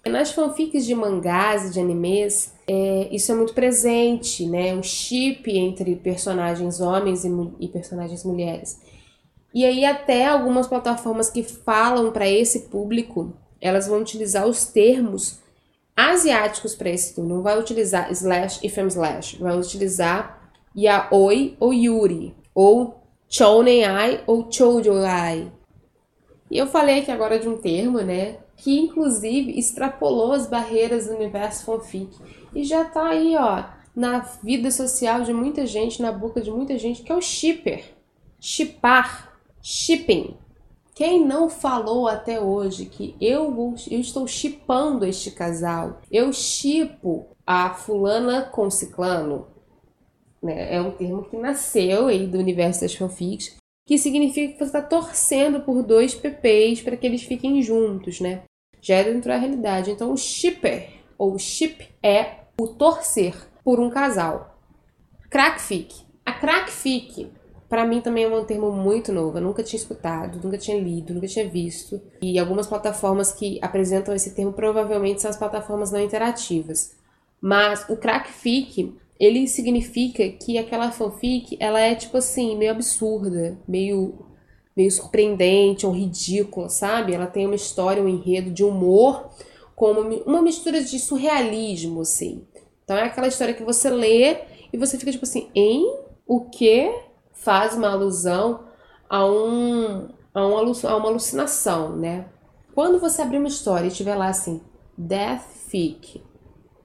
Nas 0.06 0.32
fanfics 0.32 0.84
de 0.84 0.94
mangás 0.94 1.66
e 1.66 1.70
de 1.70 1.80
animes, 1.80 2.52
é, 2.66 3.08
isso 3.10 3.30
é 3.30 3.34
muito 3.34 3.52
presente, 3.52 4.46
né? 4.46 4.74
Um 4.74 4.82
chip 4.82 5.50
entre 5.50 5.96
personagens 5.96 6.80
homens 6.80 7.24
e, 7.24 7.30
e 7.60 7.68
personagens 7.68 8.24
mulheres. 8.24 8.80
E 9.52 9.64
aí 9.64 9.84
até 9.84 10.26
algumas 10.26 10.66
plataformas 10.66 11.30
que 11.30 11.42
falam 11.42 12.10
para 12.10 12.28
esse 12.28 12.60
público, 12.62 13.32
elas 13.60 13.86
vão 13.86 14.00
utilizar 14.00 14.46
os 14.46 14.64
termos 14.64 15.38
asiáticos 15.96 16.74
para 16.74 16.90
esse 16.90 17.20
Não 17.20 17.42
vai 17.42 17.58
utilizar 17.58 18.10
slash 18.10 18.60
e 18.62 18.68
fem 18.68 18.86
slash. 18.88 19.36
Vai 19.38 19.56
utilizar 19.56 20.50
yaoi 20.76 21.56
ou 21.60 21.72
yuri. 21.72 22.34
Ou 22.54 23.00
chonenai 23.28 24.22
ou 24.26 24.50
choujoai. 24.50 25.52
E 26.54 26.58
eu 26.58 26.68
falei 26.68 27.00
aqui 27.00 27.10
agora 27.10 27.36
de 27.36 27.48
um 27.48 27.56
termo, 27.56 27.98
né? 27.98 28.38
Que 28.56 28.78
inclusive 28.78 29.58
extrapolou 29.58 30.30
as 30.30 30.46
barreiras 30.46 31.08
do 31.08 31.16
universo 31.16 31.64
fanfic. 31.64 32.16
E 32.54 32.62
já 32.62 32.84
tá 32.84 33.08
aí, 33.08 33.34
ó, 33.36 33.64
na 33.92 34.20
vida 34.40 34.70
social 34.70 35.22
de 35.22 35.32
muita 35.32 35.66
gente, 35.66 36.00
na 36.00 36.12
boca 36.12 36.40
de 36.40 36.52
muita 36.52 36.78
gente, 36.78 37.02
que 37.02 37.10
é 37.10 37.16
o 37.16 37.20
shipper. 37.20 37.84
Shippar. 38.38 39.36
Shipping. 39.60 40.36
Quem 40.94 41.26
não 41.26 41.50
falou 41.50 42.06
até 42.06 42.40
hoje 42.40 42.86
que 42.86 43.16
eu, 43.20 43.50
vou, 43.50 43.74
eu 43.90 43.98
estou 43.98 44.24
chipando 44.28 45.04
este 45.04 45.32
casal, 45.32 46.02
eu 46.08 46.32
chipo 46.32 47.26
a 47.44 47.70
fulana 47.70 48.42
com 48.42 48.70
ciclano, 48.70 49.48
né? 50.40 50.72
é 50.72 50.80
um 50.80 50.92
termo 50.92 51.24
que 51.24 51.36
nasceu 51.36 52.06
aí 52.06 52.28
do 52.28 52.38
universo 52.38 52.82
das 52.82 52.94
fanfics, 52.94 53.56
que 53.86 53.98
significa 53.98 54.52
que 54.52 54.58
você 54.58 54.64
está 54.64 54.82
torcendo 54.82 55.60
por 55.60 55.82
dois 55.82 56.14
PPs 56.14 56.80
para 56.80 56.96
que 56.96 57.06
eles 57.06 57.22
fiquem 57.22 57.60
juntos, 57.62 58.20
né? 58.20 58.42
Já 58.80 58.96
é 58.96 59.04
dentro 59.04 59.28
da 59.28 59.36
realidade. 59.36 59.90
Então, 59.90 60.12
o 60.12 60.16
shipper, 60.16 60.90
ou 61.18 61.38
ship, 61.38 61.88
é 62.02 62.44
o 62.58 62.68
torcer 62.68 63.34
por 63.62 63.80
um 63.80 63.90
casal. 63.90 64.58
Crackfic. 65.30 66.04
A 66.24 66.32
crackfic 66.32 67.30
para 67.74 67.86
mim 67.86 68.00
também 68.00 68.22
é 68.24 68.28
um 68.28 68.44
termo 68.44 68.70
muito 68.70 69.12
novo. 69.12 69.38
Eu 69.38 69.42
nunca 69.42 69.62
tinha 69.62 69.80
escutado, 69.80 70.40
nunca 70.42 70.56
tinha 70.56 70.78
lido, 70.78 71.12
nunca 71.12 71.26
tinha 71.26 71.48
visto. 71.48 72.00
E 72.22 72.38
algumas 72.38 72.66
plataformas 72.66 73.32
que 73.32 73.58
apresentam 73.60 74.14
esse 74.14 74.34
termo 74.34 74.52
provavelmente 74.52 75.20
são 75.20 75.28
as 75.28 75.36
plataformas 75.36 75.90
não 75.90 76.00
interativas. 76.00 76.94
Mas 77.40 77.84
o 77.88 77.96
crackfic, 77.96 78.96
ele 79.18 79.46
significa 79.46 80.28
que 80.28 80.58
aquela 80.58 80.90
fanfic, 80.90 81.56
ela 81.60 81.80
é 81.80 81.94
tipo 81.94 82.16
assim, 82.16 82.56
meio 82.56 82.72
absurda, 82.72 83.58
meio 83.66 84.26
meio 84.76 84.90
surpreendente 84.90 85.86
ou 85.86 85.92
ridícula, 85.92 86.68
sabe? 86.68 87.14
Ela 87.14 87.26
tem 87.26 87.46
uma 87.46 87.54
história, 87.54 88.02
um 88.02 88.08
enredo 88.08 88.50
de 88.50 88.64
humor 88.64 89.30
com 89.76 89.92
uma, 89.92 90.42
mistura 90.42 90.82
de 90.82 90.98
surrealismo, 90.98 92.00
assim. 92.00 92.46
Então 92.82 92.96
é 92.96 93.04
aquela 93.04 93.28
história 93.28 93.54
que 93.54 93.62
você 93.62 93.88
lê 93.88 94.38
e 94.72 94.76
você 94.76 94.98
fica 94.98 95.12
tipo 95.12 95.24
assim, 95.24 95.48
em 95.54 95.84
o 96.26 96.48
que 96.48 96.92
faz 97.32 97.76
uma 97.76 97.90
alusão 97.90 98.64
a, 99.08 99.24
um, 99.24 100.08
a, 100.32 100.46
uma, 100.46 100.60
a 100.60 100.96
uma 100.96 101.08
alucinação, 101.08 101.96
né? 101.96 102.26
Quando 102.74 102.98
você 102.98 103.22
abrir 103.22 103.38
uma 103.38 103.48
história 103.48 103.86
e 103.86 103.92
tiver 103.92 104.16
lá 104.16 104.28
assim, 104.28 104.60
Death 104.98 105.46
Fic, 105.68 106.22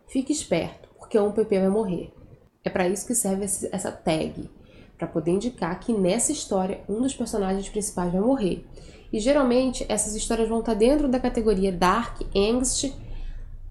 fique 0.08 0.32
esperto, 0.32 0.90
porque 0.98 1.18
um 1.18 1.32
PP 1.32 1.60
vai 1.60 1.70
morrer. 1.70 2.19
É 2.64 2.70
para 2.70 2.88
isso 2.88 3.08
que 3.08 3.16
serve 3.16 3.46
essa 3.46 3.92
tag, 3.92 4.50
para 4.98 5.08
poder 5.08 5.32
indicar 5.32 5.80
que 5.80 5.94
nessa 5.94 6.32
história 6.32 6.82
um 6.88 7.02
dos 7.02 7.16
personagens 7.16 7.70
principais 7.70 8.12
vai 8.12 8.22
morrer. 8.22 8.66
E 9.12 9.20
geralmente 9.20 9.86
essas 9.90 10.16
histórias 10.16 10.50
vão 10.50 10.60
estar 10.60 10.74
dentro 10.74 11.08
da 11.08 11.20
categoria 11.20 11.72
Dark 11.72 12.22
Angst 12.36 12.94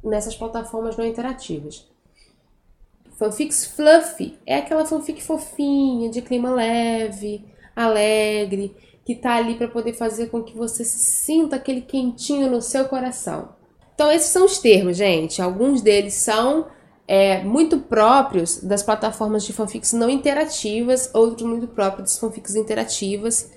nessas 0.02 0.34
plataformas 0.34 0.96
não 0.96 1.04
interativas. 1.04 1.86
Fanfics 3.18 3.64
fluffy 3.64 4.38
é 4.46 4.56
aquela 4.56 4.86
fanfic 4.86 5.22
fofinha, 5.22 6.08
de 6.08 6.22
clima 6.22 6.50
leve, 6.50 7.44
alegre, 7.74 8.74
que 9.04 9.14
tá 9.14 9.36
ali 9.36 9.56
para 9.56 9.68
poder 9.68 9.92
fazer 9.92 10.28
com 10.28 10.42
que 10.42 10.56
você 10.56 10.84
se 10.84 10.98
sinta 10.98 11.56
aquele 11.56 11.80
quentinho 11.80 12.50
no 12.50 12.62
seu 12.62 12.84
coração. 12.84 13.56
Então, 13.94 14.12
esses 14.12 14.30
são 14.30 14.44
os 14.44 14.58
termos, 14.58 14.96
gente. 14.96 15.42
Alguns 15.42 15.82
deles 15.82 16.14
são 16.14 16.68
é, 17.08 17.42
muito 17.42 17.78
próprios 17.78 18.58
das 18.58 18.82
plataformas 18.82 19.42
de 19.42 19.54
fanfics 19.54 19.94
não 19.94 20.10
interativas, 20.10 21.10
outros 21.14 21.48
muito 21.48 21.66
próprios 21.66 22.10
das 22.10 22.18
fanfics 22.18 22.54
interativas. 22.54 23.50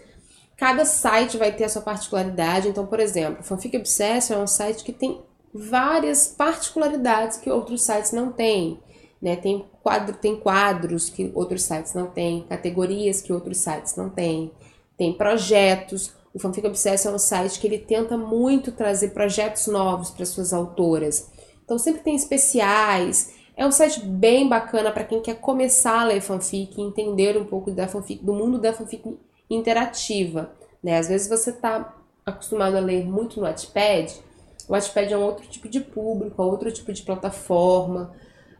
Cada 0.55 0.85
site 0.85 1.37
vai 1.37 1.51
ter 1.51 1.65
a 1.65 1.69
sua 1.69 1.81
particularidade. 1.81 2.69
Então, 2.69 2.85
por 2.85 2.99
exemplo, 2.99 3.43
Fanfic 3.43 3.75
Obsession 3.75 4.35
é 4.35 4.37
um 4.37 4.47
site 4.47 4.83
que 4.83 4.93
tem 4.93 5.19
várias 5.53 6.27
particularidades 6.27 7.37
que 7.37 7.49
outros 7.49 7.83
sites 7.83 8.13
não 8.13 8.31
têm. 8.31 8.79
Né? 9.21 9.35
Tem, 9.35 9.65
quadro, 9.83 10.15
tem 10.15 10.39
quadros 10.39 11.09
que 11.09 11.29
outros 11.33 11.63
sites 11.63 11.93
não 11.93 12.07
têm, 12.07 12.45
categorias 12.47 13.21
que 13.21 13.33
outros 13.33 13.57
sites 13.57 13.95
não 13.95 14.09
têm, 14.09 14.51
tem 14.97 15.11
projetos. 15.11 16.13
O 16.33 16.39
Fanfic 16.39 16.65
Obsession 16.65 17.11
é 17.11 17.15
um 17.15 17.19
site 17.19 17.59
que 17.59 17.67
ele 17.67 17.79
tenta 17.79 18.15
muito 18.15 18.71
trazer 18.71 19.09
projetos 19.09 19.67
novos 19.67 20.09
para 20.09 20.25
suas 20.25 20.53
autoras. 20.53 21.29
Então 21.65 21.77
sempre 21.77 22.01
tem 22.01 22.15
especiais. 22.15 23.40
É 23.55 23.65
um 23.65 23.71
site 23.71 23.99
bem 24.01 24.47
bacana 24.47 24.91
para 24.91 25.03
quem 25.03 25.21
quer 25.21 25.35
começar 25.35 26.01
a 26.01 26.05
ler 26.05 26.21
fanfic 26.21 26.79
entender 26.81 27.37
um 27.37 27.45
pouco 27.45 27.71
da 27.71 27.87
fanfic, 27.87 28.23
do 28.23 28.33
mundo 28.33 28.57
da 28.57 28.73
fanfic 28.73 29.17
interativa. 29.49 30.51
Né? 30.83 30.97
Às 30.97 31.07
vezes 31.07 31.29
você 31.29 31.49
está 31.49 31.95
acostumado 32.25 32.77
a 32.77 32.79
ler 32.79 33.05
muito 33.05 33.39
no 33.39 33.45
Wattpad. 33.45 34.13
O 34.67 34.73
Wattpad 34.73 35.13
é 35.13 35.17
um 35.17 35.23
outro 35.23 35.47
tipo 35.47 35.67
de 35.67 35.81
público, 35.81 36.41
é 36.41 36.45
outro 36.45 36.71
tipo 36.71 36.91
de 36.93 37.03
plataforma. 37.03 38.13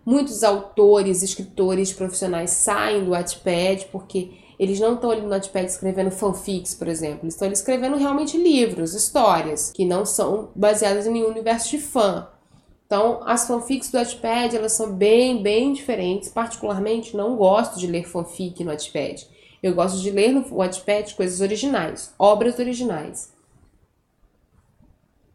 Muitos 0.06 0.44
autores, 0.44 1.24
escritores 1.24 1.94
profissionais 1.94 2.52
saem 2.52 3.06
do 3.06 3.12
Wattpad 3.12 3.88
porque 3.92 4.32
eles 4.62 4.80
não 4.80 4.94
estão 4.94 5.10
ali 5.10 5.22
no 5.22 5.28
Notepad 5.28 5.66
escrevendo 5.66 6.12
fanfics, 6.12 6.76
por 6.76 6.88
exemplo. 6.88 7.22
Eles 7.24 7.34
estão 7.34 7.52
escrevendo 7.52 7.98
realmente 7.98 8.38
livros, 8.38 8.94
histórias, 8.94 9.72
que 9.72 9.84
não 9.84 10.06
são 10.06 10.52
baseadas 10.56 11.08
em 11.08 11.14
nenhum 11.14 11.30
universo 11.30 11.72
de 11.72 11.80
fã. 11.80 12.28
Então, 12.92 13.22
as 13.24 13.48
fanfics 13.48 13.89
do 13.89 13.98
Wattpad, 13.98 14.54
elas 14.54 14.74
são 14.74 14.92
bem, 14.92 15.42
bem 15.42 15.72
diferentes. 15.72 16.28
Particularmente, 16.28 17.16
não 17.16 17.38
gosto 17.38 17.80
de 17.80 17.88
ler 17.88 18.06
fanfic 18.06 18.62
no 18.66 18.70
Wattpad. 18.70 19.30
Eu 19.64 19.74
gosto 19.74 20.02
de 20.02 20.12
ler 20.12 20.34
no 20.34 20.44
Wattpad 20.54 21.16
coisas 21.16 21.39
originais, 21.39 22.14
obras 22.20 22.60
originais. 22.60 23.32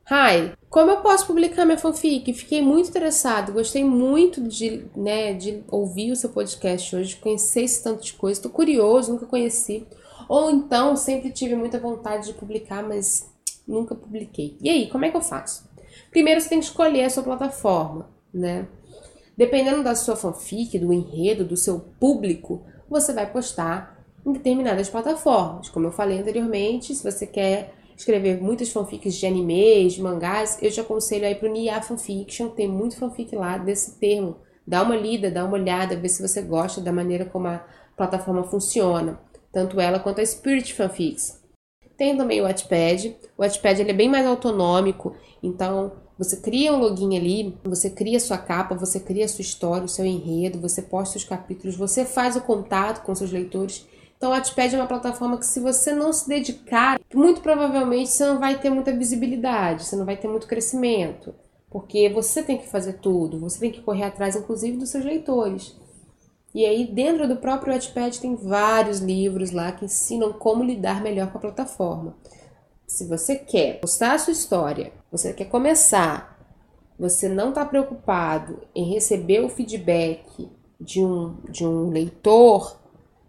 Hi, 0.05 0.53
como 0.69 0.91
eu 0.91 0.99
posso 0.99 1.27
publicar 1.27 1.65
minha 1.65 1.79
fanfic? 1.79 2.31
Fiquei 2.35 2.61
muito 2.61 2.91
interessado, 2.91 3.55
gostei 3.55 3.83
muito 3.83 4.43
de, 4.43 4.85
né, 4.95 5.33
de 5.33 5.65
ouvir 5.69 6.13
o 6.13 6.17
seu 6.17 6.29
podcast 6.29 6.95
hoje, 6.95 7.17
conhecer 7.17 7.63
esse 7.63 7.83
tanto 7.83 8.05
de 8.05 8.13
coisa, 8.13 8.39
estou 8.39 8.53
curioso, 8.53 9.13
nunca 9.13 9.25
conheci. 9.25 9.87
Ou 10.29 10.51
então, 10.51 10.95
sempre 10.95 11.31
tive 11.31 11.57
muita 11.57 11.81
vontade 11.81 12.27
de 12.27 12.35
publicar, 12.35 12.83
mas 12.83 13.27
nunca 13.67 13.95
publiquei. 13.95 14.59
E 14.61 14.69
aí, 14.69 14.91
como 14.91 15.07
é 15.07 15.11
que 15.11 15.17
eu 15.17 15.23
faço? 15.23 15.65
Primeiro 16.11 16.41
você 16.41 16.49
tem 16.49 16.59
que 16.59 16.67
escolher 16.67 17.05
a 17.05 17.11
sua 17.11 17.23
plataforma, 17.23 18.09
né? 18.33 18.67
Dependendo 19.37 19.83
da 19.83 19.95
sua 19.95 20.17
fanfic, 20.17 20.79
do 20.79 20.93
enredo, 20.93 21.45
do 21.45 21.57
seu 21.57 21.81
público, 22.01 22.65
você 22.89 23.13
vai 23.13 23.31
postar 23.31 24.05
em 24.25 24.33
determinadas 24.33 24.89
plataformas. 24.89 25.69
Como 25.69 25.87
eu 25.87 25.93
falei 25.93 26.19
anteriormente, 26.19 26.95
se 26.95 27.05
você 27.05 27.27
quer 27.27 27.75
escrever 27.97 28.41
muitas 28.41 28.71
fanfics 28.71 29.15
de 29.15 29.27
animes, 29.27 29.99
mangás, 29.99 30.59
eu 30.61 30.71
te 30.71 30.81
aconselho 30.81 31.27
aí 31.27 31.35
pro 31.35 31.51
Nia 31.51 31.81
Fanfiction, 31.81 32.49
tem 32.49 32.69
muito 32.69 32.97
fanfic 32.97 33.35
lá 33.35 33.57
desse 33.57 33.99
termo. 33.99 34.37
Dá 34.67 34.83
uma 34.83 34.97
lida, 34.97 35.31
dá 35.31 35.45
uma 35.45 35.55
olhada, 35.55 35.97
vê 35.97 36.09
se 36.09 36.27
você 36.27 36.43
gosta 36.43 36.81
da 36.81 36.93
maneira 36.93 37.25
como 37.25 37.47
a 37.47 37.65
plataforma 37.97 38.45
funciona, 38.45 39.19
tanto 39.53 39.81
ela 39.81 39.99
quanto 39.99 40.21
a 40.21 40.27
Spirit 40.27 40.75
Fanfics. 40.75 41.41
Tem 41.97 42.17
também 42.17 42.41
o 42.41 42.45
Wattpad. 42.45 43.17
O 43.39 43.43
Wattpad 43.43 43.81
ele 43.81 43.91
é 43.91 43.95
bem 43.95 44.09
mais 44.09 44.27
autonômico, 44.27 45.17
então 45.43 45.93
você 46.19 46.37
cria 46.39 46.73
um 46.73 46.79
login 46.79 47.17
ali, 47.17 47.57
você 47.63 47.91
cria 47.91 48.19
sua 48.19 48.39
capa, 48.39 48.75
você 48.75 48.99
cria 48.99 49.29
sua 49.29 49.43
história, 49.43 49.85
o 49.85 49.89
seu 49.89 50.05
enredo, 50.05 50.61
você 50.61 50.81
posta 50.81 51.19
os 51.19 51.25
capítulos, 51.25 51.77
você 51.77 52.05
faz 52.05 52.37
o 52.37 52.41
contato 52.41 53.05
com 53.05 53.15
seus 53.15 53.31
leitores 53.31 53.87
então, 54.17 54.31
o 54.31 54.33
Wattpad 54.33 54.75
é 54.75 54.79
uma 54.79 54.87
plataforma 54.87 55.37
que, 55.37 55.45
se 55.45 55.61
você 55.61 55.93
não 55.93 56.13
se 56.13 56.27
dedicar, 56.27 56.99
muito 57.15 57.43
provavelmente 57.43 58.11
você 58.11 58.25
não 58.25 58.39
vai 58.39 58.59
ter 58.59 58.71
muita 58.71 58.97
visibilidade, 58.97 59.85
você 59.85 59.95
não 59.95 60.07
vai 60.07 60.17
ter 60.17 60.27
muito 60.27 60.47
crescimento, 60.47 61.35
porque 61.71 62.09
você 62.09 62.43
tem 62.43 62.57
que 62.57 62.69
fazer 62.69 62.95
tudo, 62.95 63.39
você 63.39 63.61
tem 63.61 63.71
que 63.71 63.83
correr 63.83 64.05
atrás, 64.05 64.35
inclusive, 64.35 64.79
dos 64.79 64.89
seus 64.89 65.05
leitores. 65.05 65.77
E 66.55 66.65
aí, 66.65 66.87
dentro 66.87 67.29
do 67.29 67.37
próprio 67.37 67.75
Wattpad, 67.75 68.19
tem 68.19 68.35
vários 68.35 69.01
livros 69.01 69.51
lá 69.51 69.71
que 69.73 69.85
ensinam 69.85 70.33
como 70.33 70.65
lidar 70.65 71.03
melhor 71.03 71.31
com 71.31 71.37
a 71.37 71.41
plataforma. 71.43 72.17
Se 72.87 73.05
você 73.05 73.37
quer 73.37 73.81
postar 73.81 74.15
a 74.15 74.19
sua 74.19 74.33
história, 74.33 74.93
você 75.11 75.33
quer 75.33 75.47
começar, 75.47 76.39
você 76.99 77.29
não 77.29 77.49
está 77.49 77.65
preocupado 77.65 78.63
em 78.75 78.93
receber 78.93 79.41
o 79.41 79.49
feedback 79.49 80.49
de 80.81 81.03
um, 81.05 81.37
de 81.49 81.67
um 81.67 81.91
leitor, 81.91 82.79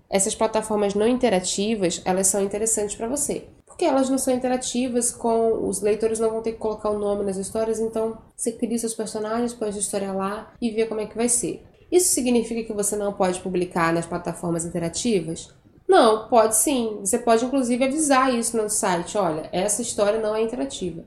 essas 0.10 0.36
plataformas 0.36 0.94
não 0.94 1.08
interativas, 1.08 2.02
elas 2.06 2.28
são 2.28 2.42
interessantes 2.42 2.96
para 2.96 3.08
você. 3.08 3.48
Porque 3.66 3.84
elas 3.84 4.10
não 4.10 4.18
são 4.18 4.34
interativas 4.34 5.12
com 5.12 5.68
os 5.68 5.82
leitores 5.82 6.20
não 6.20 6.30
vão 6.30 6.42
ter 6.42 6.54
que 6.54 6.58
colocar 6.60 6.90
o 6.90 7.00
nome 7.00 7.24
nas 7.26 7.38
histórias, 7.38 7.80
então 7.80 8.18
você 8.36 8.52
cria 8.52 8.78
seus 8.78 8.94
personagens, 8.94 9.54
põe 9.54 9.70
a 9.70 9.72
sua 9.72 9.82
história 9.82 10.12
lá 10.12 10.54
e 10.62 10.72
vê 10.72 10.86
como 10.86 11.02
é 11.02 11.06
que 11.06 11.18
vai 11.18 11.30
ser. 11.30 11.64
Isso 11.92 12.14
significa 12.14 12.64
que 12.64 12.74
você 12.74 12.96
não 12.96 13.14
pode 13.14 13.40
publicar 13.40 13.94
nas 13.94 14.06
plataformas 14.06 14.66
interativas? 14.66 15.54
Não, 15.88 16.28
pode 16.28 16.56
sim. 16.56 16.98
Você 17.00 17.18
pode 17.18 17.46
inclusive 17.46 17.84
avisar 17.84 18.34
isso 18.34 18.58
no 18.58 18.70
site, 18.70 19.18
olha, 19.18 19.50
essa 19.52 19.82
história 19.82 20.20
não 20.20 20.36
é 20.36 20.42
interativa. 20.42 21.06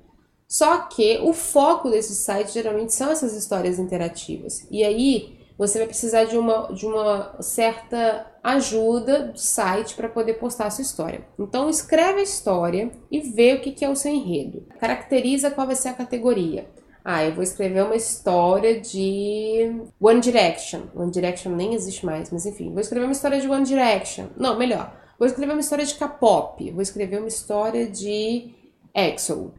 Só 0.49 0.79
que 0.79 1.19
o 1.23 1.33
foco 1.33 1.91
desses 1.91 2.19
sites 2.19 2.53
geralmente 2.53 2.93
são 2.93 3.11
essas 3.11 3.35
histórias 3.35 3.79
interativas. 3.79 4.67
E 4.71 4.83
aí 4.83 5.39
você 5.57 5.79
vai 5.79 5.87
precisar 5.87 6.25
de 6.25 6.39
uma, 6.39 6.73
de 6.73 6.87
uma 6.87 7.37
certa 7.41 8.27
ajuda 8.43 9.25
do 9.25 9.39
site 9.39 9.95
para 9.95 10.09
poder 10.09 10.35
postar 10.35 10.67
a 10.67 10.71
sua 10.71 10.81
história. 10.83 11.25
Então, 11.39 11.69
escreve 11.69 12.21
a 12.21 12.23
história 12.23 12.91
e 13.11 13.21
vê 13.21 13.53
o 13.53 13.61
que, 13.61 13.73
que 13.73 13.85
é 13.85 13.91
o 13.91 13.95
seu 13.95 14.11
enredo. 14.11 14.67
Caracteriza 14.81 15.51
qual 15.51 15.67
vai 15.67 15.77
ser 15.77 15.91
a 15.91 15.93
categoria. 15.93 16.67
Ah, 17.05 17.25
eu 17.25 17.35
vou 17.35 17.43
escrever 17.43 17.83
uma 17.83 17.97
história 17.97 18.81
de 18.81 19.83
One 20.01 20.21
Direction. 20.21 20.83
One 20.95 21.11
Direction 21.11 21.53
nem 21.53 21.75
existe 21.75 22.05
mais, 22.05 22.31
mas 22.31 22.45
enfim, 22.45 22.71
vou 22.71 22.81
escrever 22.81 23.05
uma 23.05 23.13
história 23.13 23.41
de 23.41 23.49
One 23.49 23.65
Direction. 23.65 24.27
Não, 24.37 24.59
melhor. 24.59 24.95
Vou 25.19 25.27
escrever 25.27 25.53
uma 25.53 25.61
história 25.61 25.85
de 25.85 25.95
K-pop. 25.95 26.71
Vou 26.71 26.83
escrever 26.83 27.19
uma 27.19 27.29
história 27.29 27.87
de 27.87 28.55
EXO. 28.95 29.53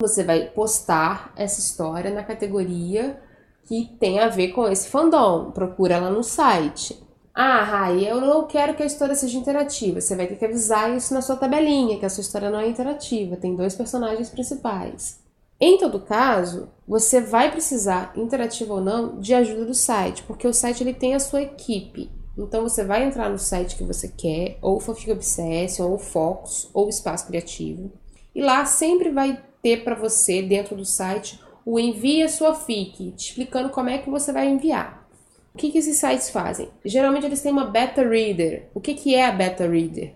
Você 0.00 0.22
vai 0.22 0.46
postar 0.50 1.32
essa 1.36 1.60
história 1.60 2.10
na 2.10 2.22
categoria 2.22 3.20
que 3.66 3.94
tem 3.98 4.18
a 4.20 4.28
ver 4.28 4.48
com 4.48 4.66
esse 4.68 4.88
fandom. 4.88 5.50
Procura 5.50 5.98
lá 5.98 6.10
no 6.10 6.22
site. 6.22 7.02
Ah, 7.34 7.62
Rai, 7.62 8.04
eu 8.04 8.20
não 8.20 8.46
quero 8.46 8.74
que 8.74 8.82
a 8.82 8.86
história 8.86 9.14
seja 9.14 9.38
interativa. 9.38 10.00
Você 10.00 10.16
vai 10.16 10.26
ter 10.26 10.36
que 10.36 10.44
avisar 10.44 10.96
isso 10.96 11.14
na 11.14 11.22
sua 11.22 11.36
tabelinha, 11.36 11.98
que 11.98 12.04
a 12.04 12.10
sua 12.10 12.22
história 12.22 12.50
não 12.50 12.58
é 12.58 12.66
interativa, 12.66 13.36
tem 13.36 13.54
dois 13.54 13.76
personagens 13.76 14.28
principais. 14.28 15.20
Em 15.60 15.76
todo 15.76 16.00
caso, 16.00 16.68
você 16.86 17.20
vai 17.20 17.50
precisar, 17.50 18.12
interativo 18.16 18.74
ou 18.74 18.80
não, 18.80 19.18
de 19.18 19.34
ajuda 19.34 19.64
do 19.64 19.74
site, 19.74 20.22
porque 20.22 20.46
o 20.46 20.54
site 20.54 20.82
ele 20.82 20.94
tem 20.94 21.14
a 21.14 21.20
sua 21.20 21.42
equipe. 21.42 22.10
Então 22.36 22.62
você 22.62 22.84
vai 22.84 23.02
entrar 23.02 23.28
no 23.28 23.38
site 23.38 23.76
que 23.76 23.82
você 23.82 24.08
quer, 24.08 24.58
ou 24.62 24.78
Fanfic 24.78 25.10
Obsession, 25.10 25.90
ou 25.90 25.98
Focus, 25.98 26.70
ou 26.72 26.88
Espaço 26.88 27.26
Criativo, 27.26 27.90
e 28.32 28.40
lá 28.40 28.64
sempre 28.64 29.10
vai 29.10 29.42
ter 29.60 29.82
para 29.82 29.96
você, 29.96 30.40
dentro 30.42 30.76
do 30.76 30.84
site, 30.84 31.40
o 31.66 31.78
envia 31.78 32.28
sua 32.28 32.54
FIC, 32.54 33.12
te 33.16 33.30
explicando 33.30 33.70
como 33.70 33.90
é 33.90 33.98
que 33.98 34.08
você 34.08 34.32
vai 34.32 34.48
enviar. 34.48 35.08
O 35.52 35.58
que, 35.58 35.72
que 35.72 35.78
esses 35.78 35.96
sites 35.96 36.30
fazem? 36.30 36.70
Geralmente 36.84 37.26
eles 37.26 37.42
têm 37.42 37.50
uma 37.50 37.66
beta 37.66 38.08
reader. 38.08 38.70
O 38.72 38.80
que, 38.80 38.94
que 38.94 39.14
é 39.16 39.26
a 39.26 39.32
beta 39.32 39.66
reader? 39.66 40.14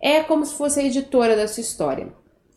É 0.00 0.22
como 0.24 0.44
se 0.44 0.54
fosse 0.54 0.80
a 0.80 0.82
editora 0.82 1.36
da 1.36 1.46
sua 1.46 1.60
história. 1.60 2.12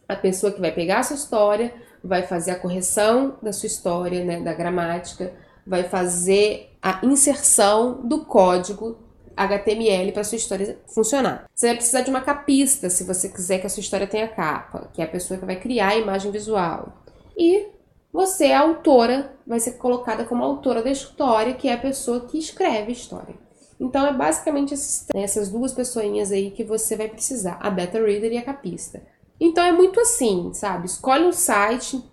A 0.09 0.15
pessoa 0.15 0.51
que 0.51 0.59
vai 0.59 0.71
pegar 0.71 0.99
a 0.99 1.03
sua 1.03 1.15
história, 1.15 1.71
vai 2.03 2.23
fazer 2.23 2.51
a 2.51 2.59
correção 2.59 3.37
da 3.41 3.53
sua 3.53 3.67
história, 3.67 4.23
né, 4.23 4.41
da 4.41 4.53
gramática, 4.53 5.33
vai 5.65 5.83
fazer 5.83 6.75
a 6.81 6.99
inserção 7.03 8.01
do 8.03 8.25
código 8.25 8.97
HTML 9.35 10.11
para 10.11 10.23
sua 10.23 10.35
história 10.35 10.77
funcionar. 10.87 11.49
Você 11.55 11.67
vai 11.67 11.75
precisar 11.75 12.01
de 12.01 12.09
uma 12.09 12.21
capista 12.21 12.89
se 12.89 13.03
você 13.03 13.29
quiser 13.29 13.59
que 13.59 13.67
a 13.67 13.69
sua 13.69 13.81
história 13.81 14.05
tenha 14.05 14.27
capa, 14.27 14.89
que 14.93 15.01
é 15.01 15.05
a 15.05 15.07
pessoa 15.07 15.39
que 15.39 15.45
vai 15.45 15.55
criar 15.55 15.89
a 15.89 15.97
imagem 15.97 16.31
visual. 16.31 17.01
E 17.37 17.67
você, 18.11 18.51
a 18.51 18.59
autora, 18.59 19.33
vai 19.45 19.59
ser 19.59 19.73
colocada 19.73 20.23
como 20.23 20.43
autora 20.43 20.83
da 20.83 20.91
história, 20.91 21.55
que 21.55 21.67
é 21.67 21.73
a 21.73 21.79
pessoa 21.79 22.27
que 22.27 22.37
escreve 22.37 22.89
a 22.89 22.93
história. 22.95 23.35
Então, 23.79 24.05
é 24.05 24.13
basicamente 24.13 24.73
esses, 24.73 25.07
essas 25.15 25.49
duas 25.49 25.73
pessoinhas 25.73 26.31
aí 26.31 26.51
que 26.51 26.63
você 26.63 26.95
vai 26.95 27.09
precisar, 27.09 27.57
a 27.59 27.71
beta 27.71 27.99
reader 27.99 28.31
e 28.31 28.37
a 28.37 28.43
capista. 28.43 29.01
Então, 29.39 29.63
é 29.63 29.71
muito 29.71 29.99
assim, 29.99 30.53
sabe? 30.53 30.85
Escolhe 30.85 31.25
um 31.25 31.31
site, 31.31 32.03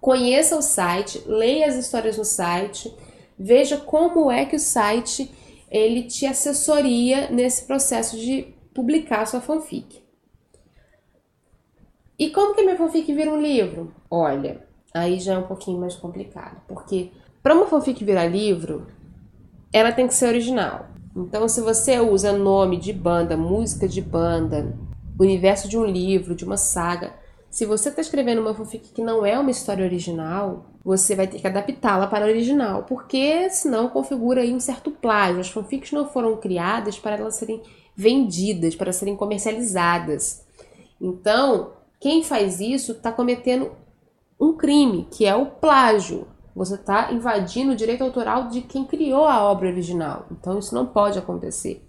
conheça 0.00 0.56
o 0.56 0.62
site, 0.62 1.22
leia 1.26 1.66
as 1.66 1.74
histórias 1.74 2.16
no 2.16 2.24
site, 2.24 2.94
veja 3.38 3.76
como 3.76 4.30
é 4.30 4.44
que 4.44 4.56
o 4.56 4.60
site 4.60 5.30
ele 5.70 6.04
te 6.04 6.26
assessoria 6.26 7.30
nesse 7.30 7.64
processo 7.64 8.16
de 8.16 8.54
publicar 8.74 9.26
sua 9.26 9.40
fanfic. 9.40 10.02
E 12.18 12.30
como 12.30 12.54
que 12.54 12.62
minha 12.62 12.76
fanfic 12.76 13.12
vira 13.14 13.30
um 13.30 13.40
livro? 13.40 13.94
Olha, 14.10 14.66
aí 14.92 15.18
já 15.18 15.34
é 15.34 15.38
um 15.38 15.46
pouquinho 15.46 15.80
mais 15.80 15.96
complicado, 15.96 16.60
porque 16.68 17.10
para 17.42 17.54
uma 17.54 17.66
fanfic 17.66 18.04
virar 18.04 18.26
livro, 18.26 18.86
ela 19.72 19.92
tem 19.92 20.06
que 20.06 20.14
ser 20.14 20.26
original. 20.26 20.86
Então, 21.16 21.48
se 21.48 21.60
você 21.60 21.98
usa 21.98 22.32
nome 22.32 22.76
de 22.76 22.92
banda, 22.92 23.36
música 23.36 23.88
de 23.88 24.02
banda, 24.02 24.76
universo 25.22 25.68
de 25.68 25.78
um 25.78 25.84
livro, 25.84 26.34
de 26.34 26.44
uma 26.44 26.56
saga, 26.56 27.14
se 27.50 27.66
você 27.66 27.88
está 27.88 28.00
escrevendo 28.00 28.40
uma 28.40 28.54
fanfic 28.54 28.92
que 28.92 29.02
não 29.02 29.26
é 29.26 29.36
uma 29.36 29.50
história 29.50 29.84
original, 29.84 30.66
você 30.84 31.16
vai 31.16 31.26
ter 31.26 31.40
que 31.40 31.46
adaptá-la 31.46 32.06
para 32.06 32.24
a 32.24 32.28
original, 32.28 32.84
porque 32.84 33.50
senão 33.50 33.88
configura 33.88 34.42
aí 34.42 34.54
um 34.54 34.60
certo 34.60 34.92
plágio. 34.92 35.40
As 35.40 35.50
fanfics 35.50 35.90
não 35.90 36.08
foram 36.08 36.36
criadas 36.36 36.96
para 36.96 37.16
elas 37.16 37.34
serem 37.34 37.60
vendidas, 37.96 38.76
para 38.76 38.92
serem 38.92 39.16
comercializadas. 39.16 40.46
Então, 41.00 41.72
quem 41.98 42.22
faz 42.22 42.60
isso 42.60 42.92
está 42.92 43.10
cometendo 43.10 43.72
um 44.40 44.52
crime, 44.52 45.08
que 45.10 45.26
é 45.26 45.34
o 45.34 45.46
plágio. 45.46 46.28
Você 46.54 46.76
está 46.76 47.12
invadindo 47.12 47.72
o 47.72 47.76
direito 47.76 48.04
autoral 48.04 48.48
de 48.48 48.60
quem 48.60 48.84
criou 48.84 49.26
a 49.26 49.42
obra 49.42 49.68
original. 49.68 50.26
Então, 50.30 50.58
isso 50.58 50.72
não 50.72 50.86
pode 50.86 51.18
acontecer. 51.18 51.84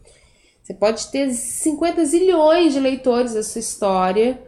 Você 0.62 0.74
pode 0.74 1.08
ter 1.08 1.32
50 1.32 2.06
zilhões 2.06 2.74
de 2.74 2.80
leitores 2.80 3.34
da 3.34 3.44
sua 3.44 3.60
história 3.60 4.42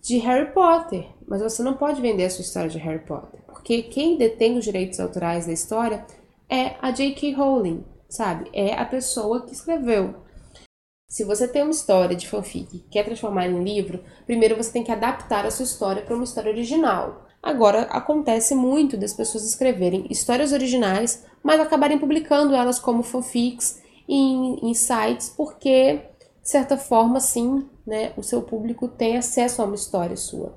de 0.00 0.18
Harry 0.18 0.52
Potter, 0.52 1.06
mas 1.26 1.40
você 1.40 1.62
não 1.62 1.74
pode 1.74 2.02
vender 2.02 2.24
a 2.24 2.30
sua 2.30 2.42
história 2.42 2.68
de 2.68 2.78
Harry 2.78 3.04
Potter, 3.04 3.40
porque 3.46 3.82
quem 3.82 4.18
detém 4.18 4.58
os 4.58 4.64
direitos 4.64 4.98
autorais 4.98 5.46
da 5.46 5.52
história 5.52 6.04
é 6.48 6.74
a 6.82 6.90
J.K. 6.90 7.34
Rowling, 7.34 7.84
sabe? 8.08 8.50
É 8.52 8.74
a 8.74 8.84
pessoa 8.84 9.46
que 9.46 9.52
escreveu. 9.52 10.16
Se 11.08 11.24
você 11.24 11.46
tem 11.46 11.62
uma 11.62 11.70
história 11.70 12.16
de 12.16 12.26
fanfic 12.28 12.76
e 12.76 12.80
quer 12.90 13.04
transformar 13.04 13.46
em 13.46 13.62
livro, 13.62 14.02
primeiro 14.26 14.56
você 14.56 14.72
tem 14.72 14.82
que 14.82 14.90
adaptar 14.90 15.46
a 15.46 15.50
sua 15.50 15.64
história 15.64 16.02
para 16.02 16.14
uma 16.14 16.24
história 16.24 16.50
original. 16.50 17.28
Agora, 17.42 17.82
acontece 17.82 18.54
muito 18.54 18.96
das 18.96 19.12
pessoas 19.12 19.44
escreverem 19.44 20.06
histórias 20.08 20.52
originais, 20.52 21.24
mas 21.42 21.60
acabarem 21.60 21.98
publicando 21.98 22.54
elas 22.54 22.78
como 22.78 23.02
fanfics 23.02 23.81
em, 24.14 24.70
em 24.70 24.74
sites, 24.74 25.30
porque, 25.30 25.94
de 26.42 26.50
certa 26.50 26.76
forma, 26.76 27.18
sim, 27.18 27.66
né, 27.86 28.12
o 28.16 28.22
seu 28.22 28.42
público 28.42 28.86
tem 28.86 29.16
acesso 29.16 29.62
a 29.62 29.64
uma 29.64 29.74
história 29.74 30.16
sua. 30.16 30.54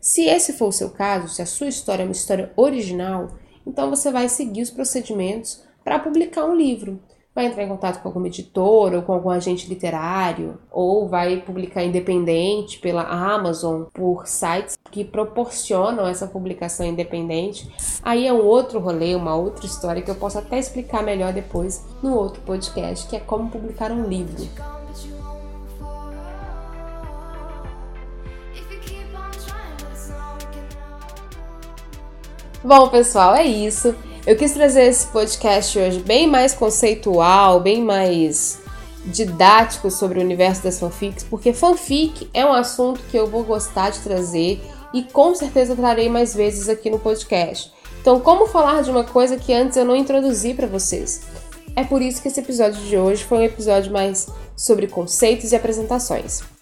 Se 0.00 0.22
esse 0.22 0.54
for 0.54 0.68
o 0.68 0.72
seu 0.72 0.90
caso, 0.90 1.28
se 1.28 1.42
a 1.42 1.46
sua 1.46 1.68
história 1.68 2.02
é 2.02 2.06
uma 2.06 2.12
história 2.12 2.52
original, 2.56 3.28
então 3.66 3.90
você 3.90 4.10
vai 4.10 4.28
seguir 4.28 4.62
os 4.62 4.70
procedimentos 4.70 5.62
para 5.82 5.98
publicar 5.98 6.46
um 6.46 6.54
livro. 6.54 6.98
Vai 7.34 7.46
entrar 7.46 7.64
em 7.64 7.68
contato 7.68 8.00
com 8.00 8.06
alguma 8.06 8.28
editora 8.28 8.98
ou 8.98 9.02
com 9.02 9.12
algum 9.12 9.28
agente 9.28 9.68
literário, 9.68 10.56
ou 10.70 11.08
vai 11.08 11.40
publicar 11.40 11.82
independente 11.82 12.78
pela 12.78 13.02
Amazon, 13.02 13.86
por 13.92 14.28
sites 14.28 14.78
que 14.92 15.04
proporcionam 15.04 16.06
essa 16.06 16.28
publicação 16.28 16.86
independente. 16.86 17.68
Aí 18.04 18.24
é 18.24 18.32
um 18.32 18.40
outro 18.40 18.78
rolê, 18.78 19.16
uma 19.16 19.34
outra 19.34 19.66
história 19.66 20.00
que 20.00 20.08
eu 20.08 20.14
posso 20.14 20.38
até 20.38 20.60
explicar 20.60 21.02
melhor 21.02 21.32
depois 21.32 21.84
no 22.00 22.14
outro 22.14 22.40
podcast, 22.42 23.08
que 23.08 23.16
é 23.16 23.20
como 23.20 23.50
publicar 23.50 23.90
um 23.90 24.04
livro. 24.04 24.48
Bom, 32.62 32.88
pessoal, 32.88 33.34
é 33.34 33.44
isso. 33.44 33.92
Eu 34.26 34.36
quis 34.36 34.52
trazer 34.52 34.84
esse 34.84 35.06
podcast 35.08 35.78
hoje 35.78 35.98
bem 35.98 36.26
mais 36.26 36.54
conceitual, 36.54 37.60
bem 37.60 37.82
mais 37.82 38.58
didático 39.04 39.90
sobre 39.90 40.18
o 40.18 40.22
universo 40.22 40.62
das 40.62 40.80
fanfics, 40.80 41.22
porque 41.24 41.52
fanfic 41.52 42.30
é 42.32 42.46
um 42.46 42.54
assunto 42.54 43.02
que 43.10 43.18
eu 43.18 43.26
vou 43.26 43.44
gostar 43.44 43.90
de 43.90 43.98
trazer 43.98 44.62
e 44.94 45.02
com 45.02 45.34
certeza 45.34 45.76
trarei 45.76 46.08
mais 46.08 46.34
vezes 46.34 46.70
aqui 46.70 46.88
no 46.88 46.98
podcast. 46.98 47.70
Então, 48.00 48.18
como 48.18 48.46
falar 48.46 48.82
de 48.82 48.90
uma 48.90 49.04
coisa 49.04 49.36
que 49.36 49.52
antes 49.52 49.76
eu 49.76 49.84
não 49.84 49.94
introduzi 49.94 50.54
para 50.54 50.66
vocês? 50.66 51.26
É 51.76 51.84
por 51.84 52.00
isso 52.00 52.22
que 52.22 52.28
esse 52.28 52.40
episódio 52.40 52.80
de 52.80 52.96
hoje 52.96 53.24
foi 53.24 53.38
um 53.38 53.42
episódio 53.42 53.92
mais 53.92 54.26
sobre 54.56 54.86
conceitos 54.86 55.52
e 55.52 55.56
apresentações. 55.56 56.53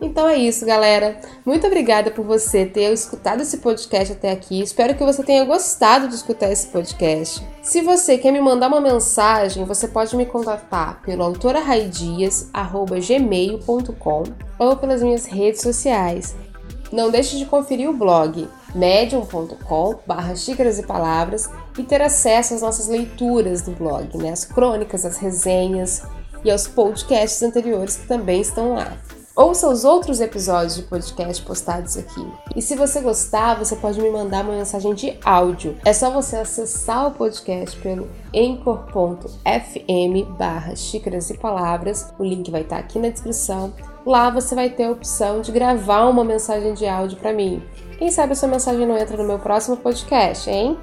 Então 0.00 0.28
é 0.28 0.36
isso, 0.36 0.64
galera. 0.64 1.20
Muito 1.44 1.66
obrigada 1.66 2.08
por 2.10 2.24
você 2.24 2.64
ter 2.64 2.90
escutado 2.92 3.40
esse 3.40 3.58
podcast 3.58 4.12
até 4.12 4.30
aqui. 4.30 4.62
Espero 4.62 4.94
que 4.94 5.02
você 5.04 5.24
tenha 5.24 5.44
gostado 5.44 6.06
de 6.08 6.14
escutar 6.14 6.52
esse 6.52 6.68
podcast. 6.68 7.44
Se 7.62 7.82
você 7.82 8.16
quer 8.16 8.30
me 8.30 8.40
mandar 8.40 8.68
uma 8.68 8.80
mensagem, 8.80 9.64
você 9.64 9.88
pode 9.88 10.16
me 10.16 10.24
contatar 10.24 11.02
pelo 11.02 11.24
autoraraidias@gmail.com 11.24 14.22
ou 14.58 14.76
pelas 14.76 15.02
minhas 15.02 15.26
redes 15.26 15.62
sociais. 15.62 16.36
Não 16.92 17.10
deixe 17.10 17.36
de 17.36 17.44
conferir 17.44 17.90
o 17.90 17.92
blog 17.92 18.48
medium.com 18.74 20.00
barra 20.06 20.36
xícaras 20.36 20.78
e 20.78 20.82
palavras 20.82 21.48
e 21.76 21.82
ter 21.82 22.02
acesso 22.02 22.54
às 22.54 22.62
nossas 22.62 22.86
leituras 22.86 23.62
do 23.62 23.72
blog, 23.72 24.16
né? 24.16 24.30
as 24.30 24.44
crônicas, 24.44 25.04
as 25.04 25.18
resenhas 25.18 26.04
e 26.44 26.50
aos 26.50 26.68
podcasts 26.68 27.42
anteriores 27.42 27.96
que 27.96 28.06
também 28.06 28.40
estão 28.40 28.74
lá. 28.74 28.96
Ouça 29.38 29.68
os 29.68 29.84
outros 29.84 30.20
episódios 30.20 30.74
de 30.74 30.82
podcast 30.82 31.40
postados 31.44 31.96
aqui. 31.96 32.26
E 32.56 32.60
se 32.60 32.74
você 32.74 33.00
gostar, 33.00 33.54
você 33.54 33.76
pode 33.76 34.00
me 34.00 34.10
mandar 34.10 34.42
uma 34.42 34.54
mensagem 34.54 34.92
de 34.94 35.16
áudio. 35.24 35.76
É 35.84 35.92
só 35.92 36.10
você 36.10 36.38
acessar 36.38 37.06
o 37.06 37.12
podcast 37.12 37.78
pelo 37.78 38.08
anchor.fm 38.34 39.38
barra 40.36 40.74
xícaras 40.74 41.30
e 41.30 41.38
palavras. 41.38 42.12
O 42.18 42.24
link 42.24 42.50
vai 42.50 42.62
estar 42.62 42.78
aqui 42.78 42.98
na 42.98 43.10
descrição. 43.10 43.72
Lá 44.04 44.28
você 44.28 44.56
vai 44.56 44.70
ter 44.70 44.86
a 44.86 44.90
opção 44.90 45.40
de 45.40 45.52
gravar 45.52 46.08
uma 46.08 46.24
mensagem 46.24 46.74
de 46.74 46.88
áudio 46.88 47.16
para 47.18 47.32
mim. 47.32 47.62
Quem 47.96 48.10
sabe 48.10 48.32
a 48.32 48.34
sua 48.34 48.48
mensagem 48.48 48.84
não 48.88 48.98
entra 48.98 49.16
no 49.16 49.22
meu 49.22 49.38
próximo 49.38 49.76
podcast, 49.76 50.50
hein? 50.50 50.76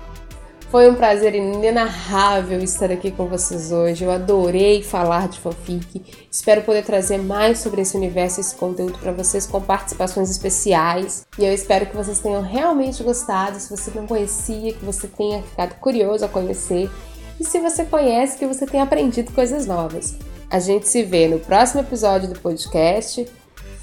Foi 0.76 0.90
um 0.90 0.96
prazer 0.96 1.34
inenarrável 1.34 2.60
estar 2.60 2.92
aqui 2.92 3.10
com 3.10 3.28
vocês 3.28 3.72
hoje. 3.72 4.04
Eu 4.04 4.12
adorei 4.12 4.84
falar 4.84 5.30
de 5.30 5.40
fanfic. 5.40 6.04
Espero 6.30 6.64
poder 6.64 6.84
trazer 6.84 7.18
mais 7.18 7.60
sobre 7.60 7.82
esse 7.82 7.96
universo, 7.96 8.42
esse 8.42 8.54
conteúdo 8.58 9.00
para 9.00 9.14
vocês 9.14 9.48
com 9.48 9.62
participações 9.62 10.30
especiais. 10.30 11.26
E 11.40 11.46
eu 11.46 11.54
espero 11.54 11.86
que 11.86 11.96
vocês 11.96 12.20
tenham 12.20 12.42
realmente 12.42 13.02
gostado. 13.04 13.58
Se 13.58 13.70
você 13.70 13.90
não 13.96 14.06
conhecia, 14.06 14.74
que 14.74 14.84
você 14.84 15.08
tenha 15.08 15.42
ficado 15.44 15.76
curioso 15.76 16.26
a 16.26 16.28
conhecer. 16.28 16.92
E 17.40 17.46
se 17.46 17.58
você 17.58 17.86
conhece, 17.86 18.38
que 18.38 18.46
você 18.46 18.66
tenha 18.66 18.84
aprendido 18.84 19.32
coisas 19.32 19.66
novas. 19.66 20.14
A 20.50 20.60
gente 20.60 20.90
se 20.90 21.04
vê 21.04 21.30
no 21.30 21.40
próximo 21.40 21.84
episódio 21.84 22.28
do 22.28 22.38
podcast. 22.42 23.26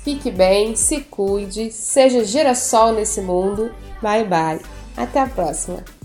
Fique 0.05 0.31
bem, 0.31 0.77
se 0.77 1.01
cuide, 1.01 1.73
seja 1.73 2.23
girassol 2.23 2.93
nesse 2.93 3.23
mundo. 3.23 3.73
Bye 4.03 4.25
bye. 4.25 4.61
Até 4.95 5.21
a 5.21 5.27
próxima. 5.27 6.02